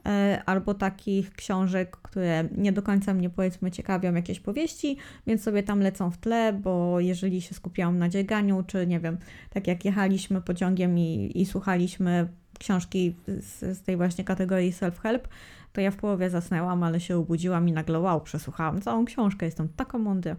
E, 0.05 0.41
Albo 0.45 0.73
takich 0.73 1.31
książek, 1.31 1.97
które 1.97 2.49
nie 2.57 2.71
do 2.71 2.81
końca 2.81 3.13
mnie 3.13 3.29
powiedzmy 3.29 3.71
ciekawią 3.71 4.13
jakieś 4.13 4.39
powieści, 4.39 4.97
więc 5.27 5.43
sobie 5.43 5.63
tam 5.63 5.79
lecą 5.79 6.11
w 6.11 6.17
tle, 6.17 6.53
bo 6.53 6.99
jeżeli 6.99 7.41
się 7.41 7.55
skupiałam 7.55 7.97
na 7.97 8.09
dzieganiu, 8.09 8.63
czy 8.67 8.87
nie 8.87 8.99
wiem, 8.99 9.17
tak 9.49 9.67
jak 9.67 9.85
jechaliśmy 9.85 10.41
pociągiem 10.41 10.99
i, 10.99 11.31
i 11.35 11.45
słuchaliśmy 11.45 12.27
książki 12.59 13.15
z, 13.27 13.77
z 13.77 13.81
tej 13.81 13.97
właśnie 13.97 14.23
kategorii 14.23 14.73
self-help, 14.73 15.19
to 15.73 15.81
ja 15.81 15.91
w 15.91 15.95
połowie 15.95 16.29
zasnęłam, 16.29 16.83
ale 16.83 16.99
się 16.99 17.17
obudziłam 17.17 17.69
i 17.69 17.71
nagle 17.71 17.99
wow, 17.99 18.21
przesłuchałam 18.21 18.81
całą 18.81 19.05
książkę, 19.05 19.45
jestem 19.45 19.69
taka 19.75 19.97
mądra. 19.97 20.35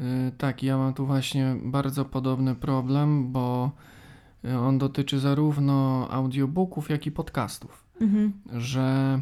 Y, 0.00 0.32
Tak, 0.38 0.62
ja 0.62 0.78
mam 0.78 0.94
tu 0.94 1.06
właśnie 1.06 1.56
bardzo 1.62 2.04
podobny 2.04 2.54
problem, 2.54 3.32
bo 3.32 3.70
y, 4.44 4.58
on 4.58 4.78
dotyczy 4.78 5.18
zarówno 5.18 6.08
audiobooków, 6.10 6.90
jak 6.90 7.06
i 7.06 7.10
podcastów. 7.12 7.84
Mhm. 8.00 8.32
Że 8.52 9.20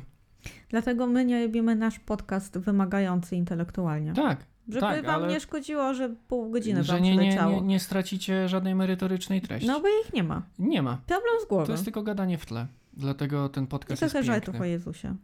Dlatego 0.68 1.07
my 1.07 1.25
nie 1.25 1.43
robimy 1.47 1.77
nasz 1.77 1.99
podcast 1.99 2.59
wymagający 2.59 3.37
intelektualnie. 3.37 4.12
tak, 4.12 4.47
Żeby 4.68 4.81
tak, 4.81 5.07
wam 5.07 5.14
ale- 5.14 5.29
nie 5.29 5.41
szkodziło, 5.41 5.95
że 5.95 6.14
pół 6.29 6.51
godziny 6.51 6.85
że 6.85 6.93
wam 6.93 7.03
nie, 7.03 7.16
nie, 7.16 7.37
nie, 7.47 7.61
nie 7.61 7.81
stracicie 7.81 8.49
żadnej 8.49 8.75
merytorycznej 8.75 9.41
treści. 9.41 9.68
No 9.68 9.81
bo 9.81 9.89
ich 10.07 10.12
nie 10.12 10.23
ma. 10.23 10.43
Nie 10.59 10.83
ma. 10.83 10.99
Problem 11.07 11.35
z 11.45 11.49
głową. 11.49 11.66
To 11.66 11.73
jest 11.73 11.85
tylko 11.85 12.03
gadanie 12.03 12.39
w 12.39 12.47
tle. 12.47 12.66
Dlatego 12.93 13.49
ten 13.49 13.64
I 13.64 13.66
podcast 13.66 14.03
jest 14.03 14.12
trochę 14.14 14.27
żartów 14.27 14.49
o 14.49 14.53
piękny. 14.53 14.68
Jezusie. 14.68 15.14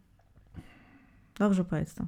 Dobrze 1.38 1.64
powiedz 1.64 1.94
to. 1.94 2.04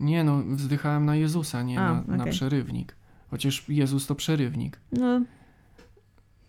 Nie 0.00 0.24
no, 0.24 0.42
wzdychałem 0.46 1.04
na 1.04 1.16
Jezusa, 1.16 1.62
nie 1.62 1.80
A, 1.80 1.94
na, 1.94 2.16
na 2.16 2.22
okej. 2.22 2.32
przerywnik. 2.32 2.96
Chociaż 3.30 3.68
Jezus 3.68 4.06
to 4.06 4.14
przerywnik. 4.14 4.80
No, 4.92 5.20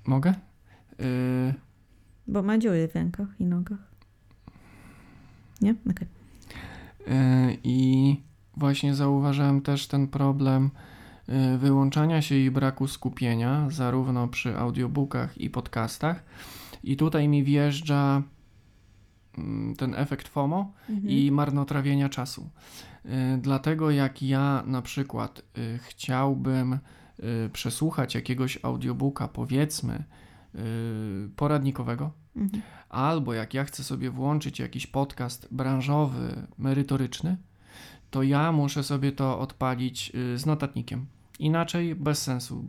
Mogę? 0.06 0.34
Yy, 1.00 1.54
bo 2.28 2.44
ma 2.44 2.58
dziury 2.58 2.88
w 2.88 2.96
rękach 2.96 3.28
i 3.40 3.46
nogach. 3.46 3.80
Nie? 5.62 5.76
Okej. 5.92 6.08
yy, 7.08 7.58
I 7.64 8.16
właśnie 8.58 8.96
zauważyłem 8.96 9.62
też 9.62 9.88
ten 9.88 10.08
problem 10.08 10.70
yy, 11.28 11.58
wyłączania 11.58 12.22
się 12.22 12.36
i 12.36 12.52
braku 12.52 12.88
skupienia, 12.88 13.70
zarówno 13.70 14.28
przy 14.28 14.58
audiobookach 14.58 15.38
i 15.38 15.50
podcastach. 15.50 16.24
I 16.84 16.98
tutaj 16.98 17.28
mi 17.28 17.44
wjeżdża 17.44 18.22
mm, 19.38 19.76
ten 19.76 19.96
efekt 19.96 20.28
FOMO, 20.28 20.72
Mhm. 20.90 21.10
i 21.10 21.32
marnotrawienia 21.32 22.10
czasu. 22.10 22.50
Y, 23.06 23.10
Dlatego 23.42 23.92
jak 23.92 24.22
ja 24.22 24.64
na 24.66 24.82
przykład 24.82 25.40
y, 25.58 25.80
chciałbym 25.84 26.74
y, 26.74 27.50
przesłuchać 27.54 28.16
jakiegoś 28.16 28.60
audiobooka, 28.64 29.28
powiedzmy, 29.28 30.04
poradnikowego, 31.36 32.12
Mhm. 32.36 32.62
albo 32.90 33.34
jak 33.34 33.54
ja 33.54 33.64
chcę 33.64 33.84
sobie 33.84 34.10
włączyć 34.12 34.60
jakiś 34.60 34.88
podcast 34.88 35.48
branżowy, 35.52 36.48
merytoryczny, 36.58 37.38
to 38.12 38.24
ja 38.24 38.52
muszę 38.52 38.84
sobie 38.84 39.12
to 39.12 39.40
odpalić 39.40 40.12
z 40.36 40.46
notatnikiem. 40.46 41.06
Inaczej 41.40 41.96
bez 41.96 42.22
sensu. 42.22 42.66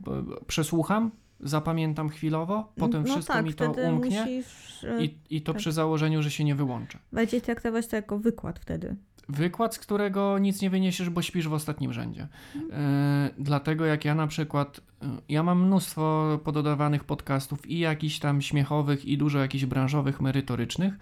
Przesłucham, 0.46 1.10
zapamiętam 1.40 2.08
chwilowo, 2.08 2.72
potem 2.76 3.02
no 3.02 3.12
wszystko 3.12 3.34
tak, 3.34 3.44
mi 3.44 3.54
to 3.54 3.70
umknie 3.70 4.20
musisz 4.24 4.86
i, 5.00 5.18
i 5.36 5.42
to 5.42 5.52
tak. 5.52 5.60
przy 5.60 5.72
założeniu, 5.72 6.22
że 6.22 6.30
się 6.30 6.44
nie 6.44 6.54
wyłączę. 6.54 6.98
bardziej 7.12 7.40
traktować 7.40 7.86
to 7.86 7.96
jako 7.96 8.18
wykład 8.18 8.58
wtedy. 8.58 8.96
Wykład, 9.30 9.74
z 9.74 9.78
którego 9.78 10.38
nic 10.38 10.62
nie 10.62 10.70
wyniesiesz, 10.70 11.10
bo 11.10 11.22
śpisz 11.22 11.48
w 11.48 11.52
ostatnim 11.52 11.92
rzędzie. 11.92 12.28
E, 12.72 13.30
dlatego 13.38 13.84
jak 13.84 14.04
ja 14.04 14.14
na 14.14 14.26
przykład, 14.26 14.80
e, 15.02 15.06
ja 15.28 15.42
mam 15.42 15.66
mnóstwo 15.66 16.38
pododawanych 16.44 17.04
podcastów 17.04 17.66
i 17.70 17.78
jakichś 17.78 18.18
tam 18.18 18.42
śmiechowych 18.42 19.04
i 19.04 19.18
dużo 19.18 19.38
jakichś 19.38 19.64
branżowych, 19.64 20.20
merytorycznych. 20.20 20.94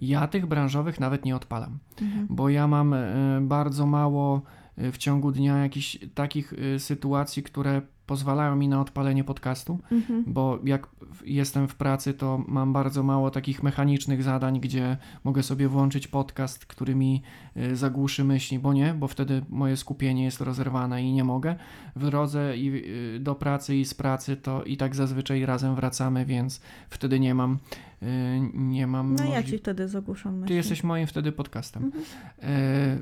Ja 0.00 0.26
tych 0.28 0.46
branżowych 0.46 1.00
nawet 1.00 1.24
nie 1.24 1.36
odpalam, 1.36 1.78
Mhm. 2.02 2.26
bo 2.30 2.48
ja 2.48 2.66
mam 2.68 2.94
e, 2.94 3.06
bardzo 3.40 3.86
mało 3.86 4.42
w 4.76 4.98
ciągu 4.98 5.32
dnia 5.32 5.58
jakichś 5.58 5.98
takich 6.14 6.54
sytuacji, 6.78 7.42
które 7.42 7.82
pozwalają 8.12 8.56
mi 8.56 8.68
na 8.68 8.80
odpalenie 8.80 9.24
podcastu 9.24 9.78
Mhm. 9.90 10.24
bo 10.26 10.58
jak 10.64 10.88
jestem 11.24 11.68
w 11.68 11.74
pracy, 11.74 12.14
to 12.14 12.44
mam 12.48 12.72
bardzo 12.72 13.02
mało 13.02 13.30
takich 13.30 13.62
mechanicznych 13.62 14.22
zadań, 14.22 14.60
gdzie 14.60 14.96
mogę 15.24 15.42
sobie 15.42 15.68
włączyć 15.68 16.08
podcast, 16.08 16.66
który 16.66 16.94
mi 16.94 17.22
y, 17.56 17.76
zagłuszy 17.76 18.24
myśli, 18.24 18.58
bo 18.58 18.72
nie, 18.72 18.94
bo 18.94 19.08
wtedy 19.08 19.42
moje 19.48 19.76
skupienie 19.76 20.24
jest 20.24 20.40
rozerwane 20.40 21.02
i 21.02 21.12
nie 21.12 21.24
mogę. 21.24 21.56
W 21.96 22.10
drodze 22.10 22.56
i, 22.56 22.68
y, 23.16 23.20
do 23.20 23.34
pracy 23.34 23.76
i 23.76 23.84
z 23.84 23.94
pracy 23.94 24.36
to 24.36 24.64
i 24.64 24.76
tak 24.76 24.94
zazwyczaj 24.94 25.46
razem 25.46 25.74
wracamy, 25.74 26.26
więc 26.26 26.60
wtedy 26.90 27.20
nie 27.20 27.34
mam 27.34 27.58
y, 28.02 28.06
nie 28.54 28.86
mam 28.86 29.14
No 29.14 29.24
ja 29.24 29.42
ci 29.42 29.58
wtedy 29.58 29.88
zagłuszam 29.88 30.34
myśli. 30.34 30.48
Ty 30.48 30.54
jesteś 30.54 30.84
moim 30.84 31.06
wtedy 31.06 31.32
podcastem. 31.32 31.84
Mhm. 31.84 32.04
E, 32.42 32.98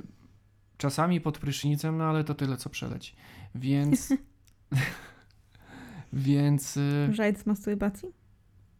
czasami 0.77 1.21
pod 1.21 1.39
prysznicem, 1.39 1.99
no 1.99 2.05
ale 2.05 2.25
to 2.25 2.35
tyle, 2.35 2.57
co 2.57 2.71
przeleci. 2.71 3.15
Więc... 3.55 4.09
więc... 6.13 6.77
y, 6.77 7.09
Żart 7.15 7.39
z 7.39 7.47
masturbacji? 7.47 8.09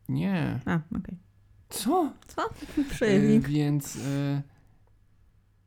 nie. 0.09 0.61
A, 0.67 0.75
okej. 0.75 1.17
Co? 1.69 2.13
E, 2.79 2.85
Przerywnik. 2.91 3.49
więc 3.49 3.97
e, 3.97 4.43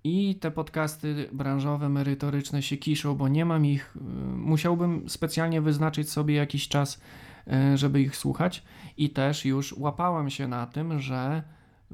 i 0.04 0.36
te 0.36 0.52
podcasty 0.52 1.30
branżowe, 1.32 1.90
merytoryczne 1.90 2.62
się 2.62 2.78
kiszą, 2.78 3.16
bo 3.16 3.28
nie 3.28 3.46
mam 3.46 3.66
ich. 3.66 3.96
e, 3.98 4.00
musiałbym 4.36 5.10
specjalnie 5.10 5.62
wyznaczyć 5.62 6.10
sobie 6.10 6.36
jakiś 6.36 6.68
czas, 6.68 7.02
żeby 7.76 8.02
ich 8.02 8.16
słuchać. 8.16 8.64
I 8.98 9.10
też 9.10 9.46
już 9.46 9.74
łapałem 9.78 10.30
się 10.30 10.48
na 10.48 10.66
tym, 10.66 11.00
że 11.00 11.44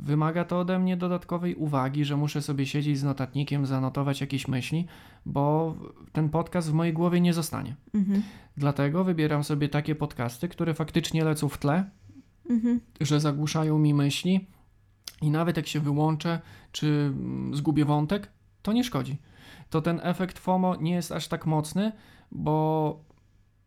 wymaga 0.02 0.44
to 0.46 0.60
ode 0.60 0.80
mnie 0.80 0.98
dodatkowej 0.98 1.56
uwagi, 1.56 2.06
że 2.06 2.18
muszę 2.18 2.42
sobie 2.42 2.66
siedzieć 2.66 3.00
z 3.00 3.04
notatnikiem, 3.04 3.66
zanotować 3.66 4.22
jakieś 4.22 4.48
myśli, 4.48 4.86
bo 5.26 5.76
ten 6.12 6.30
podcast 6.30 6.72
w 6.72 6.74
mojej 6.74 6.94
głowie 6.94 7.22
nie 7.22 7.34
zostanie. 7.34 7.76
Mhm. 7.94 8.24
Dlatego 8.58 9.04
wybieram 9.04 9.44
sobie 9.44 9.70
takie 9.70 9.96
podcasty, 9.96 10.50
które 10.50 10.74
faktycznie 10.74 11.24
lecą 11.24 11.50
w 11.50 11.58
tle, 11.58 11.90
Mhm. 12.50 12.80
że 13.02 13.20
zagłuszają 13.20 13.80
mi 13.80 13.94
myśli 13.94 14.48
i 15.22 15.32
nawet 15.32 15.58
jak 15.58 15.68
się 15.68 15.80
wyłączę, 15.80 16.40
czy 16.72 16.88
mm, 16.88 17.56
zgubię 17.56 17.86
wątek, 17.86 18.32
to 18.62 18.74
nie 18.74 18.84
szkodzi. 18.84 19.18
To 19.70 19.82
ten 19.82 20.00
efekt 20.04 20.40
FOMO 20.40 20.76
nie 20.76 20.94
jest 20.94 21.12
aż 21.12 21.28
tak 21.28 21.46
mocny, 21.46 21.92
bo 22.32 23.00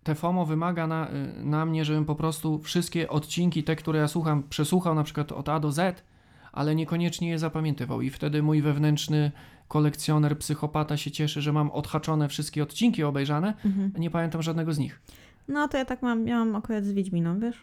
te 0.03 0.15
FOMO 0.15 0.47
wymaga 0.47 0.87
na, 0.87 1.11
y, 1.11 1.45
na 1.45 1.67
mnie, 1.67 1.85
żebym 1.85 2.05
po 2.05 2.15
prostu 2.15 2.59
wszystkie 2.59 3.09
odcinki, 3.09 3.65
te, 3.65 3.77
które 3.77 3.99
ja 3.99 4.09
słucham, 4.09 4.43
przesłuchał 4.43 4.95
na 4.95 5.05
przykład 5.05 5.33
od 5.33 5.49
A 5.49 5.61
do 5.61 5.73
Z, 5.73 6.05
ale 6.53 6.75
niekoniecznie 6.75 7.29
je 7.29 7.39
zapamiętywał. 7.39 8.03
I 8.03 8.11
wtedy 8.11 8.43
mój 8.43 8.63
wewnętrzny 8.63 9.33
kolekcjoner, 9.69 10.39
psychopata 10.39 10.97
się 10.97 11.11
cieszy, 11.11 11.43
że 11.43 11.53
mam 11.53 11.71
odhaczone 11.71 12.29
wszystkie 12.29 12.63
odcinki 12.63 13.03
obejrzane, 13.05 13.55
Mhm. 13.65 13.93
nie 13.99 14.11
pamiętam 14.11 14.43
żadnego 14.43 14.73
z 14.73 14.79
nich. 14.79 15.01
No 15.49 15.69
to 15.69 15.77
ja 15.79 15.85
tak 15.85 16.03
mam, 16.03 16.25
miałam 16.25 16.57
akurat 16.57 16.85
z 16.85 16.93
Wiedźminą, 16.93 17.41
wiesz? 17.41 17.57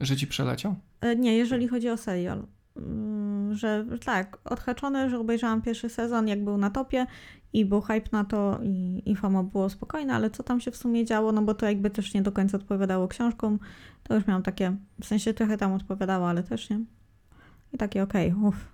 Że 0.00 0.16
ci 0.16 0.26
przeleciał? 0.26 0.74
E, 1.00 1.16
Nie, 1.16 1.36
jeżeli 1.36 1.68
chodzi 1.68 1.88
o 1.90 1.96
serial. 1.96 2.46
Mm, 2.76 3.54
Że 3.54 3.86
tak, 4.04 4.38
odhaczone, 4.44 5.10
że 5.10 5.18
obejrzałam 5.18 5.62
pierwszy 5.62 5.88
sezon, 5.88 6.28
jak 6.28 6.44
był 6.44 6.58
na 6.58 6.70
topie 6.70 7.06
i 7.52 7.64
był 7.64 7.80
hype 7.80 8.08
na 8.12 8.24
to 8.24 8.58
i, 8.62 9.02
i 9.06 9.16
fama 9.16 9.42
było 9.42 9.68
spokojna, 9.70 10.14
ale 10.14 10.30
co 10.30 10.42
tam 10.42 10.60
się 10.60 10.70
w 10.70 10.76
sumie 10.76 11.04
działo, 11.04 11.32
no 11.32 11.42
bo 11.42 11.54
to 11.54 11.66
jakby 11.66 11.90
też 11.90 12.14
nie 12.14 12.22
do 12.22 12.32
końca 12.32 12.56
odpowiadało 12.56 13.08
książkom, 13.08 13.58
to 14.02 14.14
już 14.14 14.26
miałam 14.26 14.42
takie, 14.42 14.76
w 15.00 15.06
sensie 15.06 15.34
trochę 15.34 15.56
tam 15.56 15.72
odpowiadało, 15.72 16.28
ale 16.28 16.42
też 16.42 16.70
nie. 16.70 16.80
I 17.72 17.78
takie 17.78 18.02
okej, 18.02 18.34
uff, 18.34 18.68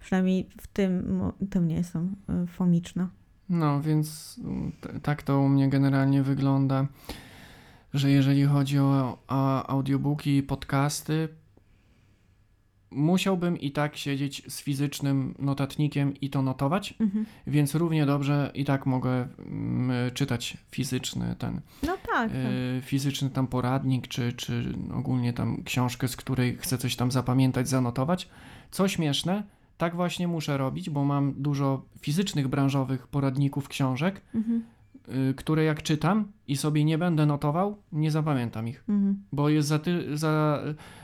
przynajmniej 0.00 0.48
w 0.60 0.66
tym, 0.66 1.22
tym 1.50 1.68
nie 1.68 1.74
jestem 1.74 2.16
y, 2.44 2.46
fomiczna. 2.46 3.08
No, 3.48 3.80
więc 3.80 4.36
mm, 4.44 4.72
tak 5.02 5.22
to 5.22 5.40
u 5.40 5.48
mnie 5.48 5.68
generalnie 5.68 6.22
wygląda, 6.22 6.86
że 7.94 8.10
jeżeli 8.10 8.44
chodzi 8.44 8.78
o, 8.78 9.18
o 9.28 9.66
audiobooki 9.70 10.36
i 10.36 10.42
podcasty, 10.42 11.28
musiałbym 12.90 13.58
i 13.58 13.70
tak 13.70 13.96
siedzieć 13.96 14.42
z 14.48 14.62
fizycznym 14.62 15.34
notatnikiem 15.38 16.14
i 16.20 16.30
to 16.30 16.42
notować, 16.42 16.94
Mhm. 17.00 17.26
więc 17.46 17.74
równie 17.74 18.06
dobrze 18.06 18.50
i 18.54 18.64
tak 18.64 18.86
mogę 18.86 19.10
mm, 19.38 19.90
czytać 20.14 20.56
fizyczny 20.70 21.36
ten, 21.38 21.60
No 21.82 21.96
tak, 21.96 22.06
tak. 22.06 22.30
y, 22.78 22.80
fizyczny 22.82 23.30
tam 23.30 23.46
poradnik, 23.46 24.08
czy, 24.08 24.32
czy 24.32 24.74
ogólnie 24.94 25.32
tam 25.32 25.62
książkę, 25.64 26.08
z 26.08 26.16
której 26.16 26.56
chcę 26.56 26.78
coś 26.78 26.96
tam 26.96 27.10
zapamiętać, 27.10 27.68
zanotować. 27.68 28.28
Co 28.70 28.88
śmieszne, 28.88 29.42
tak 29.78 29.96
właśnie 29.96 30.28
muszę 30.28 30.56
robić, 30.58 30.90
bo 30.90 31.04
mam 31.04 31.34
dużo 31.36 31.82
fizycznych 32.00 32.48
branżowych 32.48 33.06
poradników, 33.06 33.68
książek, 33.68 34.20
Mhm. 34.34 34.62
y, 35.30 35.34
które 35.34 35.64
jak 35.64 35.82
czytam 35.82 36.32
i 36.48 36.56
sobie 36.56 36.84
nie 36.84 36.98
będę 36.98 37.26
notował, 37.26 37.76
nie 37.92 38.10
zapamiętam 38.10 38.68
ich, 38.68 38.84
Mhm. 38.88 39.22
bo 39.32 39.48
jest 39.48 39.68
za, 39.68 39.78
ty, 39.78 40.16
za, 40.18 40.62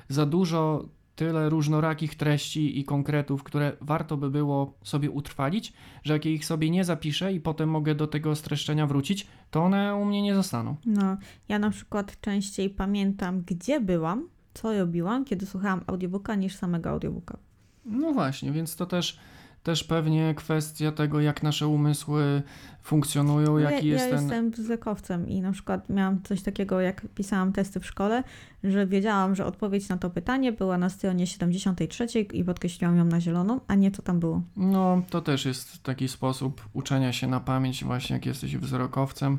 za 0.08 0.26
dużo 0.26 0.88
tyle 1.16 1.48
różnorakich 1.48 2.14
treści 2.14 2.80
i 2.80 2.84
konkretów, 2.84 3.42
które 3.42 3.76
warto 3.80 4.16
by 4.16 4.30
było 4.30 4.78
sobie 4.82 5.10
utrwalić, 5.10 5.72
że 6.02 6.12
jak 6.12 6.26
ich 6.26 6.44
sobie 6.44 6.70
nie 6.70 6.84
zapiszę 6.84 7.32
i 7.32 7.40
potem 7.40 7.68
mogę 7.68 7.94
do 7.94 8.06
tego 8.06 8.36
streszczenia 8.36 8.86
wrócić, 8.86 9.26
to 9.50 9.64
one 9.64 9.96
u 9.96 10.04
mnie 10.04 10.22
nie 10.22 10.34
zostaną. 10.34 10.76
No, 10.86 11.16
ja 11.48 11.58
na 11.58 11.70
przykład 11.70 12.20
częściej 12.20 12.70
pamiętam, 12.70 13.42
gdzie 13.46 13.80
byłam, 13.80 14.28
co 14.54 14.78
robiłam, 14.78 15.24
kiedy 15.24 15.46
słuchałam 15.46 15.80
audiobooka, 15.86 16.34
niż 16.34 16.56
samego 16.56 16.90
audiobooka. 16.90 17.38
No 17.84 18.12
właśnie, 18.12 18.52
więc 18.52 18.76
to 18.76 18.86
też 18.86 19.18
też 19.64 19.84
pewnie 19.84 20.34
kwestia 20.34 20.92
tego, 20.92 21.20
jak 21.20 21.42
nasze 21.42 21.68
umysły 21.68 22.42
funkcjonują, 22.82 23.58
jaki 23.58 23.86
ja, 23.86 23.92
jest 23.92 24.04
ja 24.04 24.10
ten... 24.10 24.20
jestem 24.20 24.50
bzykowcem 24.50 25.28
i 25.28 25.40
na 25.40 25.52
przykład 25.52 25.88
miałam 25.88 26.22
coś 26.22 26.42
takiego, 26.42 26.80
jak 26.80 27.06
pisałam 27.14 27.52
testy 27.52 27.80
w 27.80 27.86
szkole, 27.86 28.24
że 28.64 28.86
wiedziałam, 28.86 29.34
że 29.34 29.46
odpowiedź 29.46 29.88
na 29.88 29.96
to 29.96 30.10
pytanie 30.10 30.52
była 30.52 30.78
na 30.78 30.88
stronie 30.88 31.26
73 31.26 32.20
i 32.20 32.44
podkreśliłam 32.44 32.96
ją 32.96 33.04
na 33.04 33.20
zieloną, 33.20 33.60
a 33.68 33.74
nie 33.74 33.90
co 33.90 34.02
tam 34.02 34.20
było. 34.20 34.42
No, 34.56 35.02
to 35.10 35.20
też 35.20 35.44
jest 35.44 35.82
taki 35.82 36.08
sposób 36.08 36.68
uczenia 36.72 37.12
się 37.12 37.26
na 37.26 37.40
pamięć, 37.40 37.84
właśnie 37.84 38.14
jak 38.14 38.26
jesteś 38.26 38.56
wzrokowcem, 38.56 39.38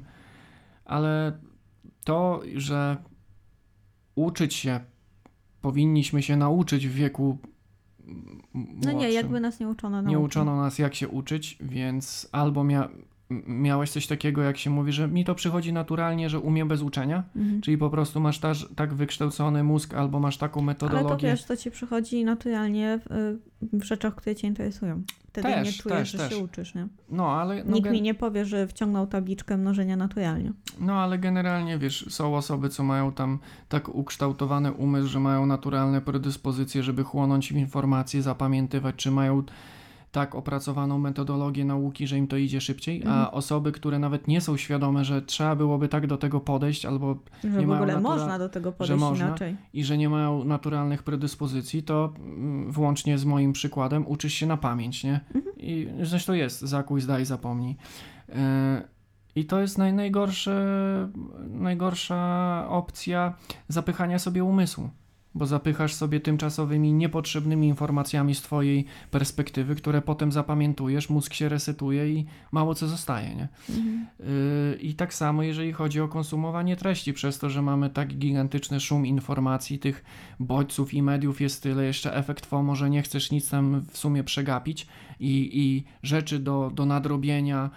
ale 0.85 1.37
to, 2.03 2.41
że 2.55 2.97
uczyć 4.15 4.53
się, 4.53 4.79
powinniśmy 5.61 6.23
się 6.23 6.37
nauczyć 6.37 6.87
w 6.87 6.93
wieku 6.93 7.37
m- 8.07 8.41
No 8.55 8.91
nie, 8.91 8.93
młodszym. 8.97 9.13
jakby 9.13 9.39
nas 9.39 9.59
nie 9.59 9.67
uczono 9.67 9.97
nauki. 10.01 10.09
Nie 10.09 10.19
uczono 10.19 10.55
nas, 10.55 10.79
jak 10.79 10.95
się 10.95 11.07
uczyć, 11.07 11.57
więc 11.61 12.29
albo 12.31 12.63
mia- 12.63 12.89
miałeś 13.47 13.91
coś 13.91 14.07
takiego, 14.07 14.41
jak 14.41 14.57
się 14.57 14.69
mówi, 14.69 14.91
że 14.91 15.07
mi 15.07 15.25
to 15.25 15.35
przychodzi 15.35 15.73
naturalnie, 15.73 16.29
że 16.29 16.39
umiem 16.39 16.67
bez 16.67 16.81
uczenia, 16.81 17.23
Mhm. 17.35 17.61
czyli 17.61 17.77
po 17.77 17.89
prostu 17.89 18.19
masz 18.19 18.39
taż, 18.39 18.69
tak 18.75 18.93
wykształcony 18.93 19.63
mózg, 19.63 19.93
albo 19.93 20.19
masz 20.19 20.37
taką 20.37 20.59
Ale 20.59 20.75
to 20.75 20.85
metodologię. 20.87 21.27
wiesz, 21.29 21.43
to 21.43 21.57
ci 21.57 21.71
przychodzi 21.71 22.25
naturalnie 22.25 22.99
w, 23.09 23.37
w 23.73 23.83
rzeczach, 23.83 24.15
które 24.15 24.35
cię 24.35 24.47
interesują. 24.47 25.01
Wtedy 25.29 25.47
Też, 25.47 25.65
nie 25.77 25.83
czujesz, 25.83 25.97
też, 25.97 26.11
że 26.11 26.17
też. 26.17 26.29
się 26.33 26.37
uczysz, 26.43 26.75
nie? 26.75 26.87
No, 27.09 27.27
ale, 27.31 27.63
no, 27.63 27.73
Nikt 27.75 27.91
mi 27.91 28.01
nie 28.01 28.13
powie, 28.13 28.45
że 28.45 28.67
wciągnął 28.67 29.07
tabliczkę 29.07 29.57
mnożenia 29.57 29.95
naturalnie. 29.97 30.53
no, 30.79 30.93
ale 30.93 31.17
generalnie, 31.19 31.77
wiesz, 31.77 32.05
są 32.09 32.35
osoby, 32.35 32.69
co 32.69 32.83
mają 32.83 33.11
tam 33.11 33.39
tak 33.69 33.89
ukształtowany 33.95 34.71
umysł, 34.71 35.07
że 35.07 35.19
mają 35.19 35.45
naturalne 35.45 36.01
predyspozycje, 36.01 36.83
żeby 36.83 37.03
chłonąć 37.03 37.51
informacje, 37.51 38.21
zapamiętywać, 38.21 38.95
czy 38.95 39.11
mają 39.11 39.43
tak 40.15 40.35
opracowaną 40.35 40.97
metodologię 40.99 41.65
nauki, 41.65 42.07
że 42.07 42.17
im 42.17 42.27
to 42.27 42.37
idzie 42.37 42.61
szybciej, 42.61 43.03
a 43.03 43.07
Mhm. 43.07 43.27
osoby, 43.31 43.71
które 43.71 43.99
nawet 43.99 44.27
nie 44.27 44.41
są 44.41 44.57
świadome, 44.57 45.05
że 45.05 45.21
trzeba 45.21 45.55
byłoby 45.55 45.87
tak 45.87 46.07
do 46.07 46.17
tego 46.17 46.39
podejść, 46.39 46.85
albo 46.85 47.15
Że 47.43 47.49
Nie 47.49 47.65
w 47.65 47.67
mają 47.67 47.73
ogóle 47.81 47.93
natura- 47.93 48.15
można 48.15 48.39
do 48.39 48.49
tego 48.49 48.71
podejść 48.71 49.01
można. 49.01 49.27
inaczej. 49.27 49.55
i 49.73 49.83
że 49.83 49.97
nie 49.97 50.09
mają 50.09 50.43
naturalnych 50.43 51.03
predyspozycji, 51.03 51.83
to 51.83 52.13
mm, 52.19 52.71
włącznie 52.71 53.17
z 53.17 53.25
moim 53.25 53.53
przykładem 53.53 54.07
uczysz 54.07 54.33
się 54.33 54.45
na 54.45 54.57
pamięć, 54.57 55.03
nie? 55.03 55.19
Mhm. 55.35 55.55
I 55.57 55.87
zresztą 56.01 56.33
jest, 56.33 56.61
zakuj, 56.61 57.01
zdaj, 57.01 57.25
zapomnij. 57.25 57.75
E, 58.29 58.81
I 59.35 59.45
to 59.45 59.59
jest 59.59 59.77
naj, 59.77 59.93
najgorsza 61.49 62.65
opcja 62.69 63.33
zapychania 63.67 64.19
sobie 64.19 64.43
umysłu, 64.43 64.89
bo 65.35 65.45
zapychasz 65.45 65.93
sobie 65.93 66.19
tymczasowymi, 66.19 66.93
niepotrzebnymi 66.93 67.67
informacjami 67.67 68.35
z 68.35 68.41
twojej 68.41 68.85
perspektywy, 69.11 69.75
które 69.75 70.01
potem 70.01 70.31
zapamiętujesz, 70.31 71.09
mózg 71.09 71.33
się 71.33 71.49
resetuje 71.49 72.09
i 72.13 72.25
mało 72.51 72.75
co 72.75 72.87
zostaje, 72.87 73.35
nie? 73.35 73.47
Mhm. 73.69 74.05
Yy, 74.19 74.77
I 74.81 74.93
tak 74.93 75.13
samo, 75.13 75.43
jeżeli 75.43 75.73
chodzi 75.73 76.01
o 76.01 76.07
konsumowanie 76.07 76.75
treści, 76.75 77.13
przez 77.13 77.39
to, 77.39 77.49
że 77.49 77.61
mamy 77.61 77.89
tak 77.89 78.07
gigantyczny 78.17 78.79
szum 78.79 79.05
informacji, 79.05 79.79
tych 79.79 80.03
bodźców 80.39 80.93
i 80.93 81.01
mediów 81.01 81.41
jest 81.41 81.63
tyle, 81.63 81.85
jeszcze 81.85 82.15
efekt 82.15 82.45
FOMO, 82.45 82.75
że 82.75 82.89
nie 82.89 83.01
chcesz 83.01 83.31
nic 83.31 83.49
tam 83.49 83.81
w 83.91 83.97
sumie 83.97 84.23
przegapić 84.23 84.87
i, 85.19 85.49
i 85.53 85.83
rzeczy 86.03 86.39
do, 86.39 86.71
do 86.73 86.85
nadrobienia 86.85 87.69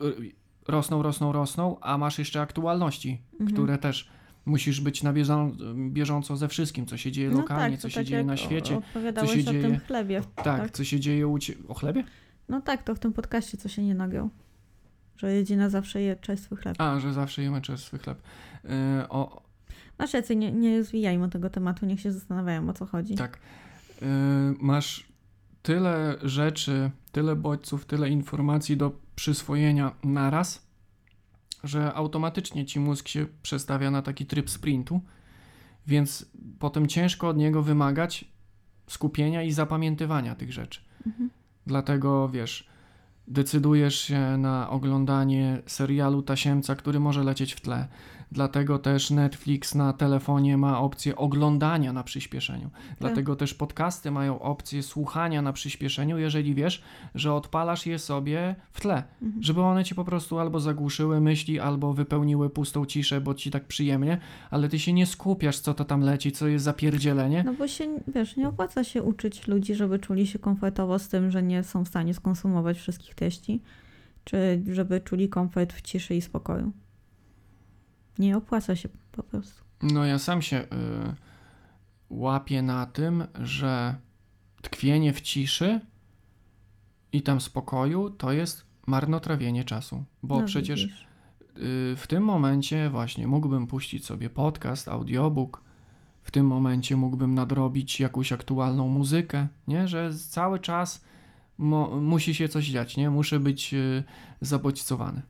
yy, 0.00 0.32
rosną, 0.68 1.02
rosną, 1.02 1.32
rosną, 1.32 1.76
a 1.80 1.98
masz 1.98 2.18
jeszcze 2.18 2.40
aktualności, 2.40 3.18
Mhm. 3.32 3.50
które 3.52 3.78
też 3.78 4.10
musisz 4.44 4.80
być 4.80 5.02
na 5.02 5.12
bieżą, 5.12 5.56
bieżąco 5.90 6.36
ze 6.36 6.48
wszystkim, 6.48 6.86
co 6.86 6.96
się 6.96 7.12
dzieje 7.12 7.30
lokalnie, 7.30 7.76
to 7.76 7.82
co 7.82 7.88
się 7.88 7.94
tak 7.94 8.04
dzieje 8.04 8.24
na 8.24 8.36
świecie, 8.36 8.80
co 9.14 9.26
się 9.26 9.40
o 9.40 9.52
dzieje- 9.52 9.62
tym 9.62 9.78
chlebie. 9.78 10.22
tak, 10.36 10.44
tak. 10.44 10.70
co 10.70 10.84
się 10.84 11.00
dzieje 11.00 11.28
u 11.28 11.38
cie... 11.38 11.54
O 11.68 11.74
chlebie? 11.74 12.04
No 12.48 12.60
tak, 12.60 12.82
to 12.82 12.94
w 12.94 12.98
tym 12.98 13.12
podcaście 13.12 13.58
co 13.58 13.68
się 13.68 13.82
nie 13.82 13.94
nagrał. 13.94 14.30
Że 15.16 15.34
jedyna 15.34 15.68
zawsze 15.68 16.02
je 16.02 16.16
czerstwy 16.16 16.56
chleb. 16.56 16.80
A, 16.80 17.00
że 17.00 17.12
zawsze 17.12 17.42
jemy 17.42 17.60
czerstwy 17.60 17.98
chleb. 17.98 18.22
Yy, 18.64 18.70
o, 19.08 19.42
Masz 19.98 20.14
rację, 20.14 20.36
nie, 20.36 20.52
nie 20.52 20.84
zwijajmy 20.84 21.28
tego 21.28 21.50
tematu, 21.50 21.86
niech 21.86 22.00
się 22.00 22.12
zastanawiają 22.12 22.68
o 22.68 22.72
co 22.72 22.86
chodzi. 22.86 23.14
Tak. 23.14 23.38
Yy, 24.00 24.06
masz 24.60 25.06
tyle 25.62 26.16
rzeczy, 26.22 26.90
tyle 27.12 27.36
bodźców, 27.36 27.84
tyle 27.84 28.10
informacji 28.10 28.76
do 28.76 28.92
przyswojenia 29.16 29.92
naraz, 30.04 30.66
że 31.64 31.94
automatycznie 31.94 32.66
ci 32.66 32.80
mózg 32.80 33.08
się 33.08 33.26
przestawia 33.42 33.90
na 33.90 34.02
taki 34.02 34.26
tryb 34.26 34.50
sprintu, 34.50 35.00
więc 35.86 36.30
potem 36.58 36.86
ciężko 36.86 37.28
od 37.28 37.36
niego 37.36 37.62
wymagać 37.62 38.24
skupienia 38.86 39.42
i 39.42 39.52
zapamiętywania 39.52 40.34
tych 40.34 40.52
rzeczy. 40.52 40.80
Mhm. 41.06 41.30
Dlatego 41.66 42.28
wiesz, 42.28 42.69
decydujesz 43.30 43.98
się 43.98 44.36
na 44.38 44.70
oglądanie 44.70 45.62
serialu 45.66 46.22
Tasiemca, 46.22 46.74
który 46.74 47.00
może 47.00 47.24
lecieć 47.24 47.54
w 47.54 47.60
tle. 47.60 47.88
Dlatego 48.32 48.78
też 48.78 49.10
Netflix 49.10 49.74
na 49.74 49.92
telefonie 49.92 50.56
ma 50.56 50.80
opcję 50.80 51.16
oglądania 51.16 51.92
na 51.92 52.02
przyspieszeniu. 52.02 52.70
Dlatego 53.00 53.36
też 53.36 53.54
podcasty 53.54 54.10
mają 54.10 54.40
opcję 54.40 54.82
słuchania 54.82 55.42
na 55.42 55.52
przyspieszeniu, 55.52 56.18
jeżeli 56.18 56.54
wiesz, 56.54 56.82
że 57.14 57.34
odpalasz 57.34 57.86
je 57.86 57.98
sobie 57.98 58.56
w 58.72 58.80
tle, 58.80 59.02
Mhm. 59.22 59.42
żeby 59.42 59.62
one 59.62 59.84
ci 59.84 59.94
po 59.94 60.04
prostu 60.04 60.38
albo 60.38 60.60
zagłuszyły 60.60 61.20
myśli, 61.20 61.60
albo 61.60 61.92
wypełniły 61.92 62.50
pustą 62.50 62.86
ciszę, 62.86 63.20
bo 63.20 63.34
ci 63.34 63.50
tak 63.50 63.64
przyjemnie, 63.64 64.18
ale 64.50 64.68
ty 64.68 64.78
się 64.78 64.92
nie 64.92 65.06
skupiasz, 65.06 65.58
co 65.58 65.74
to 65.74 65.84
tam 65.84 66.00
leci, 66.00 66.32
co 66.32 66.48
jest 66.48 66.64
zapierdzielenie. 66.64 67.42
No 67.46 67.54
bo 67.54 67.68
się, 67.68 67.98
wiesz, 68.14 68.36
nie 68.36 68.48
opłaca 68.48 68.84
się 68.84 69.02
uczyć 69.02 69.48
ludzi, 69.48 69.74
żeby 69.74 69.98
czuli 69.98 70.26
się 70.26 70.38
komfortowo 70.38 70.98
z 70.98 71.08
tym, 71.08 71.30
że 71.30 71.42
nie 71.42 71.62
są 71.62 71.84
w 71.84 71.88
stanie 71.88 72.14
skonsumować 72.14 72.78
wszystkich 72.78 73.14
treści, 73.20 73.62
czy 74.24 74.62
żeby 74.72 75.00
czuli 75.00 75.28
komfort 75.28 75.72
w 75.72 75.82
ciszy 75.82 76.14
i 76.14 76.22
spokoju. 76.22 76.72
Nie 78.18 78.36
opłaca 78.36 78.76
się 78.76 78.88
po 79.12 79.22
prostu. 79.22 79.64
No 79.82 80.04
ja 80.04 80.18
sam 80.18 80.42
się 80.42 80.56
y, 80.56 80.66
łapię 82.10 82.62
na 82.62 82.86
tym, 82.86 83.24
że 83.40 83.94
tkwienie 84.62 85.12
w 85.12 85.20
ciszy 85.20 85.80
i 87.12 87.22
tam 87.22 87.40
spokoju 87.40 88.10
to 88.10 88.32
jest 88.32 88.66
marnotrawienie 88.86 89.64
czasu, 89.64 90.04
bo 90.22 90.40
no, 90.40 90.46
przecież 90.46 90.84
y, 90.84 90.90
w 91.96 92.04
tym 92.08 92.22
momencie 92.24 92.90
właśnie 92.90 93.26
mógłbym 93.26 93.66
puścić 93.66 94.06
sobie 94.06 94.30
podcast, 94.30 94.88
audiobook, 94.88 95.62
w 96.22 96.30
tym 96.30 96.46
momencie 96.46 96.96
mógłbym 96.96 97.34
nadrobić 97.34 98.00
jakąś 98.00 98.32
aktualną 98.32 98.88
muzykę, 98.88 99.48
nie? 99.68 99.88
Że 99.88 100.10
cały 100.14 100.58
czas 100.58 101.04
mo- 101.60 102.00
musi 102.00 102.34
się 102.34 102.48
coś 102.48 102.66
dziać, 102.66 102.96
nie? 102.96 103.10
Muszę 103.10 103.40
być 103.40 103.74
y, 103.74 104.04
zabodźcowany. 104.40 105.22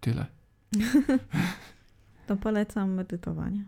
Tyle. 0.00 0.26
To 2.26 2.36
polecam 2.36 2.90
medytowanie. 2.94 3.64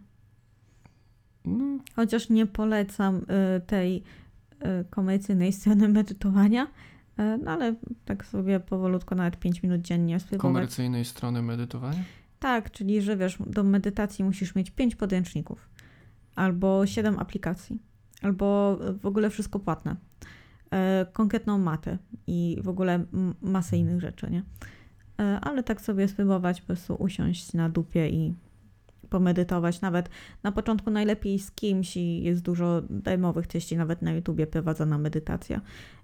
No, 1.44 1.78
Chociaż 1.96 2.28
nie 2.30 2.46
polecam 2.46 3.16
y, 3.16 3.60
tej 3.66 3.96
y, 3.96 4.84
komercyjnej 4.90 5.52
strony 5.52 5.88
medytowania, 5.88 6.64
y, 6.64 6.68
no 7.44 7.50
ale 7.50 7.74
tak 8.04 8.26
sobie 8.26 8.60
powolutku, 8.60 9.14
nawet 9.14 9.38
5 9.38 9.62
minut 9.62 9.80
dziennie 9.80 10.20
spróbować. 10.20 10.42
komercyjnej 10.42 11.04
strony 11.04 11.42
medytowania? 11.42 12.04
Tak, 12.38 12.70
czyli 12.70 13.02
że 13.02 13.16
wiesz, 13.16 13.38
do 13.46 13.64
medytacji 13.64 14.24
musisz 14.24 14.54
mieć 14.54 14.70
5 14.70 14.96
podręczników, 14.96 15.68
albo 16.34 16.86
7 16.86 17.18
aplikacji, 17.18 17.78
albo 18.22 18.78
w 19.00 19.06
ogóle 19.06 19.30
wszystko 19.30 19.58
płatne. 19.58 19.96
E, 20.72 21.06
konkretną 21.12 21.58
matę 21.58 21.98
i 22.26 22.58
w 22.62 22.68
ogóle 22.68 23.04
masę 23.42 23.76
innych 23.76 24.00
rzeczy, 24.00 24.30
nie? 24.30 24.42
E, 25.20 25.40
ale 25.40 25.62
tak 25.62 25.80
sobie 25.80 26.08
spróbować, 26.08 26.60
po 26.60 26.66
prostu 26.66 26.94
usiąść 26.94 27.52
na 27.52 27.68
dupie 27.68 28.08
i 28.08 28.34
pomedytować. 29.12 29.80
Nawet 29.80 30.10
na 30.42 30.52
początku 30.52 30.90
najlepiej 30.90 31.38
z 31.38 31.50
kimś 31.50 31.96
i 31.96 32.22
jest 32.22 32.42
dużo 32.42 32.82
darmowych 32.90 33.46
treści, 33.46 33.76
nawet 33.76 34.02
na 34.02 34.12
YouTubie 34.12 34.46
prowadzona 34.46 34.98
medytacja, 34.98 35.60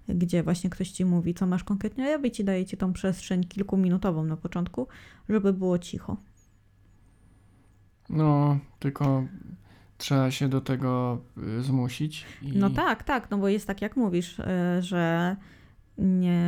gdzie 0.09 0.43
właśnie 0.43 0.69
ktoś 0.69 0.91
ci 0.91 1.05
mówi, 1.05 1.33
co 1.33 1.47
masz 1.47 1.63
konkretnie 1.63 2.13
robić 2.13 2.39
i 2.39 2.43
daje 2.43 2.65
ci 2.65 2.77
tą 2.77 2.93
przestrzeń 2.93 3.43
kilkuminutową 3.43 4.23
na 4.23 4.37
początku, 4.37 4.87
żeby 5.29 5.53
było 5.53 5.79
cicho. 5.79 6.17
No, 8.09 8.59
tylko 8.79 9.23
trzeba 9.99 10.31
się 10.31 10.49
do 10.49 10.61
tego 10.61 11.21
y, 11.57 11.61
zmusić. 11.61 12.25
I... 12.41 12.57
No 12.57 12.69
tak, 12.69 13.03
tak, 13.03 13.31
no 13.31 13.37
bo 13.37 13.47
jest 13.47 13.67
tak 13.67 13.81
jak 13.81 13.97
mówisz, 13.97 14.39
y, 14.39 14.43
że 14.79 15.35
nie, 15.97 16.41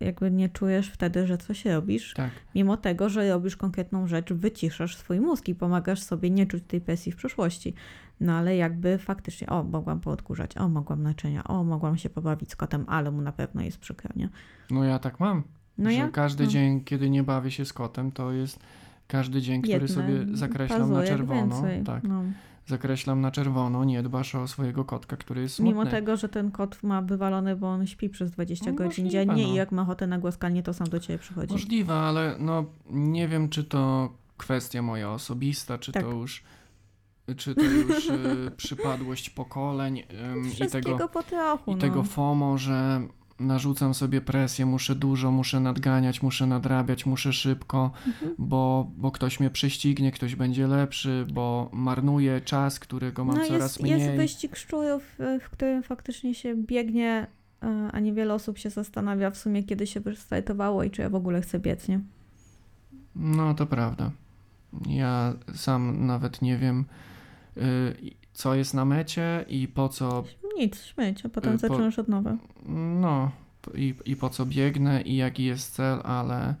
jakby 0.00 0.30
nie 0.30 0.48
czujesz 0.48 0.88
wtedy, 0.88 1.26
że 1.26 1.38
coś 1.38 1.64
robisz, 1.64 2.14
Tak. 2.14 2.30
mimo 2.54 2.76
tego, 2.76 3.08
że 3.08 3.28
robisz 3.30 3.56
konkretną 3.56 4.06
rzecz, 4.06 4.32
wyciszasz 4.32 4.96
swój 4.96 5.20
mózg 5.20 5.48
i 5.48 5.54
pomagasz 5.54 6.02
sobie 6.02 6.30
nie 6.30 6.46
czuć 6.46 6.64
tej 6.66 6.80
presji 6.80 7.12
w 7.12 7.16
przyszłości. 7.16 7.74
No 8.20 8.32
ale 8.32 8.56
jakby 8.56 8.98
faktycznie, 8.98 9.46
o, 9.48 9.62
mogłam 9.64 10.00
poodkurzać, 10.00 10.56
o, 10.56 10.68
mogłam 10.68 11.02
naczynia, 11.02 11.44
o, 11.44 11.64
mogłam 11.64 11.96
się 11.96 12.10
pobawić 12.10 12.50
z 12.50 12.56
kotem, 12.56 12.84
ale 12.88 13.10
mu 13.10 13.22
na 13.22 13.32
pewno 13.32 13.62
jest 13.62 13.78
przykro, 13.78 14.10
nie? 14.16 14.28
No 14.70 14.84
ja 14.84 14.98
tak 14.98 15.20
mam. 15.20 15.42
No 15.78 15.90
że 15.90 15.96
ja, 15.96 16.08
każdy 16.08 16.44
no. 16.44 16.50
dzień, 16.50 16.84
kiedy 16.84 17.10
nie 17.10 17.22
bawię 17.22 17.50
się 17.50 17.64
z 17.64 17.72
kotem, 17.72 18.12
to 18.12 18.32
jest 18.32 18.60
każdy 19.06 19.42
dzień, 19.42 19.62
który 19.62 19.72
jedne 19.72 19.88
sobie 19.88 20.26
zakreślam 20.32 20.92
na 20.92 21.06
czerwono, 21.06 21.62
więcej. 21.62 21.84
tak, 21.84 22.02
No. 22.04 22.24
Zakreślam 22.66 23.20
na 23.20 23.30
czerwono, 23.30 23.84
nie 23.84 24.02
dbasz 24.02 24.34
o 24.34 24.48
swojego 24.48 24.84
kotka, 24.84 25.16
który 25.16 25.42
jest 25.42 25.54
smutny. 25.54 25.72
Mimo 25.72 25.90
tego, 25.90 26.16
że 26.16 26.28
ten 26.28 26.50
kot 26.50 26.82
ma 26.82 27.02
wywalony, 27.02 27.56
bo 27.56 27.68
on 27.68 27.86
śpi 27.86 28.08
przez 28.08 28.30
20 28.30 28.70
No, 28.70 28.72
godzin 28.76 29.04
możliwe, 29.04 29.10
dziennie 29.10 29.46
no. 29.46 29.52
i 29.52 29.54
jak 29.54 29.72
ma 29.72 29.82
ochotę 29.82 30.06
na 30.06 30.18
głaskanie, 30.18 30.62
to 30.62 30.74
sam 30.74 30.88
do 30.88 31.00
ciebie 31.00 31.18
przychodzi. 31.18 31.52
Możliwe, 31.52 31.94
ale 31.94 32.36
no 32.38 32.64
nie 32.90 33.28
wiem, 33.28 33.48
czy 33.48 33.64
to 33.64 34.12
kwestia 34.36 34.82
moja 34.82 35.10
osobista, 35.10 35.78
czy 35.78 35.92
Tak. 35.92 36.04
to 36.04 36.10
już 36.10 36.44
czy 37.36 37.54
to 37.54 37.62
już 37.62 38.08
y, 38.08 38.50
przypadłość 38.56 39.30
pokoleń 39.30 40.02
ym, 40.32 40.52
i 40.66 40.70
tego, 40.70 41.08
po 41.08 41.22
trochu, 41.22 41.70
i 41.70 41.74
no. 41.74 41.80
tego 41.80 42.02
FOMO, 42.02 42.58
że 42.58 43.00
narzucam 43.40 43.94
sobie 43.94 44.20
presję, 44.20 44.66
muszę 44.66 44.94
dużo, 44.94 45.30
muszę 45.30 45.60
nadganiać, 45.60 46.22
muszę 46.22 46.46
nadrabiać, 46.46 47.06
muszę 47.06 47.32
szybko, 47.32 47.90
Mhm. 48.06 48.34
bo, 48.38 48.90
bo 48.96 49.10
ktoś 49.10 49.40
mnie 49.40 49.50
prześcignie, 49.50 50.12
ktoś 50.12 50.34
będzie 50.36 50.66
lepszy, 50.66 51.26
bo 51.32 51.70
marnuję 51.72 52.40
czas, 52.40 52.78
którego 52.78 53.24
mam 53.24 53.36
no 53.38 53.44
coraz 53.46 53.62
jest, 53.62 53.82
mniej. 53.82 54.00
jest 54.00 54.16
wyścig 54.16 54.56
szczurów, 54.56 55.20
y, 55.20 55.40
w 55.40 55.50
którym 55.50 55.82
faktycznie 55.82 56.34
się 56.34 56.54
biegnie, 56.56 57.26
y, 57.62 57.66
a 57.92 58.00
niewiele 58.00 58.34
osób 58.34 58.58
się 58.58 58.70
zastanawia 58.70 59.30
w 59.30 59.36
sumie, 59.36 59.62
kiedy 59.64 59.86
się 59.86 60.00
wystartowało 60.00 60.84
i 60.84 60.90
czy 60.90 61.02
ja 61.02 61.10
w 61.10 61.14
ogóle 61.14 61.40
chcę 61.42 61.58
biec, 61.58 61.88
nie? 61.88 62.00
No 63.16 63.54
to 63.54 63.66
prawda. 63.66 64.10
Ja 64.88 65.34
sam 65.54 66.06
nawet 66.06 66.42
nie 66.42 66.56
wiem, 66.58 66.84
y, 67.56 67.60
co 68.32 68.54
jest 68.54 68.74
na 68.74 68.84
mecie 68.84 69.44
i 69.48 69.68
po 69.68 69.88
co 69.88 70.24
Nic, 70.60 70.82
śmieć, 70.84 71.26
a 71.26 71.28
potem 71.28 71.54
Y, 71.54 71.58
po- 71.58 71.68
zaczynasz 71.68 71.98
od 71.98 72.08
nowa. 72.08 72.36
No, 73.00 73.30
i, 73.74 73.94
i 74.04 74.16
po 74.16 74.30
co 74.30 74.46
biegnę 74.46 75.02
i 75.02 75.16
jaki 75.16 75.44
jest 75.44 75.74
cel, 75.74 76.00
ale 76.04 76.54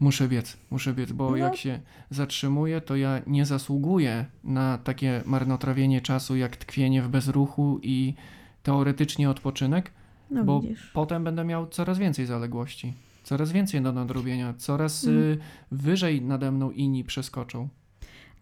muszę 0.00 0.28
biec, 0.28 0.56
muszę 0.70 0.94
biec, 0.94 1.12
bo 1.12 1.30
No. 1.30 1.36
jak 1.36 1.56
się 1.56 1.80
zatrzymuję, 2.10 2.80
to 2.80 2.96
ja 2.96 3.20
nie 3.26 3.46
zasługuję 3.46 4.26
na 4.44 4.78
takie 4.78 5.22
marnotrawienie 5.26 6.00
czasu 6.00 6.36
jak 6.36 6.56
tkwienie 6.56 7.02
w 7.02 7.08
bezruchu 7.08 7.80
i 7.82 8.14
teoretycznie 8.62 9.30
odpoczynek. 9.30 9.92
No 10.30 10.44
bo 10.44 10.60
widzisz. 10.60 10.90
Potem 10.94 11.24
będę 11.24 11.44
miał 11.44 11.66
coraz 11.68 11.98
więcej 11.98 12.26
zaległości, 12.26 12.92
coraz 13.24 13.52
więcej 13.52 13.80
do 13.82 13.92
nadrobienia, 13.92 14.54
coraz 14.58 15.04
y, 15.04 15.38
wyżej 15.70 16.22
nade 16.22 16.52
mną 16.52 16.70
inni 16.70 17.04
przeskoczą. 17.04 17.68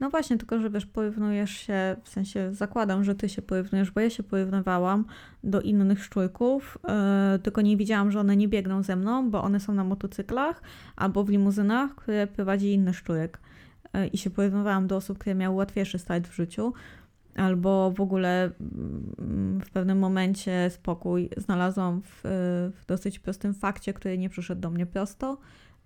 No 0.00 0.10
właśnie, 0.10 0.38
tylko 0.38 0.60
że 0.60 0.70
wiesz, 0.70 0.86
porównujesz 0.86 1.50
się, 1.50 1.96
w 2.04 2.08
sensie 2.08 2.54
zakładam, 2.54 3.04
że 3.04 3.14
ty 3.14 3.28
się 3.28 3.42
porównujesz, 3.42 3.90
bo 3.90 4.00
ja 4.00 4.10
się 4.10 4.22
porównywałam 4.22 5.04
do 5.44 5.60
innych 5.60 6.04
szczurków, 6.04 6.78
yy, 7.32 7.38
tylko 7.38 7.60
nie 7.60 7.76
widziałam, 7.76 8.10
że 8.10 8.20
one 8.20 8.36
nie 8.36 8.48
biegną 8.48 8.82
ze 8.82 8.96
mną, 8.96 9.30
bo 9.30 9.42
one 9.42 9.60
są 9.60 9.74
na 9.74 9.84
motocyklach 9.84 10.62
albo 10.96 11.24
w 11.24 11.28
limuzynach, 11.28 11.94
które 11.94 12.26
prowadzi 12.26 12.72
inny 12.72 12.94
szczurek. 12.94 13.38
Yy, 13.94 14.06
I 14.06 14.18
się 14.18 14.30
porównywałam 14.30 14.86
do 14.86 14.96
osób, 14.96 15.18
które 15.18 15.34
miały 15.34 15.56
łatwiejszy 15.56 15.98
start 15.98 16.28
w 16.28 16.34
życiu, 16.34 16.72
albo 17.36 17.90
w 17.90 18.00
ogóle 18.00 18.50
mm, 18.60 19.60
w 19.60 19.70
pewnym 19.70 19.98
momencie 19.98 20.70
spokój 20.70 21.30
znalazłam 21.36 22.02
w, 22.02 22.20
w 22.80 22.86
dosyć 22.86 23.18
prostym 23.18 23.54
fakcie, 23.54 23.92
który 23.92 24.18
nie 24.18 24.28
przyszedł 24.28 24.60
do 24.60 24.70
mnie 24.70 24.86
prosto 24.86 25.38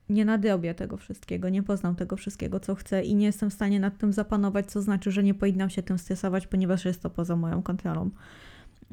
nie 0.09 0.25
nadrobię 0.25 0.75
tego 0.75 0.97
wszystkiego, 0.97 1.49
nie 1.49 1.63
poznam 1.63 1.95
tego 1.95 2.17
wszystkiego, 2.17 2.61
co 2.61 2.75
chcę 2.75 3.03
i 3.03 3.15
nie 3.15 3.27
jestem 3.27 3.51
w 3.51 3.53
stanie 3.53 3.81
nad 3.81 3.99
tym 3.99 4.13
zapanować, 4.13 4.67
co 4.67 4.83
znaczy, 4.83 5.11
że 5.11 5.23
nie 5.23 5.35
powinnam 5.35 5.71
się 5.71 5.83
tym 5.83 5.99
stresować, 5.99 6.47
ponieważ 6.47 6.85
jest 6.85 7.03
to 7.03 7.11
poza 7.11 7.37
moją 7.37 7.63
kontrolą. 7.63 8.11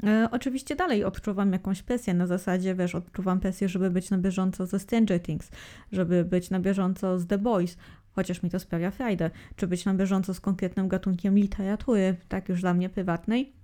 E, 0.03 0.27
oczywiście 0.31 0.75
dalej 0.75 1.03
odczuwam 1.03 1.53
jakąś 1.53 1.81
presję 1.81 2.13
na 2.13 2.27
zasadzie, 2.27 2.75
wiesz, 2.75 2.95
odczuwam 2.95 3.39
presję, 3.39 3.69
żeby 3.69 3.89
być 3.89 4.09
na 4.09 4.17
bieżąco 4.17 4.65
ze 4.65 4.79
Stranger 4.79 5.21
Things, 5.21 5.51
żeby 5.91 6.25
być 6.25 6.49
na 6.49 6.59
bieżąco 6.59 7.19
z 7.19 7.27
The 7.27 7.37
Boys, 7.37 7.77
chociaż 8.11 8.43
mi 8.43 8.49
to 8.49 8.59
sprawia 8.59 8.91
frajdę, 8.91 9.31
czy 9.55 9.67
być 9.67 9.85
na 9.85 9.93
bieżąco 9.93 10.33
z 10.33 10.39
konkretnym 10.39 10.87
gatunkiem 10.87 11.35
literatury, 11.35 12.15
tak 12.29 12.49
już 12.49 12.61
dla 12.61 12.73
mnie 12.73 12.89
prywatnej, 12.89 13.58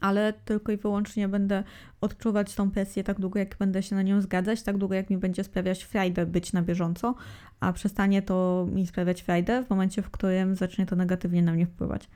ale 0.00 0.32
tylko 0.32 0.72
i 0.72 0.76
wyłącznie 0.76 1.28
będę 1.28 1.64
odczuwać 2.00 2.54
tą 2.54 2.70
presję 2.70 3.04
tak 3.04 3.20
długo, 3.20 3.38
jak 3.38 3.56
będę 3.58 3.82
się 3.82 3.96
na 3.96 4.02
nią 4.02 4.20
zgadzać, 4.20 4.62
tak 4.62 4.78
długo, 4.78 4.94
jak 4.94 5.10
mi 5.10 5.18
będzie 5.18 5.44
sprawiać 5.44 5.84
frajdę 5.84 6.26
być 6.26 6.52
na 6.52 6.62
bieżąco, 6.62 7.14
a 7.60 7.72
przestanie 7.72 8.22
to 8.22 8.66
mi 8.72 8.86
sprawiać 8.86 9.22
frajdę 9.22 9.64
w 9.64 9.70
momencie, 9.70 10.02
w 10.02 10.10
którym 10.10 10.56
zacznie 10.56 10.86
to 10.86 10.96
negatywnie 10.96 11.42
na 11.42 11.52
mnie 11.52 11.66
wpływać. 11.66 12.08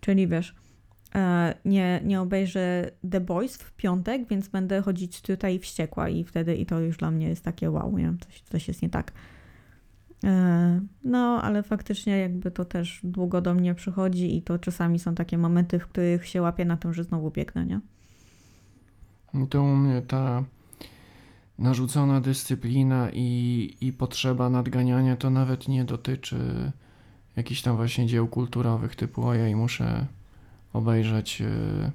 Czyli 0.00 0.28
wiesz, 0.28 0.54
e, 1.14 1.54
nie, 1.64 2.00
nie 2.04 2.20
obejrzę 2.20 2.90
The 3.10 3.20
Boys 3.20 3.56
w 3.56 3.72
piątek, 3.72 4.28
więc 4.28 4.48
będę 4.48 4.82
chodzić 4.82 5.22
tutaj 5.22 5.58
wściekła 5.58 6.08
i 6.08 6.24
wtedy 6.24 6.56
i 6.56 6.66
to 6.66 6.80
już 6.80 6.96
dla 6.96 7.10
mnie 7.10 7.28
jest 7.28 7.44
takie 7.44 7.70
wow, 7.70 7.98
nie? 7.98 8.14
Coś, 8.26 8.42
coś 8.42 8.68
jest 8.68 8.82
nie 8.82 8.90
tak. 8.90 9.12
E, 10.24 10.80
No, 11.04 11.42
ale 11.42 11.62
faktycznie 11.62 12.18
jakby 12.18 12.50
to 12.50 12.64
też 12.64 13.00
długo 13.04 13.40
do 13.40 13.54
mnie 13.54 13.74
przychodzi 13.74 14.36
i 14.36 14.42
to 14.42 14.58
czasami 14.58 14.98
są 14.98 15.14
takie 15.14 15.38
momenty, 15.38 15.78
w 15.78 15.86
których 15.86 16.28
się 16.28 16.42
łapię 16.42 16.64
na 16.64 16.76
tym, 16.76 16.94
że 16.94 17.04
znowu 17.04 17.30
biegnę, 17.30 17.66
nie? 17.66 17.80
To 19.50 19.62
u 19.62 19.76
mnie 19.76 20.02
ta 20.02 20.44
narzucona 21.58 22.20
dyscyplina 22.20 23.10
i, 23.12 23.76
i 23.80 23.92
potrzeba 23.92 24.50
nadganiania 24.50 25.16
to 25.16 25.30
nawet 25.30 25.68
nie 25.68 25.84
dotyczy 25.84 26.72
jakichś 27.36 27.62
tam 27.62 27.76
właśnie 27.76 28.06
dzieł 28.06 28.28
kulturowych 28.28 28.96
typu 28.96 29.26
ojej, 29.26 29.56
muszę 29.56 30.06
obejrzeć 30.72 31.40
y, 31.40 31.90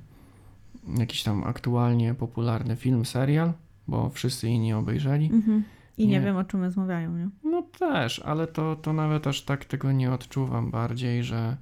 jakiś 1.00 1.24
tam 1.24 1.44
aktualnie 1.44 2.14
popularny 2.14 2.76
film, 2.76 3.06
serial, 3.06 3.54
bo 3.88 4.10
wszyscy 4.10 4.50
inni 4.50 4.74
obejrzeli. 4.74 5.26
Mhm. 5.34 5.64
I 5.98 6.08
nie. 6.08 6.20
Nie. 6.20 6.22
wiem, 6.26 6.38
o 6.38 6.44
czym 6.44 6.64
rozmawiają, 6.64 7.18
nie? 7.18 7.30
No 7.44 7.62
też, 7.62 8.20
ale 8.20 8.48
to, 8.48 8.76
to 8.76 8.94
nawet 8.94 9.28
aż 9.28 9.42
tak 9.42 9.66
tego 9.66 9.92
nie 9.92 10.12
odczuwam 10.12 10.72
bardziej, 10.72 11.24
że 11.24 11.58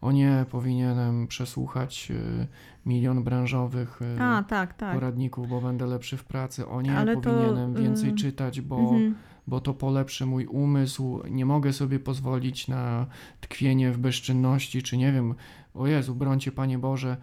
o 0.00 0.12
nie, 0.12 0.44
powinienem 0.50 1.26
przesłuchać 1.26 2.08
y, 2.10 2.46
milion 2.86 3.24
branżowych 3.24 4.02
y, 4.02 4.22
A, 4.22 4.42
tak, 4.42 4.74
tak. 4.74 4.94
poradników, 4.94 5.48
bo 5.48 5.60
będę 5.60 5.86
lepszy 5.86 6.16
w 6.16 6.24
pracy. 6.24 6.66
O 6.68 6.82
nie, 6.82 6.96
Ale 6.98 7.14
to, 7.14 7.20
powinienem 7.20 7.74
więcej 7.74 8.10
y, 8.10 8.14
czytać, 8.14 8.60
bo, 8.60 8.78
Mhm. 8.78 9.14
bo 9.46 9.60
to 9.60 9.74
polepszy 9.74 10.26
mój 10.26 10.46
umysł. 10.46 11.22
Nie 11.30 11.46
mogę 11.46 11.72
sobie 11.72 11.98
pozwolić 11.98 12.68
na 12.68 13.06
tkwienie 13.40 13.92
w 13.92 13.98
bezczynności, 13.98 14.82
czy 14.82 14.96
nie 14.96 15.12
wiem, 15.12 15.34
o 15.74 15.86
Jezu, 15.86 16.14
brońcie 16.14 16.52
Panie 16.52 16.78
Boże, 16.78 17.16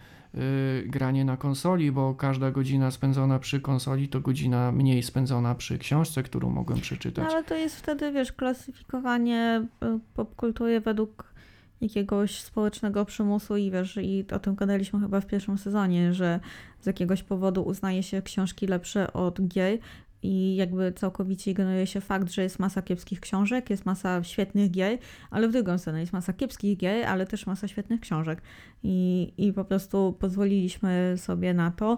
granie 0.86 1.26
na 1.26 1.38
konsoli, 1.38 1.92
bo 1.92 2.16
każda 2.16 2.52
godzina 2.52 2.92
spędzona 2.92 3.40
przy 3.40 3.62
konsoli 3.62 4.08
to 4.08 4.20
godzina 4.20 4.72
mniej 4.72 5.04
spędzona 5.04 5.56
przy 5.56 5.78
książce, 5.78 6.24
którą 6.24 6.50
mogłem 6.50 6.82
przeczytać. 6.82 7.26
No, 7.26 7.32
ale 7.32 7.44
to 7.44 7.56
jest 7.56 7.76
wtedy, 7.76 8.12
wiesz, 8.12 8.34
klasyfikowanie 8.34 9.66
y, 9.84 10.00
popkultury 10.14 10.82
według 10.82 11.34
jakiegoś 11.82 12.42
społecznego 12.42 13.06
przymusu 13.06 13.58
i 13.58 13.72
wiesz, 13.72 13.98
i 14.02 14.26
o 14.32 14.40
tym 14.40 14.56
gadaliśmy 14.56 15.00
chyba 15.00 15.22
w 15.22 15.28
pierwszym 15.28 15.58
sezonie, 15.58 16.14
że 16.14 16.40
z 16.82 16.86
jakiegoś 16.86 17.24
powodu 17.24 17.64
uznaje 17.64 18.04
się 18.04 18.22
książki 18.22 18.68
lepsze 18.68 19.14
od 19.14 19.48
gier 19.48 19.80
i 20.24 20.56
jakby 20.56 20.92
całkowicie 20.92 21.52
ignoruje 21.52 21.88
się 21.88 22.02
fakt, 22.02 22.32
że 22.32 22.44
jest 22.44 22.60
masa 22.60 22.82
kiepskich 22.82 23.20
książek, 23.20 23.70
jest 23.70 23.86
masa 23.86 24.24
świetnych 24.24 24.72
gier, 24.72 24.98
ale 25.32 25.48
w 25.48 25.52
drugą 25.52 25.78
stronę 25.78 26.00
jest 26.00 26.14
masa 26.14 26.34
kiepskich 26.34 26.78
gier, 26.78 27.06
ale 27.06 27.26
też 27.26 27.46
masa 27.46 27.68
świetnych 27.68 28.00
książek. 28.02 28.42
I, 28.84 29.34
i 29.38 29.54
po 29.54 29.66
prostu 29.66 30.16
pozwoliliśmy 30.20 31.14
sobie 31.18 31.54
na 31.54 31.72
to, 31.72 31.98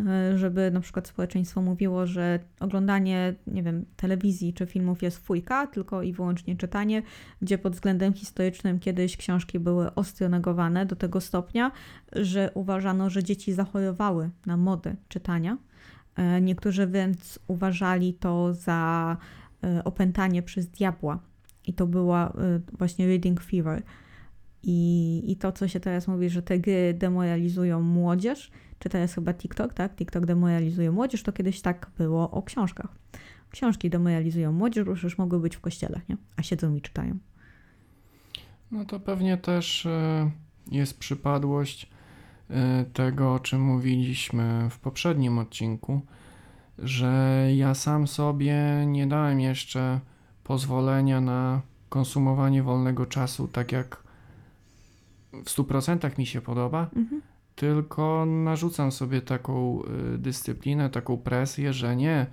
e, 0.00 0.38
żeby 0.38 0.70
na 0.70 0.80
przykład 0.80 1.08
społeczeństwo 1.08 1.62
mówiło, 1.62 2.06
że 2.06 2.38
oglądanie, 2.60 3.34
nie 3.46 3.62
wiem, 3.62 3.84
telewizji 3.96 4.54
czy 4.54 4.66
filmów 4.66 5.02
jest 5.02 5.18
fujka, 5.18 5.66
tylko 5.66 6.02
i 6.02 6.12
wyłącznie 6.12 6.56
czytanie, 6.56 7.02
gdzie 7.42 7.58
pod 7.58 7.72
względem 7.72 8.14
historycznym 8.14 8.78
kiedyś 8.78 9.16
książki 9.16 9.58
były 9.58 9.94
ostro 9.94 10.28
negowane 10.28 10.86
do 10.86 10.96
tego 10.96 11.20
stopnia, 11.20 11.72
że 12.12 12.50
uważano, 12.54 13.10
że 13.10 13.24
dzieci 13.24 13.52
zachorowały 13.52 14.30
na 14.46 14.56
modę 14.56 14.94
czytania. 15.08 15.58
E, 16.16 16.40
Niektórzy 16.40 16.86
więc 16.86 17.38
uważali 17.46 18.14
to 18.14 18.54
za 18.54 19.16
e, 19.64 19.84
opętanie 19.84 20.42
przez 20.42 20.68
diabła. 20.68 21.18
I 21.66 21.74
to 21.74 21.86
była 21.86 22.28
e, 22.28 22.60
właśnie 22.78 23.06
reading 23.06 23.40
fever. 23.40 23.82
I, 24.62 25.22
I 25.26 25.36
to, 25.36 25.52
co 25.52 25.68
się 25.68 25.80
teraz 25.80 26.08
mówi, 26.08 26.30
że 26.30 26.42
te 26.42 26.58
gry 26.58 26.94
demoralizują 26.94 27.82
młodzież, 27.82 28.50
czy 28.78 28.88
teraz 28.88 29.14
chyba 29.14 29.34
TikTok, 29.34 29.74
tak? 29.74 29.96
TikTok 29.96 30.26
demoralizuje 30.26 30.90
młodzież, 30.90 31.22
to 31.22 31.32
kiedyś 31.32 31.60
tak 31.60 31.90
było 31.98 32.30
o 32.30 32.42
książkach. 32.42 32.98
Książki 33.50 33.90
demoralizują 33.90 34.52
młodzież, 34.52 34.84
bo 34.84 34.90
już 34.90 35.18
mogły 35.18 35.40
być 35.40 35.56
w 35.56 35.60
kościele, 35.60 36.00
nie? 36.08 36.16
A 36.36 36.42
siedzą 36.42 36.74
i 36.74 36.80
czytają. 36.80 37.18
No 38.70 38.84
to 38.84 39.00
pewnie 39.00 39.36
też 39.36 39.88
jest 40.70 40.98
przypadłość 40.98 41.90
tego, 42.92 43.34
o 43.34 43.38
czym 43.38 43.60
mówiliśmy 43.60 44.68
w 44.70 44.78
poprzednim 44.78 45.38
odcinku, 45.38 46.00
że 46.78 47.46
ja 47.56 47.74
sam 47.74 48.06
sobie 48.06 48.56
nie 48.86 49.06
dałem 49.06 49.40
jeszcze 49.40 50.00
pozwolenia 50.44 51.20
na 51.20 51.60
konsumowanie 51.88 52.62
wolnego 52.62 53.06
czasu 53.06 53.48
tak 53.48 53.72
jak 53.72 54.02
w 55.32 55.50
100% 55.50 56.18
mi 56.18 56.26
się 56.26 56.40
podoba, 56.40 56.90
Mhm. 56.96 57.22
tylko 57.56 58.26
narzucam 58.26 58.92
sobie 58.92 59.20
taką 59.20 59.82
y, 60.14 60.18
dyscyplinę, 60.18 60.90
taką 60.90 61.16
presję, 61.16 61.72
że 61.72 61.96
nie, 61.96 62.26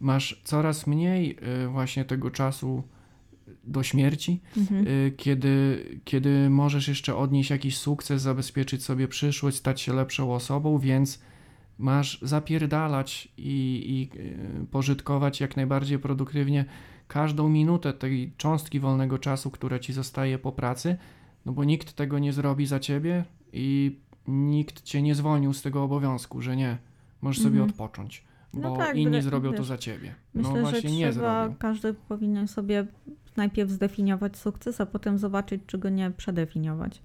masz 0.00 0.40
coraz 0.44 0.86
mniej 0.86 1.38
y, 1.64 1.68
właśnie 1.68 2.04
tego 2.04 2.30
czasu 2.30 2.82
do 3.64 3.82
śmierci, 3.82 4.40
Mhm. 4.56 4.86
y, 4.86 5.12
kiedy, 5.16 5.84
kiedy 6.04 6.50
możesz 6.50 6.88
jeszcze 6.88 7.16
odnieść 7.16 7.50
jakiś 7.50 7.76
sukces, 7.78 8.22
zabezpieczyć 8.22 8.84
sobie 8.84 9.08
przyszłość, 9.08 9.56
stać 9.56 9.80
się 9.80 9.92
lepszą 9.92 10.34
osobą, 10.34 10.78
więc 10.78 11.22
masz 11.78 12.18
zapierdalać 12.22 13.28
i, 13.36 14.08
i 14.14 14.18
y, 14.62 14.66
pożytkować 14.66 15.40
jak 15.40 15.56
najbardziej 15.56 15.98
produktywnie 15.98 16.64
każdą 17.08 17.48
minutę 17.48 17.92
tej 17.92 18.32
cząstki 18.36 18.80
wolnego 18.80 19.18
czasu, 19.18 19.50
która 19.50 19.78
ci 19.78 19.92
zostaje 19.92 20.38
po 20.38 20.52
pracy, 20.52 20.96
no 21.46 21.52
bo 21.52 21.64
nikt 21.64 21.92
tego 21.92 22.18
nie 22.18 22.32
zrobi 22.32 22.66
za 22.66 22.80
ciebie 22.80 23.24
i 23.52 23.96
nikt 24.28 24.82
cię 24.82 25.02
nie 25.02 25.14
zwolnił 25.14 25.52
z 25.52 25.62
tego 25.62 25.82
obowiązku, 25.82 26.40
że 26.42 26.56
nie, 26.56 26.78
możesz 27.22 27.42
sobie 27.42 27.60
Mhm. 27.60 27.70
odpocząć, 27.70 28.24
No 28.54 28.70
bo 28.70 28.76
tak, 28.76 28.96
inni 28.96 29.22
zrobią 29.22 29.50
to 29.52 29.58
wiesz, 29.58 29.66
za 29.66 29.78
ciebie. 29.78 30.14
Myślę, 30.34 30.50
no 30.50 30.56
że 30.56 30.62
właśnie 30.62 30.90
nie 30.98 31.10
trzeba, 31.12 31.42
zrobią. 31.42 31.56
każdy 31.58 31.94
powinien 31.94 32.48
sobie 32.48 32.86
najpierw 33.38 33.70
zdefiniować 33.70 34.36
sukces, 34.36 34.80
a 34.80 34.86
potem 34.86 35.18
zobaczyć, 35.18 35.62
czy 35.66 35.78
go 35.78 35.88
nie 35.88 36.10
przedefiniować. 36.10 37.02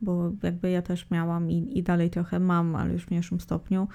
Bo 0.00 0.32
jakby 0.42 0.70
ja 0.70 0.82
też 0.82 1.10
miałam 1.10 1.50
i, 1.50 1.78
i 1.78 1.82
dalej 1.82 2.10
trochę 2.10 2.40
mam, 2.40 2.76
ale 2.76 2.92
już 2.92 3.04
w 3.04 3.10
mniejszym 3.10 3.40
stopniu, 3.40 3.88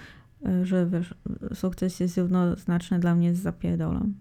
y, 0.48 0.66
że 0.66 0.88
wiesz, 0.88 1.16
sukces 1.54 2.00
jest 2.00 2.18
równoznaczny 2.18 3.00
dla 3.00 3.16
mnie 3.16 3.36
z 3.36 3.40
zapierdolem. 3.40 4.14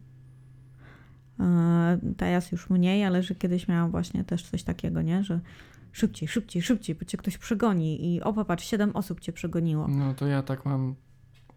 Teraz 2.17 2.53
już 2.53 2.71
mniej, 2.71 3.05
ale 3.05 3.23
że 3.23 3.35
kiedyś 3.35 3.69
miałam 3.69 3.91
właśnie 3.91 4.25
też 4.25 4.51
coś 4.51 4.63
takiego, 4.63 5.03
nie? 5.03 5.25
Że 5.25 5.41
szybciej, 5.93 6.29
szybciej, 6.29 6.63
szybciej, 6.63 6.97
bo 6.97 7.05
cię 7.05 7.19
ktoś 7.19 7.39
przegoni 7.39 8.15
i 8.15 8.23
o 8.23 8.33
popatrz, 8.33 8.65
siedem 8.65 8.97
osób 8.97 9.21
cię 9.21 9.33
przegoniło. 9.33 9.89
No 9.89 10.15
to 10.15 10.27
ja 10.27 10.43
tak 10.43 10.65
mam 10.65 10.95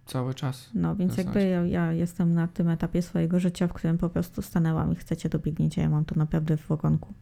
cały 0.10 0.34
czas. 0.34 0.70
No 0.74 0.96
więc 0.96 1.18
jakby 1.18 1.48
ja, 1.48 1.66
ja 1.66 1.92
jestem 1.92 2.34
na 2.34 2.48
tym 2.48 2.70
etapie 2.70 3.02
swojego 3.02 3.40
życia, 3.40 3.68
w 3.68 3.74
którym 3.74 3.98
po 3.98 4.10
prostu 4.10 4.42
stanęłam 4.42 4.94
i 4.94 4.96
chcecie 4.96 5.30
dobiegniecie, 5.30 5.82
ja 5.82 5.90
mam 5.90 6.06
to 6.06 6.16
naprawdę 6.16 6.58
w 6.58 6.72
ogonku. 6.72 7.14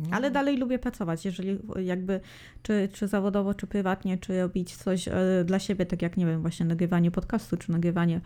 No, 0.00 0.08
Ale 0.12 0.30
dalej 0.30 0.56
lubię 0.56 0.78
pracować, 0.78 1.24
jeżeli 1.24 1.58
jakby 1.84 2.20
czy, 2.62 2.88
czy 2.92 3.08
zawodowo, 3.08 3.54
czy 3.54 3.66
prywatnie, 3.66 4.18
czy 4.18 4.40
robić 4.40 4.76
coś 4.76 5.08
e, 5.08 5.14
dla 5.44 5.58
siebie, 5.58 5.86
tak 5.86 6.02
jak 6.02 6.16
nie 6.16 6.26
wiem, 6.26 6.40
właśnie 6.40 6.66
nagrywanie 6.66 7.10
podcastu, 7.10 7.56
czy 7.56 7.72
nagrywanie 7.72 8.20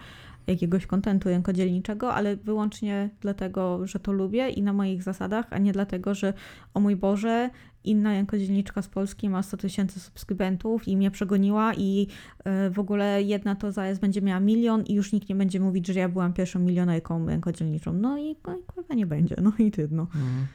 jakiegoś 0.46 0.86
kontentu 0.86 1.28
rękodzielniczego, 1.28 2.14
ale 2.14 2.36
wyłącznie 2.36 3.10
dlatego, 3.20 3.86
że 3.86 4.00
to 4.00 4.12
lubię 4.12 4.48
i 4.48 4.62
na 4.62 4.72
moich 4.72 5.02
zasadach, 5.02 5.46
a 5.50 5.58
nie 5.58 5.72
dlatego, 5.72 6.14
że 6.14 6.32
o 6.74 6.80
mój 6.80 6.96
Boże, 6.96 7.50
inna 7.84 8.12
rękodzielniczka 8.12 8.82
z 8.82 8.88
Polski 8.88 9.28
ma 9.28 9.42
100 9.42 9.56
tysięcy 9.56 10.00
subskrybentów 10.00 10.88
i 10.88 10.96
mnie 10.96 11.10
przegoniła 11.10 11.74
i 11.74 12.06
e, 12.44 12.70
w 12.70 12.78
ogóle 12.78 13.22
jedna 13.22 13.54
to 13.54 13.72
zaraz 13.72 13.98
będzie 13.98 14.22
miała 14.22 14.40
milion 14.40 14.84
i 14.84 14.94
już 14.94 15.12
nikt 15.12 15.28
nie 15.28 15.34
będzie 15.34 15.60
mówić, 15.60 15.86
że 15.86 16.00
ja 16.00 16.08
byłam 16.08 16.32
pierwszą 16.32 16.58
milionerką 16.58 17.26
rękodzielniczą. 17.26 17.92
No 17.92 18.18
i, 18.18 18.36
no 18.46 18.56
i 18.58 18.62
kurwa 18.62 18.94
nie 18.94 19.06
będzie, 19.06 19.36
no 19.42 19.52
i 19.58 19.70
trudno. 19.70 20.02
Mhm. 20.02 20.46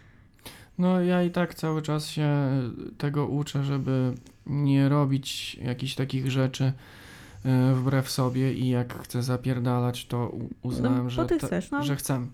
No 0.78 1.02
ja 1.02 1.24
i 1.24 1.32
tak 1.32 1.56
cały 1.56 1.82
czas 1.82 2.08
się 2.08 2.30
tego 2.98 3.28
uczę, 3.28 3.64
żeby 3.64 4.14
nie 4.46 4.90
robić 4.90 5.56
jakichś 5.56 5.96
takich 5.96 6.32
rzeczy 6.32 6.74
wbrew 7.74 8.10
sobie 8.10 8.54
i 8.54 8.70
jak 8.70 8.94
chcę 9.04 9.24
zapierdalać, 9.24 10.06
to 10.06 10.32
uznałem, 10.62 11.04
no, 11.04 11.10
że, 11.10 11.28
chcesz, 11.28 11.72
no. 11.72 11.84
że 11.84 11.96
chcę. 11.96 12.28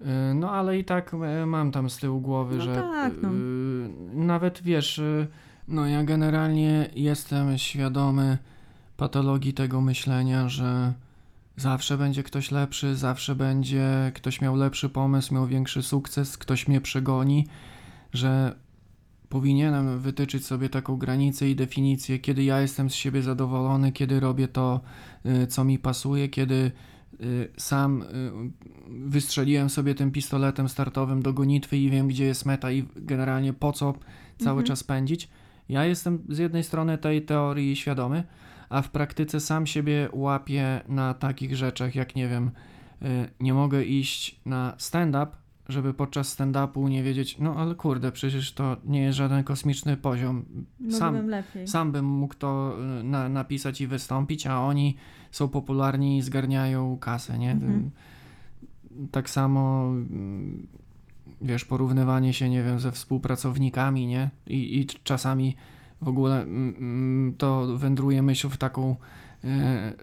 E, 0.00 0.34
No 0.34 0.50
ale 0.50 0.78
i 0.78 0.84
tak 0.84 1.14
e, 1.14 1.46
mam 1.46 1.72
tam 1.72 1.90
z 1.90 1.96
tyłu 1.96 2.20
głowy, 2.20 2.56
No 2.56 2.64
że 2.64 2.74
tak, 2.74 3.12
no. 3.22 3.28
e, 3.28 3.32
nawet 4.14 4.62
wiesz, 4.62 4.98
e, 4.98 5.26
no 5.68 5.86
ja 5.86 6.04
generalnie 6.04 6.90
jestem 6.94 7.58
świadomy 7.58 8.38
patologii 8.96 9.52
tego 9.54 9.80
myślenia, 9.80 10.48
że 10.48 10.92
zawsze 11.56 11.98
będzie 11.98 12.22
ktoś 12.22 12.50
lepszy, 12.50 12.96
zawsze 12.96 13.34
będzie 13.34 14.12
ktoś 14.14 14.40
miał 14.40 14.56
lepszy 14.56 14.88
pomysł, 14.88 15.34
miał 15.34 15.46
większy 15.46 15.82
sukces, 15.82 16.38
ktoś 16.38 16.68
mnie 16.68 16.80
przegoni, 16.80 17.46
że 18.12 18.54
powinienem 19.30 19.98
wytyczyć 19.98 20.46
sobie 20.46 20.68
taką 20.68 20.96
granicę 20.96 21.50
i 21.50 21.56
definicję, 21.56 22.18
kiedy 22.18 22.44
ja 22.44 22.60
jestem 22.60 22.90
z 22.90 22.94
siebie 22.94 23.22
zadowolony, 23.22 23.92
kiedy 23.92 24.20
robię 24.20 24.48
to, 24.48 24.80
y, 25.26 25.46
co 25.46 25.64
mi 25.64 25.78
pasuje, 25.78 26.28
kiedy 26.28 26.72
y, 27.20 27.48
sam 27.56 28.02
y, 28.02 28.06
wystrzeliłem 28.88 29.70
sobie 29.70 29.94
tym 29.94 30.10
pistoletem 30.10 30.68
startowym 30.68 31.22
do 31.22 31.32
gonitwy 31.32 31.76
i 31.76 31.90
wiem, 31.90 32.08
gdzie 32.08 32.24
jest 32.24 32.46
meta 32.46 32.70
i 32.72 32.84
generalnie 32.96 33.52
po 33.52 33.72
co 33.72 33.94
cały 34.38 34.50
Mhm. 34.60 34.66
czas 34.66 34.84
pędzić. 34.84 35.28
Ja 35.68 35.84
jestem 35.84 36.18
z 36.28 36.38
jednej 36.38 36.64
strony 36.64 36.98
tej 36.98 37.22
teorii 37.22 37.76
świadomy, 37.76 38.24
a 38.68 38.82
w 38.82 38.90
praktyce 38.90 39.40
sam 39.40 39.66
siebie 39.66 40.08
łapię 40.12 40.80
na 40.88 41.14
takich 41.14 41.56
rzeczach, 41.56 41.94
jak 41.94 42.16
nie 42.16 42.28
wiem, 42.28 42.50
nie 43.40 43.54
mogę 43.54 43.84
iść 43.84 44.40
na 44.46 44.74
stand-up, 44.78 45.26
żeby 45.70 45.94
podczas 45.94 46.38
stand-upu 46.38 46.88
nie 46.88 47.02
wiedzieć, 47.02 47.38
no 47.38 47.56
ale 47.56 47.74
kurde, 47.74 48.12
przecież 48.12 48.52
to 48.52 48.76
nie 48.84 49.02
jest 49.02 49.18
żaden 49.18 49.44
kosmiczny 49.44 49.96
poziom. 49.96 50.44
Sam, 50.90 51.26
lepiej. 51.26 51.68
sam 51.68 51.92
bym 51.92 52.04
mógł 52.04 52.34
to 52.34 52.76
y, 53.00 53.04
na, 53.04 53.28
napisać 53.28 53.80
i 53.80 53.86
wystąpić, 53.86 54.46
a 54.46 54.60
oni 54.60 54.96
są 55.30 55.48
popularni 55.48 56.18
i 56.18 56.22
zgarniają 56.22 56.98
kasę, 56.98 57.38
nie? 57.38 57.50
Mhm. 57.50 57.90
Tak 59.10 59.30
samo, 59.30 59.84
mm, 59.84 60.66
wiesz, 61.42 61.64
porównywanie 61.64 62.32
się, 62.32 62.48
nie 62.48 62.62
wiem, 62.62 62.80
ze 62.80 62.92
współpracownikami, 62.92 64.06
nie? 64.06 64.30
I, 64.46 64.80
i 64.80 64.86
czasami 64.86 65.56
w 66.02 66.08
ogóle 66.08 66.42
mm, 66.42 66.74
mm, 66.78 67.34
to 67.38 67.78
wędruje 67.78 68.22
myśl 68.22 68.48
w 68.48 68.56
taką, 68.56 68.96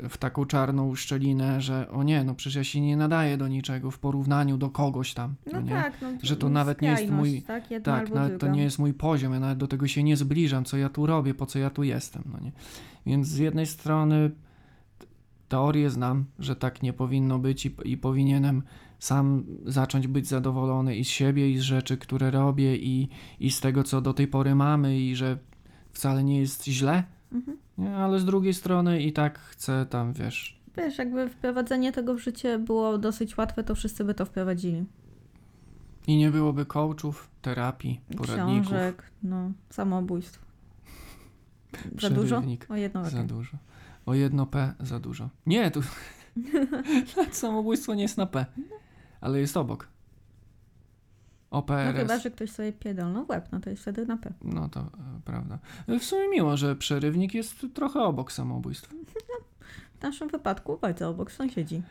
w 0.10 0.18
taką 0.20 0.46
czarną 0.46 0.96
szczelinę, 0.96 1.62
że 1.62 1.90
o 1.92 2.04
nie, 2.04 2.24
no 2.24 2.36
przecież 2.36 2.56
ja 2.56 2.64
się 2.64 2.82
nie 2.82 2.98
nadaję 2.98 3.38
do 3.38 3.48
niczego 3.48 3.92
w 3.92 4.00
porównaniu 4.00 4.58
do 4.58 4.70
kogoś 4.70 5.14
tam, 5.14 5.36
No 5.54 5.62
nie? 5.62 5.70
tak, 5.72 5.94
no, 6.02 6.08
Że 6.24 6.36
to 6.38 6.50
nawet 6.50 6.82
nie 6.82 6.90
jest 6.90 7.10
mój- 7.12 7.42
Tak, 7.42 7.64
Tak, 7.84 8.10
nawet 8.10 8.40
to 8.40 8.48
nie 8.48 8.64
jest 8.64 8.80
mój 8.80 8.94
poziom, 8.94 9.34
ja 9.34 9.40
nawet 9.40 9.58
do 9.58 9.68
tego 9.68 9.88
się 9.88 10.04
nie 10.04 10.18
zbliżam, 10.18 10.66
co 10.66 10.78
ja 10.78 10.90
tu 10.90 11.06
robię, 11.06 11.34
po 11.34 11.46
co 11.46 11.60
ja 11.60 11.70
tu 11.70 11.84
jestem, 11.84 12.24
no 12.34 12.40
nie. 12.40 12.52
Więc 13.06 13.28
z 13.28 13.38
jednej 13.38 13.66
strony 13.66 14.32
teorię 15.50 15.90
znam, 15.90 16.26
że 16.40 16.56
tak 16.56 16.84
nie 16.84 16.94
powinno 16.94 17.40
być 17.40 17.66
i, 17.66 17.76
i 17.86 17.98
powinienem 17.98 18.62
sam 19.00 19.44
zacząć 19.66 20.08
być 20.08 20.28
zadowolony 20.28 20.96
i 20.96 21.06
z 21.06 21.08
siebie, 21.08 21.52
i 21.52 21.58
z 21.58 21.62
rzeczy, 21.62 21.98
które 21.98 22.32
robię, 22.32 22.76
i, 22.78 23.10
i 23.40 23.52
z 23.52 23.60
tego, 23.60 23.84
co 23.84 24.02
do 24.02 24.14
tej 24.14 24.28
pory 24.28 24.56
mamy, 24.56 25.00
i 25.00 25.16
że 25.16 25.38
wcale 25.92 26.24
nie 26.24 26.40
jest 26.40 26.66
źle, 26.66 27.04
Mhm. 27.32 27.58
Nie? 27.78 27.96
ale 27.96 28.20
z 28.20 28.26
drugiej 28.26 28.54
strony 28.54 29.02
i 29.02 29.14
tak 29.14 29.40
chcę 29.40 29.86
tam, 29.90 30.14
wiesz, 30.14 30.58
Wiesz, 30.78 30.98
jakby 30.98 31.30
wprowadzenie 31.30 31.92
tego 31.92 32.14
w 32.14 32.20
życie 32.20 32.60
było 32.60 32.98
dosyć 32.98 33.38
łatwe, 33.38 33.64
to 33.64 33.76
wszyscy 33.76 34.04
by 34.04 34.14
to 34.14 34.26
wprowadzili. 34.26 34.86
i 36.08 36.18
nie 36.18 36.32
byłoby 36.32 36.66
coachów, 36.66 37.30
terapii, 37.42 38.02
poradników, 38.18 38.68
Książek, 38.68 39.12
no, 39.24 39.52
samobójstw. 39.70 40.46
Za 42.02 42.10
dużo? 42.10 42.44
O 42.70 42.76
jedno 42.76 43.10
Za 43.10 43.24
dużo. 43.24 43.58
O 44.06 44.14
jedno 44.14 44.46
P 44.46 44.74
za 44.80 45.00
dużo. 45.00 45.30
Nie, 45.46 45.72
tu 45.72 45.82
samobójstwo 47.32 47.96
nie 47.96 48.02
jest 48.02 48.18
na 48.18 48.26
P, 48.26 48.46
ale 49.22 49.40
jest 49.40 49.58
obok. 49.58 49.88
No 51.52 51.58
OPRS. 51.58 51.98
chyba, 51.98 52.20
że 52.20 52.32
ktoś 52.32 52.52
sobie 52.52 52.74
pierdolnął 52.74 53.26
w 53.26 53.30
łeb, 53.30 53.48
no 53.52 53.60
to 53.60 53.70
jest 53.70 53.82
wtedy 53.82 54.06
na 54.06 54.18
P. 54.18 54.34
No 54.44 54.70
to 54.70 54.80
e, 54.80 54.86
prawda. 55.26 55.60
W 55.88 56.04
sumie 56.04 56.30
miło, 56.30 56.58
że 56.58 56.76
przerywnik 56.76 57.34
jest 57.34 57.66
trochę 57.74 58.00
obok 58.00 58.32
samobójstwa. 58.32 58.96
W 60.00 60.02
naszym 60.04 60.30
wypadku 60.30 60.78
bardzo 60.82 61.10
obok 61.10 61.32
sąsiedzi. 61.32 61.82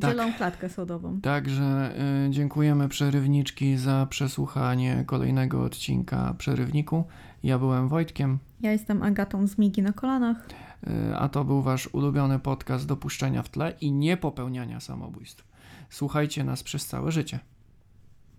Tak. 0.00 0.10
Dzielą 0.10 0.32
klatkę 0.32 0.68
sodową. 0.68 1.20
Także 1.20 1.94
y, 2.26 2.30
dziękujemy 2.30 2.88
przerywniczki 2.88 3.76
za 3.76 4.06
przesłuchanie 4.10 5.04
kolejnego 5.06 5.62
odcinka 5.62 6.34
Przerywniku. 6.38 7.04
Ja 7.42 7.58
byłem 7.58 7.88
Wojtkiem, 7.88 8.38
Ja 8.60 8.72
jestem 8.72 9.02
Agatą 9.02 9.46
z 9.46 9.58
Migi 9.58 9.82
na 9.82 9.92
kolanach. 9.92 10.36
y, 11.10 11.16
a 11.16 11.28
to 11.28 11.44
był 11.44 11.62
wasz 11.62 11.86
ulubiony 11.92 12.38
podcast 12.38 12.86
do 12.86 12.96
puszczenia 12.96 13.42
w 13.42 13.48
tle 13.48 13.74
i 13.80 13.92
nie 13.92 14.16
popełniania 14.16 14.80
samobójstw. 14.80 15.44
Słuchajcie 15.90 16.44
nas 16.44 16.62
przez 16.62 16.86
całe 16.86 17.12
życie. 17.12 17.38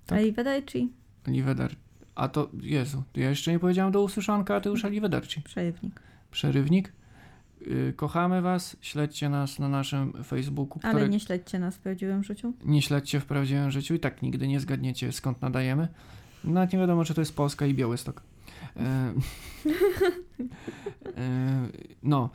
Tak. 0.06 0.20
Arrivederci, 0.20 0.92
Liweder. 1.28 1.76
A 2.16 2.28
to, 2.28 2.50
Jezu, 2.62 3.04
to 3.14 3.20
ja 3.20 3.30
jeszcze 3.30 3.52
nie 3.52 3.60
powiedziałem 3.60 3.92
do 3.92 4.02
usłyszonka, 4.02 4.56
a 4.56 4.62
ty 4.62 4.70
już 4.70 4.86
Arrivederci. 4.86 5.42
przerywnik. 5.42 6.02
Przerywnik. 6.32 6.94
Y, 7.68 7.94
kochamy 7.96 8.42
was, 8.42 8.78
śledźcie 8.82 9.30
nas 9.30 9.60
na 9.60 9.70
naszym 9.70 10.24
Facebooku, 10.24 10.80
Ale 10.84 10.94
które 10.94 11.10
nie 11.10 11.20
śledźcie 11.20 11.60
nas 11.60 11.76
w 11.76 11.80
prawdziwym 11.80 12.24
życiu. 12.24 12.54
nie 12.66 12.82
śledźcie 12.82 13.20
w 13.20 13.26
prawdziwym 13.26 13.72
życiu 13.72 13.94
i 13.94 14.00
tak 14.00 14.22
nigdy 14.22 14.48
nie 14.48 14.60
zgadniecie 14.60 15.12
skąd 15.12 15.42
nadajemy. 15.42 15.88
Nawet 16.44 16.74
nie 16.74 16.80
wiadomo, 16.80 17.06
czy 17.06 17.14
to 17.14 17.22
jest 17.22 17.36
Polska 17.36 17.66
i 17.66 17.74
Białystok. 17.74 18.22
E, 18.78 18.82
e, 21.18 21.68
no, 22.04 22.30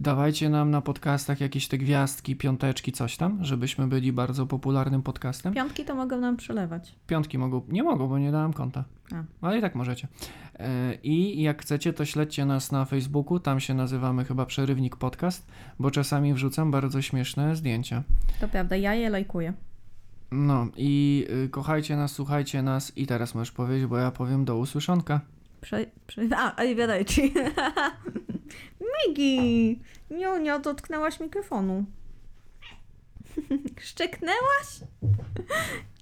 dawajcie 0.00 0.48
nam 0.48 0.70
na 0.70 0.80
podcastach 0.80 1.40
jakieś 1.40 1.68
te 1.68 1.78
gwiazdki, 1.78 2.36
piąteczki, 2.36 2.92
coś 2.92 3.16
tam, 3.16 3.44
żebyśmy 3.44 3.86
byli 3.86 4.12
bardzo 4.12 4.46
popularnym 4.46 5.02
podcastem. 5.02 5.54
Piątki 5.54 5.84
to 5.84 5.94
mogą 5.94 6.20
nam 6.20 6.36
przelewać. 6.36 6.94
Piątki 7.06 7.38
mogą, 7.38 7.62
nie 7.68 7.82
mogą, 7.82 8.08
bo 8.08 8.18
nie 8.18 8.32
dałem 8.32 8.52
konta. 8.52 8.84
A. 9.12 9.46
Ale 9.46 9.58
i 9.58 9.60
tak 9.60 9.74
możecie. 9.74 10.08
E, 10.58 10.94
I 11.02 11.42
jak 11.42 11.62
chcecie, 11.62 11.92
to 11.92 12.04
śledźcie 12.04 12.44
nas 12.44 12.72
na 12.72 12.84
Facebooku, 12.84 13.40
tam 13.40 13.60
się 13.60 13.74
nazywamy 13.74 14.24
chyba 14.24 14.46
Przerywnik 14.46 14.96
Podcast, 14.96 15.46
bo 15.78 15.90
czasami 15.90 16.34
wrzucam 16.34 16.70
bardzo 16.70 17.02
śmieszne 17.02 17.56
zdjęcia. 17.56 18.02
To 18.40 18.48
prawda, 18.48 18.76
ja 18.76 18.94
je 18.94 19.10
lajkuję. 19.10 19.52
No 20.32 20.66
i 20.76 21.26
y, 21.44 21.48
kochajcie 21.48 21.96
nas, 21.96 22.12
słuchajcie 22.12 22.62
nas 22.62 22.98
i 22.98 23.06
teraz 23.06 23.34
możesz 23.34 23.52
powiedzieć, 23.52 23.86
bo 23.86 23.98
ja 23.98 24.10
powiem 24.10 24.44
do 24.44 24.56
usłyszonka. 24.56 25.20
Prze, 25.60 25.86
prze, 26.06 26.22
a, 26.36 26.56
arrivederci. 26.56 27.34
Migi! 29.06 29.80
Niunio, 30.10 30.58
dotknęłaś 30.58 31.20
mikrofonu. 31.20 31.84
Szczeknęłaś? 33.80 34.80